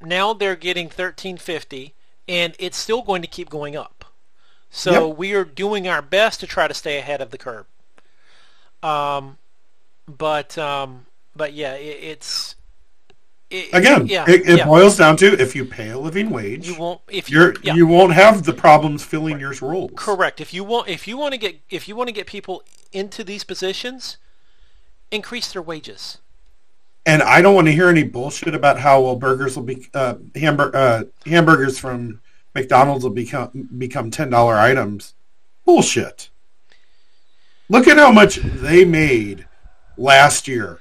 [0.02, 1.94] now they're getting 1350
[2.28, 4.06] and it's still going to keep going up
[4.70, 5.18] so Yep.
[5.18, 7.66] we are doing our best to try to stay ahead of the curve
[8.84, 9.38] um
[10.08, 12.56] but um but yeah it, it's
[13.52, 14.66] it, Again, yeah it, it yeah.
[14.66, 17.76] boils down to if you pay a living wage, you won't if you're yeah.
[17.76, 19.92] you won't have the problems filling your roles.
[19.96, 22.64] correct if you want if you want to get if you want to get people
[22.92, 24.18] into these positions
[25.12, 26.18] increase their wages
[27.06, 30.16] And I don't want to hear any bullshit about how well burgers will be uh,
[30.36, 32.20] hamburg- uh, hamburgers from
[32.56, 35.14] McDonald's will become become ten dollar items.
[35.66, 36.30] Bullshit.
[37.70, 39.48] Look at how much they made
[39.98, 40.80] last year.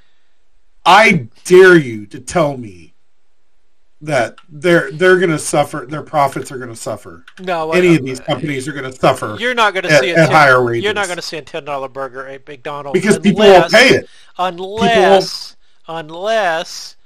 [0.86, 2.94] I dare you to tell me
[4.02, 5.86] that they're they're going to suffer.
[5.88, 7.24] Their profits are going to suffer.
[7.40, 10.16] No, Any of these companies are going to suffer You're not going to see a
[10.16, 13.00] at 10 higher wages You're not going to see a ten dollar burger at McDonald's
[13.00, 14.08] because unless, people won't pay it.
[14.38, 15.56] unless
[15.86, 16.96] unless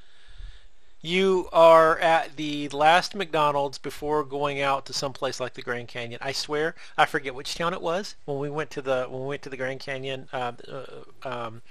[1.00, 5.88] you are at the last McDonald's before going out to some place like the Grand
[5.88, 6.18] Canyon.
[6.22, 9.28] I swear, I forget which town it was when we went to the when we
[9.28, 10.28] went to the Grand Canyon.
[10.32, 11.62] Uh, uh, um,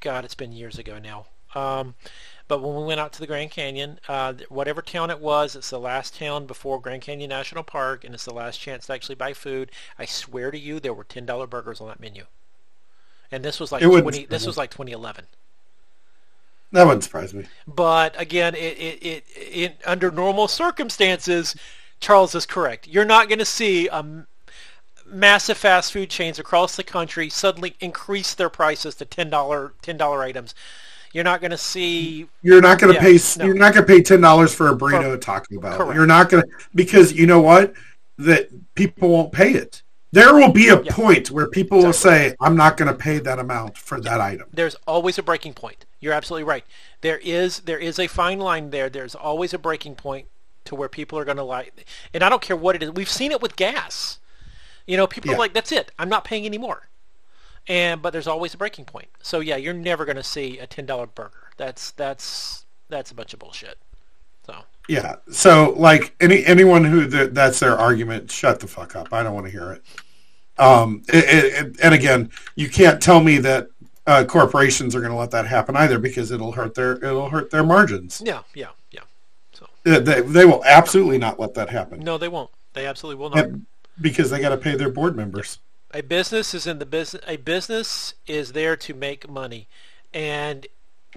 [0.00, 1.26] God, it's been years ago now.
[1.54, 1.94] Um,
[2.46, 5.70] but when we went out to the Grand Canyon, uh, whatever town it was, it's
[5.70, 9.14] the last town before Grand Canyon National Park, and it's the last chance to actually
[9.14, 9.70] buy food.
[9.98, 12.24] I swear to you, there were ten dollar burgers on that menu.
[13.30, 14.24] And this was like It wouldn't twenty.
[14.24, 15.26] This was like 2011.
[16.72, 17.46] That wouldn't surprise me.
[17.66, 21.56] But again, it, it, it, it under normal circumstances,
[22.00, 22.86] Charles is correct.
[22.86, 24.26] You're not going to see a m-
[25.06, 29.96] massive fast food chains across the country suddenly increase their prices to ten dollar ten
[29.96, 30.54] dollar items.
[31.14, 33.38] You're not going to see You're not going to Yeah, pay.
[33.38, 33.46] no.
[33.46, 35.94] You're not going to pay ten dollars for a burrito at Taco Bell.
[35.94, 37.72] You're not going to because you know what?
[38.18, 39.82] That people won't pay it.
[40.12, 40.92] There will be a Yeah.
[40.92, 44.48] point where people will say, "I'm not going to pay that amount for that item."
[44.52, 45.84] there's always a breaking point.
[46.00, 46.64] You're absolutely right.
[47.00, 48.88] There is there is a fine line there.
[48.88, 50.26] There's always a breaking point
[50.64, 52.90] to where people are going to like, and I don't care what it is.
[52.90, 54.18] We've seen it with gas.
[54.86, 55.36] You know, people Yeah.
[55.36, 55.92] are like, "That's it.
[55.98, 56.88] I'm not paying anymore."
[57.66, 59.08] And but there's always a breaking point.
[59.22, 61.50] So yeah, you're never going to see a ten dollar burger.
[61.56, 63.78] That's that's that's a bunch of bullshit.
[64.46, 65.16] So Yeah.
[65.30, 69.12] So, like any anyone who th- that's their argument, shut the fuck up.
[69.12, 69.82] I don't want to hear it.
[70.58, 73.68] Um, it, it, it- and again, you can't tell me that
[74.08, 77.50] uh, corporations are going to let that happen either because it'll hurt their it'll hurt
[77.50, 78.20] their margins.
[78.24, 79.00] yeah, yeah, yeah.
[79.52, 82.50] So Uh, They, they will absolutely not let that happen no, they won't.
[82.74, 83.44] They absolutely will not.
[83.44, 83.66] And-
[84.00, 85.58] because they got to pay their board members.
[85.92, 89.66] a business is in the business a business is there to make money
[90.14, 90.66] and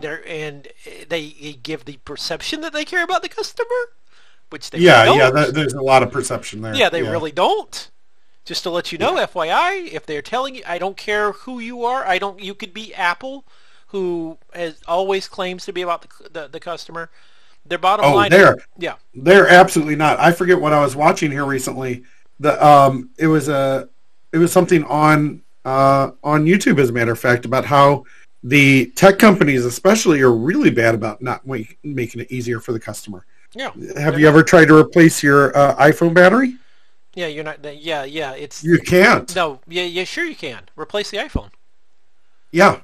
[0.02, 0.68] they and
[1.08, 1.24] they
[1.62, 3.82] give the perception that they care about the customer
[4.50, 5.18] which they Yeah, don't.
[5.20, 5.30] yeah.
[5.30, 6.74] That, there's a lot of perception there.
[6.74, 7.91] yeah they really don't
[8.52, 11.86] just to let you know fyi if they're telling you i don't care who you
[11.86, 13.46] are i don't you could be apple
[13.88, 17.10] who has always claims to be about the the, the customer
[17.66, 18.58] their bottom Oh, line there.
[18.78, 20.20] yeah They're absolutely not.
[20.20, 22.04] I forget what I was watching here recently.
[22.40, 23.88] The um, it was a,
[24.34, 28.04] it was something on uh on YouTube as a matter of fact about how
[28.44, 32.80] the tech companies especially are really bad about not ma- making it easier for the
[32.80, 33.26] customer.
[33.56, 36.56] yeah Have you ever tried to replace your uh, iPhone battery?
[37.14, 39.34] Yeah you're not yeah yeah it's You can't.
[39.36, 41.50] no yeah yeah sure you can replace the iphone
[42.52, 42.82] Yeah.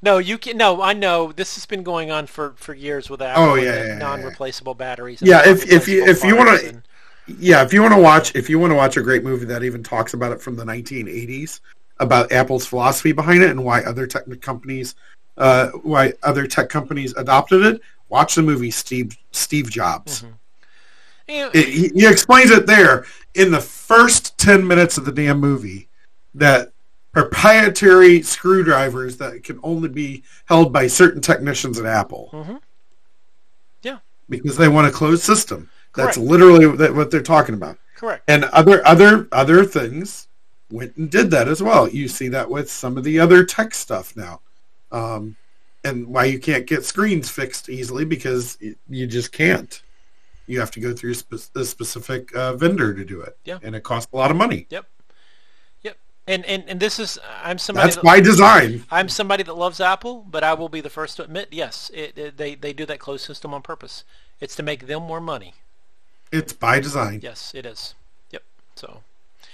[0.00, 0.56] No, you can.
[0.56, 3.42] No, I know this has been going on for, for years with Apple.
[3.42, 3.98] Oh, yeah, yeah, yeah, yeah.
[3.98, 5.20] non-replaceable batteries.
[5.20, 6.82] Yeah, if- if you- if you wanna-
[7.26, 9.62] Yeah, if you want to watch, if you want to watch a great movie that
[9.64, 11.60] even talks about it from the 1980s
[11.98, 14.94] about Apple's philosophy behind it and why other tech companies,
[15.36, 20.22] uh, why other tech companies adopted it, watch the movie Steve Steve Jobs.
[20.22, 20.30] Yeah,
[21.28, 25.88] It, he, he explains it there in the first 10 minutes of the damn movie
[26.34, 26.72] that
[27.12, 32.60] proprietary screwdrivers that can only be held by certain technicians at Apple Mhm.
[33.82, 33.98] Yeah,
[34.28, 35.68] because they want a closed system.
[35.94, 36.30] That's Correct.
[36.30, 37.78] literally what what they're talking about.
[37.96, 38.22] correct.
[38.28, 40.28] and other other other things
[40.70, 41.88] went and did that as well.
[41.88, 44.40] You see that with some of the other tech stuff now,
[44.92, 45.36] um,
[45.84, 49.82] and why you can't get screens fixed easily because you just can't.
[50.48, 53.58] You have to go through spe- a specific uh, vendor to do it, Yeah.
[53.62, 54.66] and it costs a lot of money.
[54.70, 54.86] Yep,
[55.82, 55.96] yep.
[56.26, 57.84] And and and this is I'm somebody.
[57.86, 58.84] That's that, by design.
[58.90, 62.16] I'm somebody that loves Apple, but I will be the first to admit, yes, it,
[62.16, 64.04] it, they they do that closed system on purpose.
[64.40, 65.54] It's to make them more money.
[66.32, 67.20] It's by design.
[67.22, 67.94] Yes, it is.
[68.30, 68.42] Yep.
[68.76, 69.00] So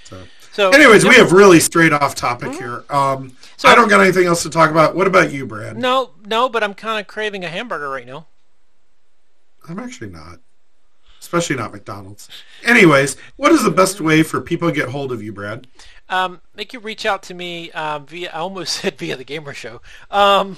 [0.05, 0.23] So.
[0.53, 0.71] so.
[0.71, 2.85] Anyways, we have really strayed off topic here.
[2.91, 4.95] Um, So- I don't got anything else to talk about.
[4.95, 5.77] What about you, Brad?
[5.77, 8.27] No, no, but I'm kind of craving a hamburger right now.
[9.69, 10.41] I'm actually not.
[11.35, 12.28] Especially not McDonald's.
[12.62, 15.66] Anyways, what is the best way for people to get hold of you, Brad?
[16.09, 18.31] Um, they can reach out to me um, via.
[18.31, 19.81] I almost said via the gaymer show.
[20.11, 20.56] Um,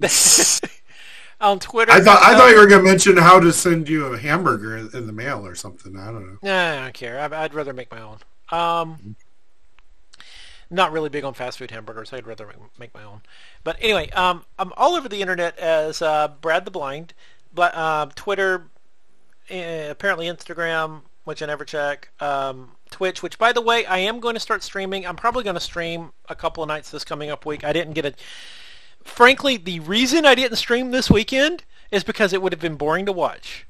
[1.40, 1.92] on Twitter.
[1.92, 4.76] I thought I thought you were going to mention how to send you a hamburger
[4.76, 5.98] in the mail or something.
[5.98, 6.38] I don't know.
[6.42, 7.20] Nah, I don't care.
[7.20, 8.18] I, I'd rather make my own.
[8.50, 9.16] Um,
[10.70, 12.12] not really big on fast food hamburgers.
[12.12, 13.22] I'd rather make, make my own.
[13.64, 17.14] But anyway, um, I'm all over the internet as uh, Brad the Blind,
[17.54, 18.68] but uh, Twitter,
[19.50, 24.20] uh, apparently Instagram, which I never check, um, Twitch, which by the way, I am
[24.20, 25.06] going to start streaming.
[25.06, 27.64] I'm probably going to stream a couple of nights this coming up week.
[27.64, 28.14] I didn't get a.
[29.04, 33.06] Frankly, the reason I didn't stream this weekend is because it would have been boring
[33.06, 33.66] to watch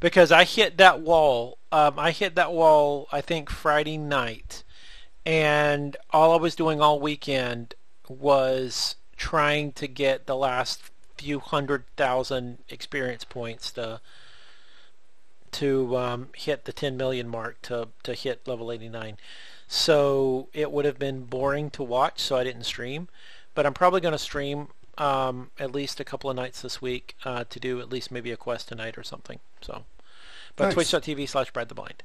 [0.00, 1.58] because I hit that wall.
[1.72, 3.08] Um, I hit that wall.
[3.12, 4.64] I think Friday night,
[5.24, 7.74] and all I was doing all weekend
[8.08, 10.82] was trying to get the last
[11.16, 14.00] few hundred thousand experience points to
[15.52, 19.16] to um, hit the 10 million mark to to hit level 89.
[19.68, 23.08] So it would have been boring to watch, so I didn't stream.
[23.54, 24.68] But I'm probably going to stream
[24.98, 28.30] um, at least a couple of nights this week uh, to do at least maybe
[28.30, 29.40] a quest tonight or something.
[29.60, 29.84] So,
[30.54, 30.74] but Nice.
[30.74, 32.02] twitch.tv slash Brad the Blind.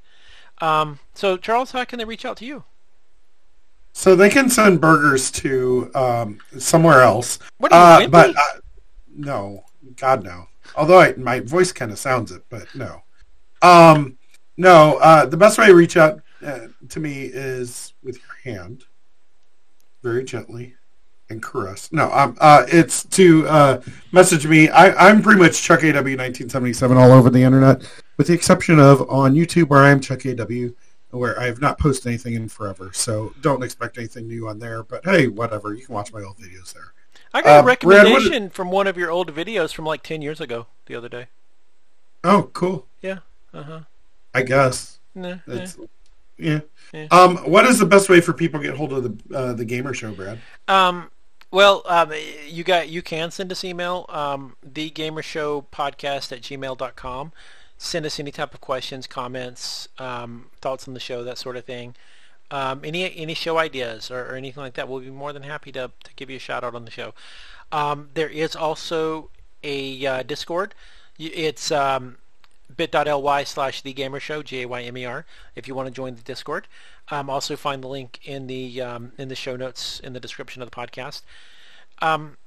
[0.60, 2.64] Um, so Charles, how can they reach out to you?
[3.94, 7.40] So they can send burgers to um, somewhere else.
[7.58, 8.60] What are you, Uh, but uh,
[9.14, 9.66] no,
[9.98, 10.48] God no.
[10.76, 13.04] Although I, my voice kind of sounds it, but no.
[13.62, 14.18] Um,
[14.58, 18.86] no, uh, the best way to reach out uh, to me is with your hand,
[20.04, 20.76] very gently,
[21.30, 21.92] and caress.
[21.92, 23.82] No, um, uh, it's to uh,
[24.12, 24.70] message me.
[24.70, 27.84] I, I'm pretty much Chuck AW 1977 all over the internet,
[28.18, 30.70] with the exception of on YouTube where I'm Chuck AW,
[31.12, 32.92] where I have not posted anything in forever.
[32.94, 34.84] So don't expect anything new on there.
[34.84, 35.74] But hey, whatever.
[35.74, 36.94] You can watch my old videos there.
[37.34, 40.04] I got uh, a Brad, what- recommendation from one of your old videos from like
[40.04, 41.28] 10 years ago the other day.
[42.24, 42.88] Oh, cool.
[43.02, 43.20] Yeah.
[43.54, 43.82] Uh-huh.
[44.34, 45.00] I guess.
[45.14, 45.68] Nah, yeah.
[46.94, 47.08] Yeah.
[47.12, 49.66] Um, what is the best way for people to get hold of the uh, the
[49.66, 50.40] gaymer show, Brad?
[50.68, 51.10] Um,
[51.52, 52.12] well, um,
[52.48, 57.32] you got you can send us email, um, thegaymershowpodcast at gmail.com.
[57.78, 61.66] Send us any type of questions, comments, um, thoughts on the show, that sort of
[61.66, 61.96] thing.
[62.50, 65.72] Um, any any show ideas or, or anything like that, we'll be more than happy
[65.74, 67.14] to, to give you a shout out on the show.
[67.72, 69.30] Um, there is also
[69.64, 70.74] a uh, Discord.
[71.18, 72.18] It's um,
[72.78, 75.26] bit.ly slash the gaymer show g-a-y-m-e-r
[75.56, 76.68] if you want to join the discord.
[77.10, 80.62] Um, also find the link in the um, in the show notes in the description
[80.62, 81.22] of the podcast.
[82.02, 82.38] Um,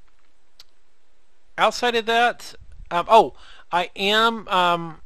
[1.57, 2.55] outside of that
[2.91, 3.35] um, oh
[3.71, 5.01] i am um,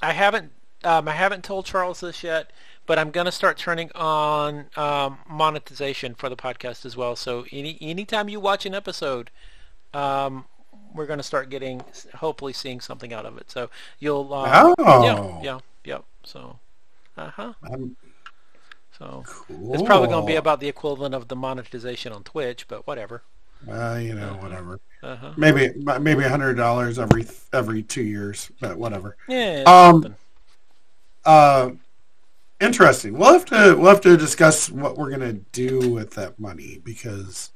[0.00, 0.52] i haven't
[0.84, 2.52] um, i haven't told charles this yet
[2.86, 4.66] but i'm going to start turning on
[5.28, 7.16] monetization for the podcast as well.
[7.16, 9.30] So any anytime you watch an episode
[9.92, 10.46] um,
[10.96, 11.82] we're going to start getting
[12.14, 13.68] hopefully seeing something out of it so
[13.98, 15.04] you'll uh, Oh.
[15.04, 16.58] yeah yeah yeah so
[17.16, 17.96] uh-huh Um,
[18.98, 19.74] so cool.
[19.74, 23.22] it's probably going to be about the equivalent of the monetization on twitch but whatever
[23.68, 24.80] Uh, you know, whatever.
[25.02, 25.70] uh-huh Maybe
[26.00, 29.16] maybe a hundred dollars every every two years, but whatever.
[29.28, 30.14] yeah Um, something.
[31.24, 31.70] Uh,
[32.60, 33.16] interesting.
[33.18, 37.50] We'll have to we'll have to discuss what we're gonna do with that money because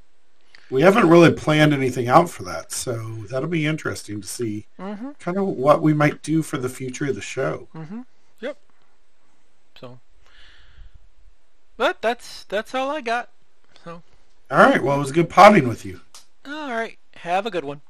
[0.71, 2.71] we haven't really planned anything out for that.
[2.71, 2.93] So
[3.29, 7.05] that'll be interesting to see mm-hmm kind of what we might do for the future
[7.07, 7.67] of the show.
[7.75, 8.01] mm-hmm
[8.39, 8.57] yep
[9.79, 9.99] so
[11.77, 13.29] but that's that's all i got
[13.83, 14.01] so
[14.49, 14.81] All right.
[14.83, 16.01] Well, it was good potting with you.
[16.45, 17.81] all right have a good one